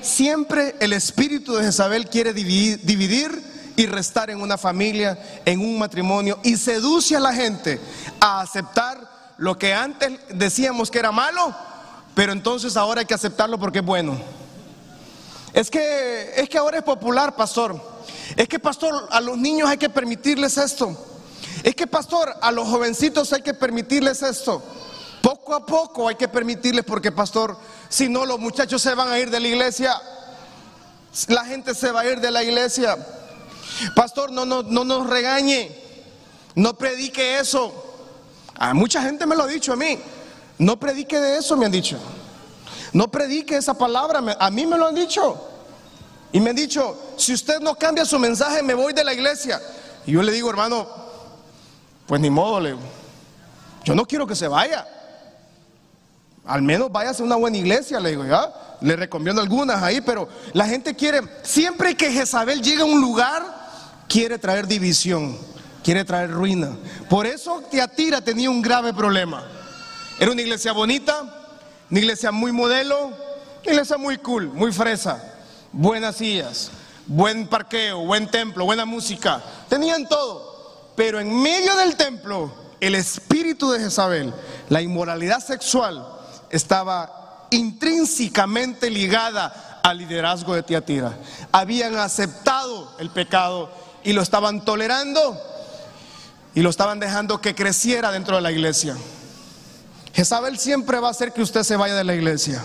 Siempre 0.00 0.76
el 0.78 0.92
espíritu 0.92 1.56
de 1.56 1.64
Jezabel 1.64 2.08
quiere 2.08 2.32
dividir, 2.32 3.42
y 3.74 3.86
restar 3.86 4.30
en 4.30 4.40
una 4.40 4.56
familia, 4.56 5.18
en 5.44 5.58
un 5.58 5.80
matrimonio, 5.80 6.38
y 6.44 6.56
seduce 6.56 7.16
a 7.16 7.18
la 7.18 7.34
gente 7.34 7.80
a 8.20 8.40
aceptar 8.40 9.00
lo 9.36 9.58
que 9.58 9.74
antes 9.74 10.12
decíamos 10.28 10.88
que 10.88 11.00
era 11.00 11.10
malo, 11.10 11.52
pero 12.14 12.30
entonces 12.30 12.76
ahora 12.76 13.00
hay 13.00 13.06
que 13.06 13.14
aceptarlo 13.14 13.58
porque 13.58 13.80
es 13.80 13.84
bueno. 13.84 14.16
Es 15.52 15.68
que, 15.72 16.34
es 16.36 16.48
que 16.48 16.56
ahora 16.56 16.78
es 16.78 16.84
popular, 16.84 17.34
pastor. 17.34 17.82
Es 18.36 18.46
que, 18.46 18.60
pastor, 18.60 19.08
a 19.10 19.20
los 19.20 19.36
niños 19.36 19.68
hay 19.68 19.76
que 19.76 19.90
permitirles 19.90 20.56
esto. 20.56 21.11
Es 21.62 21.74
que, 21.74 21.86
pastor, 21.86 22.34
a 22.40 22.50
los 22.50 22.68
jovencitos 22.68 23.32
hay 23.32 23.42
que 23.42 23.54
permitirles 23.54 24.22
esto. 24.22 24.62
Poco 25.22 25.54
a 25.54 25.64
poco 25.64 26.08
hay 26.08 26.16
que 26.16 26.28
permitirles 26.28 26.84
porque, 26.84 27.12
pastor, 27.12 27.56
si 27.88 28.08
no, 28.08 28.26
los 28.26 28.38
muchachos 28.38 28.82
se 28.82 28.94
van 28.94 29.08
a 29.08 29.18
ir 29.18 29.30
de 29.30 29.38
la 29.38 29.48
iglesia. 29.48 29.94
La 31.28 31.44
gente 31.44 31.74
se 31.74 31.92
va 31.92 32.00
a 32.00 32.06
ir 32.06 32.20
de 32.20 32.30
la 32.30 32.42
iglesia. 32.42 32.96
Pastor, 33.94 34.32
no, 34.32 34.44
no, 34.44 34.62
no 34.62 34.84
nos 34.84 35.08
regañe. 35.08 35.70
No 36.54 36.76
predique 36.76 37.38
eso. 37.38 37.72
A 38.54 38.74
mucha 38.74 39.02
gente 39.02 39.26
me 39.26 39.36
lo 39.36 39.44
ha 39.44 39.46
dicho 39.46 39.72
a 39.72 39.76
mí. 39.76 39.98
No 40.58 40.78
predique 40.78 41.18
de 41.18 41.38
eso, 41.38 41.56
me 41.56 41.66
han 41.66 41.72
dicho. 41.72 41.98
No 42.92 43.10
predique 43.10 43.56
esa 43.56 43.74
palabra. 43.74 44.22
A 44.38 44.50
mí 44.50 44.66
me 44.66 44.76
lo 44.76 44.86
han 44.88 44.94
dicho. 44.94 45.48
Y 46.32 46.40
me 46.40 46.50
han 46.50 46.56
dicho, 46.56 46.98
si 47.16 47.34
usted 47.34 47.60
no 47.60 47.74
cambia 47.74 48.04
su 48.04 48.18
mensaje, 48.18 48.62
me 48.62 48.74
voy 48.74 48.92
de 48.92 49.04
la 49.04 49.12
iglesia. 49.12 49.60
Y 50.06 50.12
yo 50.12 50.22
le 50.22 50.32
digo, 50.32 50.48
hermano, 50.50 51.01
pues 52.12 52.20
ni 52.20 52.28
modo, 52.28 52.60
Yo 53.84 53.94
no 53.94 54.04
quiero 54.04 54.26
que 54.26 54.34
se 54.34 54.46
vaya. 54.46 54.86
Al 56.44 56.60
menos 56.60 56.92
váyase 56.92 57.22
a 57.22 57.24
una 57.24 57.36
buena 57.36 57.56
iglesia, 57.56 57.98
le 58.00 58.10
digo, 58.10 58.26
¿ya? 58.26 58.52
Le 58.82 58.96
recomiendo 58.96 59.40
algunas 59.40 59.82
ahí, 59.82 60.02
pero 60.02 60.28
la 60.52 60.66
gente 60.66 60.94
quiere, 60.94 61.22
siempre 61.42 61.96
que 61.96 62.12
Jezabel 62.12 62.60
llega 62.60 62.82
a 62.82 62.84
un 62.84 63.00
lugar, 63.00 63.42
quiere 64.10 64.36
traer 64.36 64.66
división, 64.66 65.38
quiere 65.82 66.04
traer 66.04 66.30
ruina. 66.30 66.76
Por 67.08 67.24
eso 67.26 67.62
Teatira 67.70 68.20
tenía 68.20 68.50
un 68.50 68.60
grave 68.60 68.92
problema. 68.92 69.46
Era 70.20 70.32
una 70.32 70.42
iglesia 70.42 70.72
bonita, 70.72 71.22
una 71.90 71.98
iglesia 71.98 72.30
muy 72.30 72.52
modelo, 72.52 73.06
una 73.06 73.72
iglesia 73.72 73.96
muy 73.96 74.18
cool, 74.18 74.48
muy 74.48 74.70
fresa, 74.70 75.32
buenas 75.72 76.16
sillas, 76.16 76.72
buen 77.06 77.46
parqueo, 77.46 78.04
buen 78.04 78.30
templo, 78.30 78.66
buena 78.66 78.84
música. 78.84 79.42
Tenían 79.70 80.06
todo, 80.06 80.51
pero 80.94 81.20
en 81.20 81.34
medio 81.40 81.74
del 81.76 81.96
templo, 81.96 82.52
el 82.80 82.94
espíritu 82.94 83.70
de 83.70 83.80
Jezabel, 83.80 84.32
la 84.68 84.82
inmoralidad 84.82 85.40
sexual, 85.40 86.06
estaba 86.50 87.46
intrínsecamente 87.50 88.90
ligada 88.90 89.80
al 89.82 89.98
liderazgo 89.98 90.54
de 90.54 90.62
Tiatira. 90.62 91.16
Habían 91.50 91.96
aceptado 91.96 92.94
el 92.98 93.10
pecado 93.10 93.70
y 94.04 94.12
lo 94.12 94.22
estaban 94.22 94.64
tolerando 94.64 95.38
y 96.54 96.60
lo 96.60 96.70
estaban 96.70 97.00
dejando 97.00 97.40
que 97.40 97.54
creciera 97.54 98.10
dentro 98.10 98.36
de 98.36 98.42
la 98.42 98.52
iglesia. 98.52 98.96
Jezabel 100.12 100.58
siempre 100.58 101.00
va 101.00 101.08
a 101.08 101.12
hacer 101.12 101.32
que 101.32 101.42
usted 101.42 101.62
se 101.62 101.76
vaya 101.76 101.94
de 101.94 102.04
la 102.04 102.14
iglesia. 102.14 102.62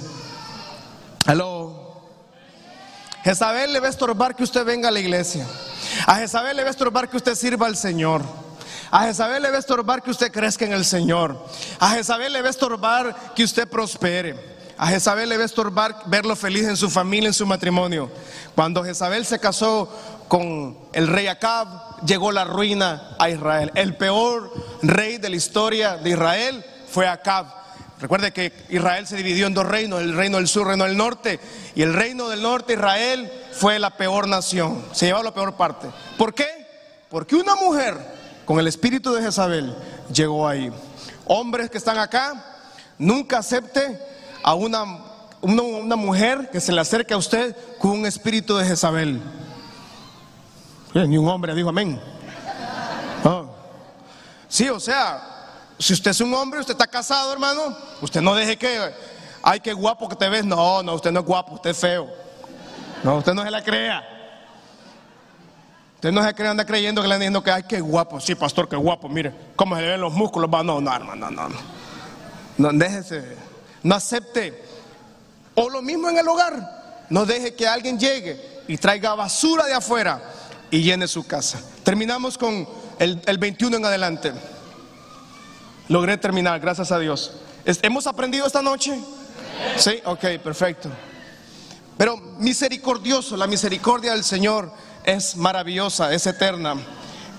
Aló. 1.25 2.01
Jezabel 3.23 3.73
le 3.73 3.79
va 3.79 3.87
a 3.87 3.89
estorbar 3.89 4.35
que 4.35 4.43
usted 4.43 4.65
venga 4.65 4.89
a 4.89 4.91
la 4.91 4.99
iglesia. 4.99 5.45
A 6.05 6.15
Jezabel 6.15 6.55
le 6.55 6.63
va 6.63 6.69
a 6.69 6.71
estorbar 6.71 7.09
que 7.09 7.17
usted 7.17 7.35
sirva 7.35 7.67
al 7.67 7.75
Señor. 7.75 8.21
A 8.91 9.03
Jezabel 9.03 9.43
le 9.43 9.49
va 9.49 9.57
a 9.57 9.59
estorbar 9.59 10.01
que 10.01 10.11
usted 10.11 10.31
crezca 10.31 10.65
en 10.65 10.73
el 10.73 10.85
Señor. 10.85 11.45
A 11.79 11.91
Jezabel 11.91 12.31
le 12.31 12.41
va 12.41 12.47
a 12.47 12.51
estorbar 12.51 13.33
que 13.35 13.43
usted 13.43 13.67
prospere. 13.67 14.57
A 14.77 14.87
Jezabel 14.87 15.27
le 15.27 15.37
va 15.37 15.43
a 15.43 15.47
estorbar 15.47 16.03
verlo 16.05 16.35
feliz 16.35 16.67
en 16.67 16.77
su 16.77 16.89
familia, 16.89 17.27
en 17.27 17.33
su 17.33 17.45
matrimonio. 17.45 18.11
Cuando 18.53 18.83
Jezabel 18.83 19.25
se 19.25 19.39
casó 19.39 19.89
con 20.27 20.77
el 20.93 21.07
rey 21.07 21.27
Acab, 21.27 22.05
llegó 22.05 22.31
la 22.31 22.45
ruina 22.45 23.15
a 23.17 23.29
Israel. 23.29 23.71
El 23.75 23.97
peor 23.97 24.53
rey 24.83 25.17
de 25.17 25.29
la 25.29 25.35
historia 25.35 25.97
de 25.97 26.11
Israel 26.11 26.63
fue 26.89 27.07
Acab. 27.07 27.47
Recuerde 27.99 28.31
que 28.31 28.53
Israel 28.69 29.07
se 29.07 29.15
dividió 29.15 29.47
en 29.47 29.53
dos 29.53 29.65
reinos, 29.65 30.01
el 30.01 30.15
reino 30.15 30.37
del 30.37 30.47
sur, 30.47 30.63
el 30.63 30.69
reino 30.69 30.85
del 30.85 30.97
norte. 30.97 31.39
Y 31.75 31.81
el 31.81 31.93
reino 31.93 32.29
del 32.29 32.41
norte, 32.41 32.73
Israel, 32.73 33.31
fue 33.53 33.79
la 33.79 33.91
peor 33.97 34.27
nación. 34.27 34.85
Se 34.91 35.07
llevó 35.07 35.23
la 35.23 35.33
peor 35.33 35.55
parte. 35.55 35.87
¿Por 36.17 36.33
qué? 36.33 36.47
Porque 37.09 37.35
una 37.35 37.55
mujer 37.55 37.97
con 38.47 38.59
el 38.59 38.67
espíritu 38.67 39.13
de 39.13 39.21
Jezabel, 39.21 39.75
llegó 40.13 40.47
ahí. 40.47 40.71
Hombres 41.25 41.69
que 41.69 41.77
están 41.77 41.97
acá, 41.97 42.61
nunca 42.97 43.39
acepte 43.39 43.99
a 44.41 44.53
una, 44.53 44.85
una, 45.41 45.97
mujer 45.97 46.49
que 46.49 46.61
se 46.61 46.71
le 46.71 46.79
acerque 46.79 47.13
a 47.13 47.17
usted 47.17 47.53
con 47.77 47.91
un 47.91 48.05
espíritu 48.05 48.55
de 48.55 48.65
Jezabel. 48.65 49.21
Ni 50.93 51.17
un 51.17 51.27
hombre 51.27 51.53
dijo 51.53 51.69
amén. 51.69 51.99
Sí, 54.47 54.69
o 54.69 54.79
sea, 54.79 55.36
si 55.79 55.93
usted 55.93 56.11
es 56.11 56.21
un 56.21 56.33
hombre, 56.33 56.59
usted 56.59 56.73
está 56.73 56.87
casado, 56.87 57.31
hermano, 57.31 57.77
usted 58.01 58.21
no 58.21 58.35
deje 58.35 58.57
que, 58.57 58.79
ay, 59.43 59.59
qué 59.59 59.73
guapo 59.73 60.09
que 60.09 60.15
te 60.15 60.27
ves. 60.29 60.45
No, 60.45 60.81
no, 60.83 60.95
usted 60.95 61.11
no 61.11 61.19
es 61.19 61.25
guapo, 61.25 61.55
usted 61.55 61.71
es 61.71 61.77
feo. 61.77 62.07
No, 63.03 63.17
usted 63.17 63.33
no 63.33 63.43
se 63.43 63.51
la 63.51 63.63
crea. 63.63 64.17
Usted 65.95 66.11
no 66.11 66.23
se 66.23 66.33
cree, 66.35 66.47
anda 66.47 66.63
creyendo 66.63 67.01
que 67.01 67.07
le 67.07 67.15
están 67.15 67.21
diciendo 67.21 67.43
que, 67.43 67.51
ay, 67.51 67.63
qué 67.67 67.81
guapo. 67.81 68.19
Sí, 68.19 68.35
pastor, 68.35 68.69
qué 68.69 68.75
guapo. 68.75 69.09
Mire, 69.09 69.33
cómo 69.55 69.75
se 69.75 69.81
le 69.81 69.87
ven 69.89 70.01
los 70.01 70.13
músculos. 70.13 70.47
Va, 70.53 70.61
no, 70.61 70.79
no, 70.79 70.95
hermano, 70.95 71.31
no, 71.31 71.49
no. 71.49 71.57
No, 72.57 72.71
déjese. 72.71 73.35
No 73.81 73.95
acepte. 73.95 74.63
O 75.55 75.69
lo 75.69 75.81
mismo 75.81 76.07
en 76.09 76.19
el 76.19 76.27
hogar. 76.27 77.05
No 77.09 77.25
deje 77.25 77.55
que 77.55 77.67
alguien 77.67 77.97
llegue 77.97 78.63
y 78.67 78.77
traiga 78.77 79.15
basura 79.15 79.65
de 79.65 79.73
afuera 79.73 80.21
y 80.69 80.83
llene 80.83 81.07
su 81.07 81.25
casa. 81.25 81.59
Terminamos 81.83 82.37
con 82.37 82.67
el, 82.99 83.37
21 83.39 83.77
en 83.77 83.85
adelante. 83.85 84.33
Logré 85.89 86.17
terminar, 86.17 86.59
gracias 86.59 86.91
a 86.91 86.99
Dios. 86.99 87.31
¿Hemos 87.65 88.07
aprendido 88.07 88.45
esta 88.45 88.61
noche? 88.61 88.99
Sí, 89.77 90.01
ok, 90.03 90.25
perfecto. 90.43 90.89
Pero 91.97 92.17
misericordioso, 92.39 93.37
la 93.37 93.47
misericordia 93.47 94.11
del 94.11 94.25
Señor 94.25 94.69
es 95.05 95.37
maravillosa, 95.37 96.13
es 96.13 96.27
eterna. 96.27 96.75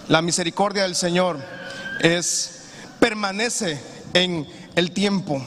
La 0.08 0.22
misericordia 0.22 0.84
del 0.84 0.94
Señor 0.94 1.38
es 2.00 2.62
permanece 2.98 3.78
en 4.14 4.48
el 4.74 4.92
tiempo. 4.92 5.44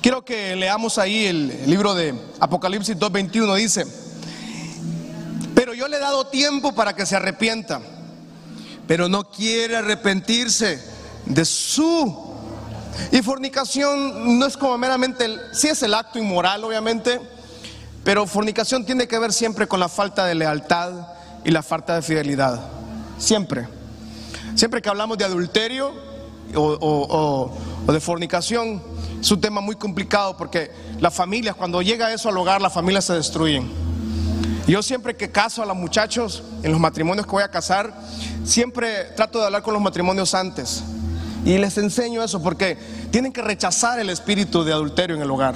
Quiero 0.00 0.24
que 0.24 0.54
leamos 0.54 0.96
ahí 0.98 1.26
el 1.26 1.68
libro 1.68 1.94
de 1.94 2.14
Apocalipsis 2.38 2.96
2:21 2.96 3.56
dice, 3.56 3.84
"Pero 5.56 5.74
yo 5.74 5.88
le 5.88 5.96
he 5.96 6.00
dado 6.00 6.28
tiempo 6.28 6.72
para 6.72 6.94
que 6.94 7.04
se 7.04 7.16
arrepienta, 7.16 7.80
pero 8.86 9.08
no 9.08 9.28
quiere 9.28 9.76
arrepentirse 9.76 10.91
de 11.26 11.44
su 11.44 12.32
y 13.10 13.22
fornicación 13.22 14.38
no 14.38 14.46
es 14.46 14.56
como 14.56 14.76
meramente, 14.78 15.24
el, 15.24 15.40
sí 15.52 15.68
es 15.68 15.82
el 15.82 15.94
acto 15.94 16.18
inmoral 16.18 16.64
obviamente, 16.64 17.20
pero 18.04 18.26
fornicación 18.26 18.84
tiene 18.84 19.06
que 19.06 19.18
ver 19.18 19.32
siempre 19.32 19.66
con 19.66 19.80
la 19.80 19.88
falta 19.88 20.24
de 20.26 20.34
lealtad 20.34 20.92
y 21.44 21.50
la 21.50 21.62
falta 21.62 21.94
de 21.94 22.02
fidelidad. 22.02 22.60
Siempre. 23.18 23.68
Siempre 24.54 24.82
que 24.82 24.88
hablamos 24.88 25.18
de 25.18 25.24
adulterio 25.24 25.92
o, 26.54 27.52
de 27.86 28.00
fornicación, 28.00 28.82
es 29.20 29.30
un 29.30 29.40
tema 29.40 29.60
muy 29.60 29.76
complicado 29.76 30.36
porque 30.36 30.70
las 31.00 31.14
familias, 31.14 31.54
cuando 31.54 31.80
llega 31.82 32.12
eso 32.12 32.28
al 32.28 32.36
hogar, 32.36 32.60
las 32.60 32.72
familias 32.72 33.04
se 33.04 33.14
destruyen. 33.14 33.70
Yo 34.66 34.82
siempre 34.82 35.16
que 35.16 35.30
caso 35.30 35.62
a 35.62 35.66
los 35.66 35.76
muchachos, 35.76 36.42
en 36.62 36.70
los 36.70 36.80
matrimonios 36.80 37.26
que 37.26 37.32
voy 37.32 37.42
a 37.42 37.48
casar, 37.48 37.94
siempre 38.44 39.04
trato 39.16 39.38
de 39.38 39.46
hablar 39.46 39.62
con 39.62 39.74
los 39.74 39.82
matrimonios 39.82 40.34
antes. 40.34 40.82
Y 41.44 41.58
les 41.58 41.76
enseño 41.78 42.22
eso 42.22 42.42
porque 42.42 42.78
tienen 43.10 43.32
que 43.32 43.42
rechazar 43.42 43.98
el 43.98 44.10
espíritu 44.10 44.62
de 44.64 44.72
adulterio 44.72 45.16
en 45.16 45.22
el 45.22 45.30
hogar. 45.30 45.54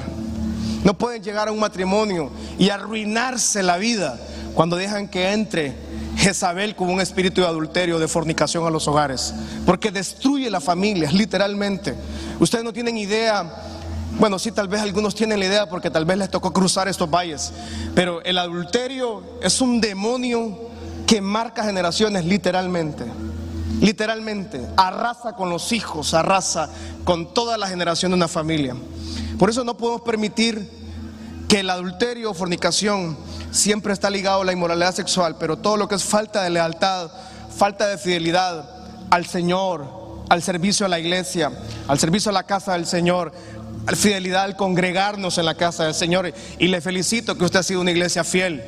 No 0.85 0.95
pueden 0.95 1.23
llegar 1.23 1.49
a 1.49 1.53
un 1.53 1.61
matrimonio 1.61 2.31
y 2.59 2.71
arruinarse 2.71 3.63
la 3.63 3.77
vida 3.77 4.19
cuando 4.55 4.77
dejan 4.77 5.09
que 5.09 5.33
entre 5.33 5.75
Jezabel 6.17 6.75
con 6.75 6.91
un 6.91 7.01
espíritu 7.01 7.43
de 7.43 7.47
adulterio, 7.47 7.99
de 7.99 8.09
fornicación 8.09 8.67
a 8.67 8.71
los 8.71 8.89
hogares. 8.89 9.35
Porque 9.65 9.91
destruye 9.91 10.51
las 10.51 10.65
familias, 10.65 11.13
literalmente. 11.13 11.95
Ustedes 12.41 12.65
no 12.65 12.73
tienen 12.73 12.97
idea. 12.97 13.45
Bueno, 14.19 14.39
sí, 14.39 14.51
tal 14.51 14.67
vez 14.67 14.81
algunos 14.81 15.15
tienen 15.15 15.39
la 15.39 15.47
idea 15.47 15.69
porque 15.69 15.91
tal 15.91 16.05
vez 16.05 16.19
les 16.19 16.31
tocó 16.31 16.53
cruzar 16.53 16.89
estos 16.89 17.11
valles. 17.11 17.53
Pero 17.95 18.23
el 18.25 18.39
adulterio 18.39 19.23
es 19.43 19.61
un 19.61 19.81
demonio 19.81 20.59
que 21.07 21.21
marca 21.21 21.63
generaciones, 21.63 22.25
literalmente. 22.25 23.05
Literalmente, 23.81 24.67
arrasa 24.77 25.35
con 25.35 25.51
los 25.51 25.73
hijos, 25.73 26.15
arrasa 26.15 26.71
con 27.05 27.35
toda 27.35 27.59
la 27.59 27.69
generación 27.69 28.13
de 28.13 28.17
una 28.17 28.29
familia. 28.29 28.75
Por 29.39 29.51
eso 29.51 29.65
no 29.65 29.77
podemos 29.77 30.01
permitir 30.03 30.71
que 31.49 31.61
el 31.61 31.71
adulterio 31.71 32.31
o 32.31 32.35
fornicación 32.35 33.17
siempre 33.51 33.93
está 33.93 34.11
ligado 34.11 34.43
a 34.43 34.45
la 34.45 34.53
inmoralidad 34.53 34.95
sexual, 34.95 35.37
pero 35.39 35.59
todo 35.59 35.77
lo 35.77 35.89
que 35.89 35.95
es 35.95 36.05
falta 36.05 36.43
de 36.43 36.51
lealtad, 36.51 37.11
falta 37.57 37.87
de 37.87 37.99
fidelidad 37.99 38.69
al 39.11 39.27
Señor, 39.27 39.87
al 40.29 40.43
servicio 40.43 40.87
a 40.87 40.89
la 40.89 40.99
iglesia, 40.99 41.53
al 41.87 41.99
servicio 41.99 42.31
a 42.31 42.35
la 42.35 42.45
casa 42.45 42.73
del 42.73 42.87
Señor, 42.87 43.33
fidelidad 43.95 44.45
al 44.45 44.57
congregarnos 44.57 45.39
en 45.39 45.45
la 45.45 45.55
casa 45.55 45.85
del 45.85 45.95
Señor. 45.95 46.33
Y 46.59 46.69
le 46.69 46.81
felicito 46.81 47.37
que 47.37 47.45
usted 47.45 47.61
ha 47.61 47.63
sido 47.63 47.81
una 47.81 47.93
iglesia 47.93 48.25
fiel. 48.25 48.65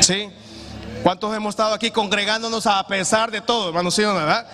¿Sí? 0.00 0.28
¿Cuántos 1.02 1.34
hemos 1.34 1.50
estado 1.50 1.74
aquí 1.74 1.90
congregándonos 1.90 2.64
a 2.64 2.86
pesar 2.86 3.28
de 3.32 3.40
todo, 3.40 3.68
hermanos? 3.68 3.92
¿Sí 3.96 4.02
verdad? 4.02 4.46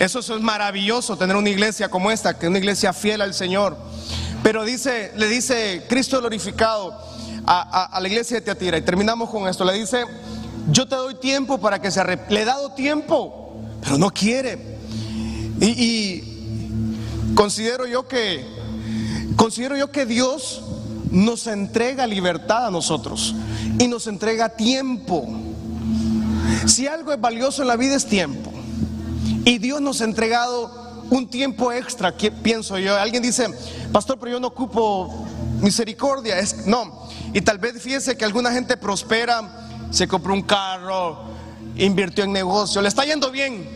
Eso, 0.00 0.18
es 0.18 0.28
maravilloso, 0.40 1.16
tener 1.16 1.36
una 1.36 1.48
iglesia 1.48 1.88
como 1.88 2.10
esta, 2.10 2.36
que 2.36 2.46
es 2.46 2.50
una 2.50 2.58
iglesia 2.58 2.92
fiel 2.92 3.20
al 3.20 3.34
Señor. 3.34 3.76
Pero 4.42 4.64
dice, 4.64 5.12
le 5.14 5.28
dice 5.28 5.86
Cristo 5.88 6.18
glorificado 6.18 6.98
a, 7.46 8.00
la 8.00 8.08
iglesia 8.08 8.38
de 8.38 8.40
Teatira, 8.40 8.78
y 8.78 8.82
terminamos 8.82 9.30
con 9.30 9.46
esto, 9.46 9.64
le 9.64 9.74
dice, 9.74 10.04
yo 10.72 10.88
te 10.88 10.96
doy 10.96 11.14
tiempo 11.14 11.58
para 11.58 11.80
que 11.80 11.92
se 11.92 12.00
arrepienta. 12.00 12.34
Le 12.34 12.42
he 12.42 12.44
dado 12.46 12.72
tiempo, 12.72 13.60
pero 13.80 13.96
no 13.96 14.10
quiere. 14.10 14.78
Y 15.60 17.32
considero 17.36 17.86
yo 17.86 18.08
que, 18.08 18.44
considero 19.36 19.76
yo 19.76 19.92
que 19.92 20.04
Dios 20.04 20.62
nos 21.12 21.46
entrega 21.46 22.08
libertad 22.08 22.66
a 22.66 22.70
nosotros 22.72 23.36
y 23.78 23.86
nos 23.86 24.08
entrega 24.08 24.48
tiempo. 24.48 25.51
Si 26.66 26.86
algo 26.86 27.12
es 27.12 27.20
valioso 27.20 27.62
en 27.62 27.68
la 27.68 27.76
vida 27.76 27.96
es 27.96 28.06
tiempo. 28.06 28.52
Y 29.44 29.58
Dios 29.58 29.80
nos 29.80 30.00
ha 30.00 30.04
entregado 30.04 31.04
un 31.10 31.28
tiempo 31.28 31.72
extra, 31.72 32.14
pienso 32.42 32.78
yo. 32.78 32.96
Alguien 32.96 33.22
dice, 33.22 33.48
pastor, 33.92 34.18
pero 34.18 34.32
yo 34.32 34.40
no 34.40 34.48
ocupo 34.48 35.26
misericordia. 35.60 36.38
Es, 36.38 36.66
no. 36.66 37.08
Y 37.32 37.40
tal 37.40 37.58
vez 37.58 37.80
fíjese 37.82 38.16
que 38.16 38.24
alguna 38.24 38.52
gente 38.52 38.76
prospera, 38.76 39.88
se 39.90 40.06
compró 40.06 40.32
un 40.32 40.42
carro, 40.42 41.24
invirtió 41.76 42.24
en 42.24 42.32
negocio, 42.32 42.80
le 42.80 42.88
está 42.88 43.04
yendo 43.04 43.30
bien. 43.30 43.68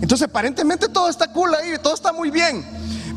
Entonces 0.00 0.28
aparentemente 0.28 0.88
todo 0.88 1.08
está 1.08 1.32
cool 1.32 1.54
ahí, 1.54 1.74
todo 1.82 1.94
está 1.94 2.12
muy 2.12 2.30
bien. 2.30 2.64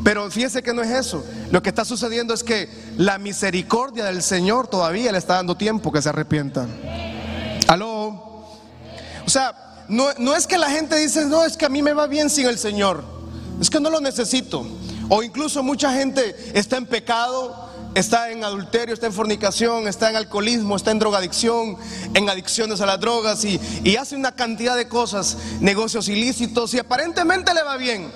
Pero 0.04 0.30
fíjese 0.30 0.62
que 0.62 0.72
no 0.72 0.82
es 0.82 0.90
eso. 0.90 1.24
Lo 1.50 1.62
que 1.62 1.70
está 1.70 1.84
sucediendo 1.84 2.34
es 2.34 2.44
que 2.44 2.68
la 2.96 3.18
misericordia 3.18 4.04
del 4.04 4.22
Señor 4.22 4.68
todavía 4.68 5.10
le 5.12 5.18
está 5.18 5.34
dando 5.34 5.56
tiempo 5.56 5.90
que 5.90 6.00
se 6.00 6.08
arrepientan. 6.08 6.68
Aló. 7.66 7.97
O 9.28 9.30
sea, 9.30 9.84
no, 9.88 10.34
es 10.34 10.46
que 10.46 10.56
la 10.56 10.70
gente 10.70 10.96
dice, 10.96 11.26
no, 11.26 11.44
es 11.44 11.58
que 11.58 11.66
a 11.66 11.68
mí 11.68 11.82
me 11.82 11.92
va 11.92 12.06
bien 12.06 12.30
sin 12.30 12.46
el 12.46 12.58
Señor. 12.58 13.04
Es 13.60 13.68
que 13.68 13.78
no 13.78 13.90
lo 13.90 14.00
necesito. 14.00 14.66
O 15.10 15.22
incluso 15.22 15.62
mucha 15.62 15.92
gente 15.92 16.34
está 16.54 16.78
en 16.78 16.86
pecado, 16.86 17.68
está 17.94 18.30
en 18.30 18.42
adulterio, 18.42 18.94
está 18.94 19.04
en 19.04 19.12
fornicación, 19.12 19.86
está 19.86 20.08
en 20.08 20.16
alcoholismo, 20.16 20.76
está 20.76 20.92
en 20.92 20.98
drogadicción, 20.98 21.76
en 22.14 22.30
adicciones 22.30 22.80
a 22.80 22.86
las 22.86 23.00
drogas 23.00 23.44
y, 23.44 23.60
y, 23.84 23.96
hace 23.96 24.16
una 24.16 24.34
cantidad 24.34 24.78
de 24.78 24.88
cosas, 24.88 25.36
negocios 25.60 26.08
ilícitos 26.08 26.72
y 26.72 26.78
aparentemente 26.78 27.52
le 27.52 27.62
va 27.64 27.76
bien. 27.76 28.10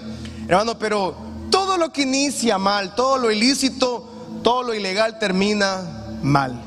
Hermano, 0.48 0.78
pero 0.78 1.14
todo 1.50 1.76
lo 1.76 1.92
que 1.92 2.04
inicia 2.04 2.56
mal, 2.56 2.94
todo 2.94 3.18
lo 3.18 3.30
ilícito, 3.30 4.40
todo 4.42 4.62
lo 4.62 4.72
ilegal 4.72 5.18
termina 5.18 6.06
mal. 6.22 6.58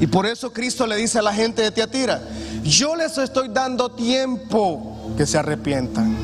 Y 0.00 0.06
por 0.06 0.24
eso 0.24 0.50
Cristo 0.50 0.86
le 0.86 0.96
dice 0.96 1.18
a 1.18 1.22
la 1.22 1.34
gente 1.34 1.60
de 1.60 1.70
Tiatira, 1.70 2.22
yo 2.62 2.96
les 2.96 3.16
estoy 3.18 3.48
dando 3.48 3.90
tiempo 3.90 5.14
que 5.16 5.26
se 5.26 5.38
arrepientan. 5.38 6.16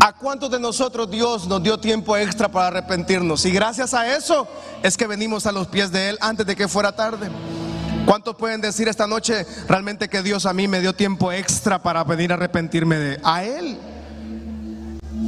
¿A 0.00 0.12
cuántos 0.12 0.50
de 0.50 0.60
nosotros 0.60 1.10
Dios 1.10 1.46
nos 1.46 1.62
dio 1.62 1.78
tiempo 1.78 2.16
extra 2.16 2.48
para 2.48 2.68
arrepentirnos? 2.68 3.44
Y 3.44 3.50
gracias 3.50 3.94
a 3.94 4.16
eso 4.16 4.46
es 4.82 4.96
que 4.96 5.06
venimos 5.06 5.46
a 5.46 5.52
los 5.52 5.66
pies 5.66 5.90
de 5.90 6.10
Él 6.10 6.18
antes 6.20 6.46
de 6.46 6.54
que 6.54 6.68
fuera 6.68 6.92
tarde. 6.92 7.28
¿Cuántos 8.06 8.36
pueden 8.36 8.60
decir 8.60 8.88
esta 8.88 9.06
noche 9.06 9.46
realmente 9.68 10.08
que 10.08 10.22
Dios 10.22 10.46
a 10.46 10.54
mí 10.54 10.66
me 10.66 10.80
dio 10.80 10.94
tiempo 10.94 11.30
extra 11.30 11.82
para 11.82 12.04
venir 12.04 12.32
a 12.32 12.36
arrepentirme 12.36 12.96
de 12.96 13.20
a 13.22 13.44
Él? 13.44 13.78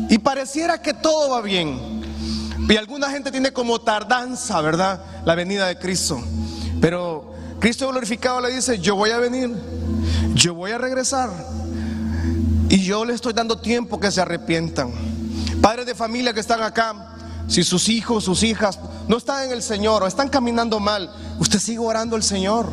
Y 0.09 0.19
pareciera 0.19 0.81
que 0.81 0.95
todo 0.95 1.31
va 1.31 1.43
bien. 1.43 2.01
Y 2.69 2.77
alguna 2.77 3.11
gente 3.11 3.31
tiene 3.31 3.53
como 3.53 3.81
tardanza, 3.81 4.61
¿verdad? 4.61 5.01
La 5.25 5.35
venida 5.35 5.67
de 5.67 5.79
Cristo. 5.79 6.23
Pero 6.81 7.30
Cristo 7.61 7.89
glorificado 7.89 8.41
le 8.41 8.55
dice, 8.55 8.79
yo 8.79 8.97
voy 8.97 9.11
a 9.11 9.19
venir 9.19 9.55
yo 10.35 10.55
voy 10.55 10.71
a 10.71 10.79
regresar 10.79 11.31
y 12.69 12.83
yo 12.83 13.05
le 13.05 13.15
estoy 13.15 13.33
dando 13.33 13.59
tiempo 13.59 13.99
que 13.99 14.11
se 14.11 14.21
arrepientan. 14.21 14.93
Padres 15.61 15.87
de 15.87 15.95
familia 15.95 16.33
que 16.33 16.41
están 16.41 16.63
acá, 16.63 17.17
si 17.49 17.65
sus 17.65 17.89
hijos, 17.89 18.25
sus 18.25 18.43
hijas 18.43 18.79
no 19.09 19.17
están 19.17 19.47
en 19.47 19.53
el 19.53 19.63
Señor 19.63 20.03
o 20.03 20.07
están 20.07 20.29
caminando 20.29 20.79
mal, 20.79 21.13
usted 21.39 21.59
sigue 21.59 21.81
orando 21.81 22.17
al 22.17 22.23
Señor. 22.23 22.71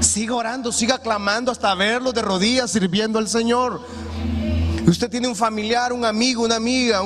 Siga 0.00 0.34
orando, 0.34 0.72
siga 0.72 0.98
clamando 0.98 1.50
hasta 1.50 1.74
verlo 1.74 2.12
de 2.12 2.22
rodillas 2.22 2.72
sirviendo 2.72 3.18
al 3.18 3.28
Señor. 3.28 3.80
Usted 4.86 5.08
tiene 5.08 5.28
un 5.28 5.36
familiar, 5.36 5.92
un 5.92 6.04
amigo, 6.04 6.42
una 6.42 6.56
amiga, 6.56 7.00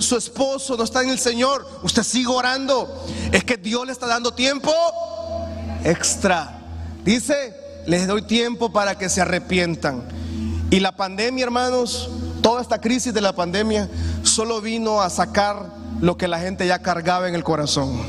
su 0.00 0.16
esposo 0.16 0.76
no 0.76 0.84
está 0.84 1.02
en 1.02 1.08
el 1.08 1.18
Señor. 1.18 1.66
Usted 1.82 2.02
sigue 2.02 2.26
orando. 2.28 3.06
Es 3.30 3.44
que 3.44 3.56
Dios 3.56 3.86
le 3.86 3.92
está 3.92 4.06
dando 4.06 4.34
tiempo 4.34 4.70
extra. 5.84 6.58
Dice, 7.04 7.54
les 7.86 8.06
doy 8.06 8.22
tiempo 8.22 8.72
para 8.72 8.96
que 8.96 9.08
se 9.08 9.20
arrepientan. 9.20 10.02
Y 10.70 10.80
la 10.80 10.92
pandemia, 10.92 11.44
hermanos, 11.44 12.10
toda 12.40 12.62
esta 12.62 12.80
crisis 12.80 13.12
de 13.12 13.20
la 13.20 13.34
pandemia 13.34 13.88
solo 14.22 14.60
vino 14.60 15.00
a 15.00 15.10
sacar 15.10 15.66
lo 16.00 16.16
que 16.16 16.28
la 16.28 16.40
gente 16.40 16.66
ya 16.66 16.80
cargaba 16.80 17.28
en 17.28 17.34
el 17.34 17.44
corazón. 17.44 18.00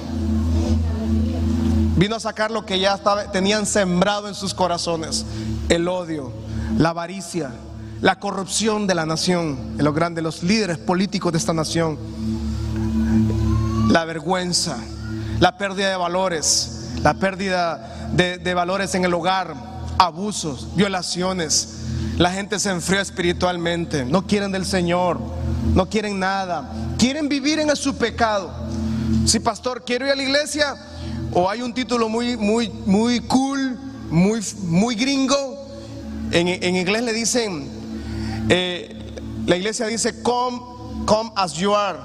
Vino 1.95 2.15
a 2.15 2.19
sacar 2.19 2.51
lo 2.51 2.65
que 2.65 2.79
ya 2.79 2.99
tenían 3.31 3.65
sembrado 3.65 4.27
en 4.27 4.33
sus 4.33 4.53
corazones, 4.53 5.25
el 5.69 5.87
odio, 5.87 6.33
la 6.77 6.89
avaricia, 6.89 7.51
la 8.01 8.19
corrupción 8.19 8.87
de 8.87 8.95
la 8.95 9.05
nación, 9.05 9.77
de 9.77 9.83
los 9.83 9.93
grandes, 9.93 10.23
los 10.23 10.43
líderes 10.43 10.77
políticos 10.77 11.31
de 11.31 11.37
esta 11.37 11.53
nación, 11.53 11.97
la 13.89 14.05
vergüenza, 14.05 14.77
la 15.39 15.57
pérdida 15.57 15.89
de 15.89 15.95
valores, 15.95 16.72
la 17.01 17.15
pérdida 17.15 18.09
de, 18.13 18.37
de 18.37 18.53
valores 18.53 18.93
en 18.95 19.05
el 19.05 19.13
hogar, 19.13 19.55
abusos, 19.97 20.75
violaciones. 20.75 21.79
La 22.17 22.31
gente 22.31 22.59
se 22.59 22.69
enfrió 22.69 22.99
espiritualmente, 23.01 24.05
no 24.05 24.27
quieren 24.27 24.51
del 24.51 24.65
Señor, 24.65 25.19
no 25.73 25.89
quieren 25.89 26.19
nada, 26.19 26.71
quieren 26.97 27.27
vivir 27.27 27.59
en 27.59 27.75
su 27.75 27.95
pecado. 27.95 28.51
Si 29.25 29.39
pastor, 29.39 29.83
quiero 29.83 30.05
ir 30.05 30.11
a 30.11 30.15
la 30.15 30.23
iglesia, 30.23 30.75
o 31.33 31.49
hay 31.49 31.61
un 31.61 31.73
título 31.73 32.09
muy, 32.09 32.37
muy, 32.37 32.69
muy 32.69 33.21
cool, 33.21 33.79
muy, 34.09 34.41
muy 34.63 34.95
gringo, 34.95 35.67
en, 36.31 36.47
en 36.47 36.75
inglés 36.75 37.03
le 37.03 37.13
dicen, 37.13 37.67
eh, 38.49 39.15
la 39.45 39.55
iglesia 39.55 39.87
dice, 39.87 40.21
come, 40.21 40.59
come 41.05 41.31
as 41.35 41.53
you 41.53 41.73
are, 41.73 41.97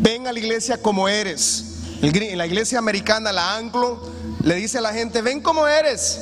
ven 0.00 0.26
a 0.26 0.32
la 0.32 0.38
iglesia 0.38 0.76
como 0.76 1.08
eres. 1.08 1.71
La 2.02 2.46
iglesia 2.46 2.80
americana, 2.80 3.30
la 3.30 3.54
anglo, 3.54 4.02
le 4.42 4.56
dice 4.56 4.78
a 4.78 4.80
la 4.80 4.92
gente, 4.92 5.22
ven 5.22 5.40
como 5.40 5.68
eres, 5.68 6.20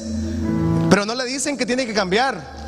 pero 0.90 1.06
no 1.06 1.14
le 1.14 1.24
dicen 1.24 1.56
que 1.56 1.64
tiene 1.64 1.86
que 1.86 1.94
cambiar. 1.94 2.60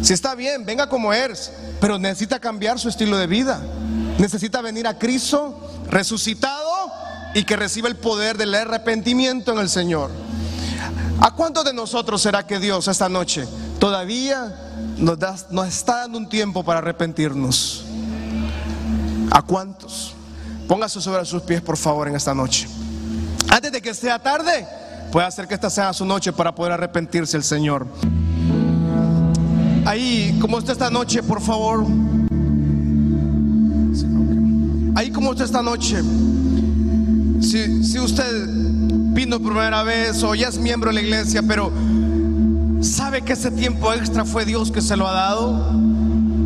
Si 0.00 0.14
está 0.14 0.34
bien, 0.34 0.64
venga 0.64 0.88
como 0.88 1.12
eres, 1.12 1.52
pero 1.82 1.98
necesita 1.98 2.40
cambiar 2.40 2.78
su 2.78 2.88
estilo 2.88 3.18
de 3.18 3.26
vida. 3.26 3.60
Necesita 4.18 4.62
venir 4.62 4.86
a 4.86 4.98
Cristo 4.98 5.60
resucitado 5.90 6.90
y 7.34 7.44
que 7.44 7.56
reciba 7.56 7.88
el 7.88 7.96
poder 7.96 8.38
del 8.38 8.54
arrepentimiento 8.54 9.52
en 9.52 9.58
el 9.58 9.68
Señor. 9.68 10.10
¿A 11.20 11.34
cuántos 11.34 11.66
de 11.66 11.74
nosotros 11.74 12.22
será 12.22 12.46
que 12.46 12.58
Dios 12.58 12.88
esta 12.88 13.10
noche 13.10 13.46
todavía 13.78 14.54
nos, 14.96 15.18
nos 15.50 15.68
está 15.68 15.98
dando 15.98 16.16
un 16.16 16.28
tiempo 16.30 16.64
para 16.64 16.78
arrepentirnos? 16.78 17.84
¿A 19.30 19.42
cuántos? 19.42 20.14
Póngase 20.68 21.00
sobre 21.00 21.24
sus 21.24 21.40
pies, 21.42 21.62
por 21.62 21.78
favor, 21.78 22.08
en 22.08 22.14
esta 22.14 22.34
noche. 22.34 22.68
Antes 23.48 23.72
de 23.72 23.80
que 23.80 23.94
sea 23.94 24.18
tarde, 24.18 24.68
puede 25.10 25.26
hacer 25.26 25.48
que 25.48 25.54
esta 25.54 25.70
sea 25.70 25.94
su 25.94 26.04
noche 26.04 26.30
para 26.30 26.54
poder 26.54 26.72
arrepentirse 26.72 27.38
el 27.38 27.42
Señor. 27.42 27.86
Ahí, 29.86 30.36
como 30.38 30.58
usted 30.58 30.72
esta 30.72 30.90
noche, 30.90 31.22
por 31.22 31.40
favor. 31.40 31.86
Ahí, 34.94 35.10
como 35.10 35.30
usted 35.30 35.46
esta 35.46 35.62
noche. 35.62 36.02
Si, 37.40 37.82
si 37.82 37.98
usted 37.98 38.30
vino 39.14 39.40
primera 39.40 39.82
vez 39.84 40.22
o 40.22 40.34
ya 40.34 40.48
es 40.48 40.58
miembro 40.58 40.90
de 40.90 40.96
la 40.96 41.00
iglesia, 41.00 41.42
pero 41.42 41.72
sabe 42.82 43.22
que 43.22 43.32
ese 43.32 43.50
tiempo 43.50 43.90
extra 43.94 44.26
fue 44.26 44.44
Dios 44.44 44.70
que 44.70 44.82
se 44.82 44.98
lo 44.98 45.08
ha 45.08 45.12
dado, 45.12 45.72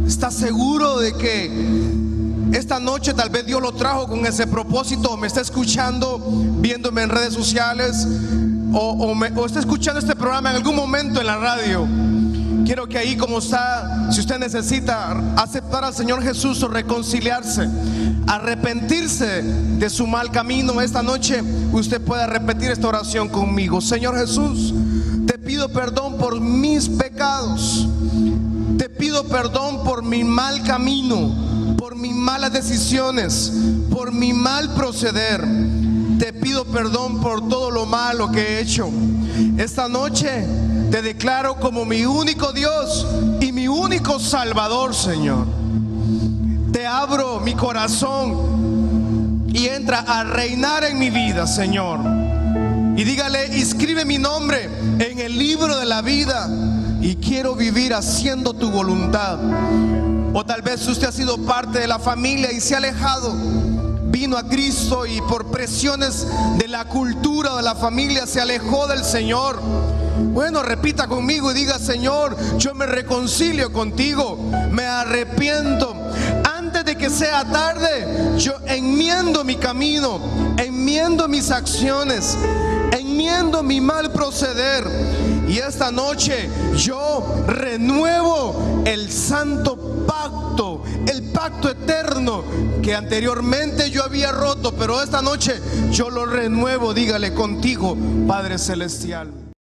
está 0.06 0.30
seguro 0.30 1.00
de 1.00 1.12
que 1.14 2.11
esta 2.52 2.78
noche 2.78 3.14
tal 3.14 3.30
vez 3.30 3.46
Dios 3.46 3.60
lo 3.60 3.72
trajo 3.72 4.06
con 4.06 4.24
ese 4.26 4.46
propósito, 4.46 5.16
me 5.16 5.26
está 5.26 5.40
escuchando, 5.40 6.18
viéndome 6.58 7.02
en 7.02 7.08
redes 7.08 7.34
sociales, 7.34 8.06
o, 8.72 9.14
o 9.36 9.46
está 9.46 9.60
escuchando 9.60 10.00
este 10.00 10.14
programa 10.16 10.50
en 10.50 10.56
algún 10.56 10.76
momento 10.76 11.20
en 11.20 11.26
la 11.26 11.36
radio. 11.36 11.86
Quiero 12.64 12.86
que 12.86 12.96
ahí 12.96 13.16
como 13.16 13.38
está, 13.38 14.12
si 14.12 14.20
usted 14.20 14.38
necesita 14.38 15.34
aceptar 15.36 15.84
al 15.84 15.94
Señor 15.94 16.22
Jesús 16.22 16.62
o 16.62 16.68
reconciliarse, 16.68 17.68
arrepentirse 18.26 19.42
de 19.42 19.90
su 19.90 20.06
mal 20.06 20.30
camino 20.30 20.80
esta 20.80 21.02
noche, 21.02 21.42
usted 21.72 22.00
puede 22.00 22.26
repetir 22.26 22.70
esta 22.70 22.88
oración 22.88 23.28
conmigo. 23.28 23.80
Señor 23.80 24.16
Jesús, 24.16 24.72
te 25.26 25.38
pido 25.38 25.70
perdón 25.70 26.18
por 26.18 26.40
mis 26.40 26.88
pecados. 26.88 27.88
Te 28.78 28.88
pido 28.88 29.24
perdón 29.28 29.84
por 29.84 30.02
mi 30.02 30.24
mal 30.24 30.62
camino, 30.62 31.51
por 31.82 31.96
mis 31.96 32.14
malas 32.14 32.52
decisiones, 32.52 33.52
por 33.90 34.12
mi 34.12 34.32
mal 34.32 34.72
proceder. 34.72 35.44
Te 36.16 36.32
pido 36.32 36.64
perdón 36.64 37.20
por 37.20 37.48
todo 37.48 37.72
lo 37.72 37.86
malo 37.86 38.30
que 38.30 38.40
he 38.40 38.60
hecho. 38.60 38.88
Esta 39.58 39.88
noche 39.88 40.46
te 40.92 41.02
declaro 41.02 41.56
como 41.56 41.84
mi 41.84 42.04
único 42.06 42.52
Dios 42.52 43.04
y 43.40 43.50
mi 43.50 43.66
único 43.66 44.20
Salvador, 44.20 44.94
Señor. 44.94 45.44
Te 46.72 46.86
abro 46.86 47.40
mi 47.40 47.54
corazón 47.54 49.42
y 49.48 49.66
entra 49.66 50.04
a 50.06 50.22
reinar 50.22 50.84
en 50.84 51.00
mi 51.00 51.10
vida, 51.10 51.48
Señor. 51.48 51.98
Y 52.96 53.02
dígale, 53.02 53.58
escribe 53.58 54.04
mi 54.04 54.18
nombre 54.18 54.70
en 55.00 55.18
el 55.18 55.36
libro 55.36 55.76
de 55.76 55.86
la 55.86 56.00
vida 56.00 56.48
y 57.00 57.16
quiero 57.16 57.56
vivir 57.56 57.92
haciendo 57.92 58.52
tu 58.52 58.70
voluntad. 58.70 59.40
O 60.34 60.44
tal 60.44 60.62
vez 60.62 60.86
usted 60.88 61.08
ha 61.08 61.12
sido 61.12 61.38
parte 61.38 61.78
de 61.78 61.86
la 61.86 61.98
familia 61.98 62.52
y 62.52 62.60
se 62.60 62.74
ha 62.74 62.78
alejado 62.78 63.34
vino 64.12 64.36
a 64.36 64.46
Cristo 64.46 65.06
y 65.06 65.20
por 65.22 65.50
presiones 65.50 66.26
de 66.58 66.68
la 66.68 66.84
cultura 66.84 67.56
de 67.56 67.62
la 67.62 67.74
familia 67.74 68.26
se 68.26 68.40
alejó 68.40 68.86
del 68.86 69.02
Señor. 69.02 69.58
Bueno, 69.60 70.62
repita 70.62 71.08
conmigo 71.08 71.50
y 71.50 71.54
diga, 71.54 71.78
Señor, 71.78 72.36
yo 72.58 72.74
me 72.74 72.86
reconcilio 72.86 73.72
contigo, 73.72 74.38
me 74.70 74.84
arrepiento. 74.84 75.96
Antes 76.54 76.84
de 76.84 76.96
que 76.96 77.08
sea 77.08 77.44
tarde, 77.46 78.36
yo 78.38 78.52
enmiendo 78.66 79.44
mi 79.44 79.56
camino, 79.56 80.20
enmiendo 80.58 81.26
mis 81.26 81.50
acciones, 81.50 82.36
enmiendo 82.92 83.62
mi 83.62 83.80
mal 83.80 84.12
proceder. 84.12 84.84
Y 85.52 85.58
esta 85.58 85.92
noche 85.92 86.48
yo 86.78 87.44
renuevo 87.46 88.82
el 88.86 89.12
santo 89.12 90.06
pacto, 90.06 90.82
el 91.06 91.24
pacto 91.24 91.68
eterno 91.68 92.42
que 92.82 92.94
anteriormente 92.94 93.90
yo 93.90 94.02
había 94.02 94.32
roto, 94.32 94.74
pero 94.74 95.02
esta 95.02 95.20
noche 95.20 95.60
yo 95.90 96.08
lo 96.08 96.24
renuevo, 96.24 96.94
dígale 96.94 97.34
contigo, 97.34 97.98
Padre 98.26 98.56
Celestial. 98.56 99.41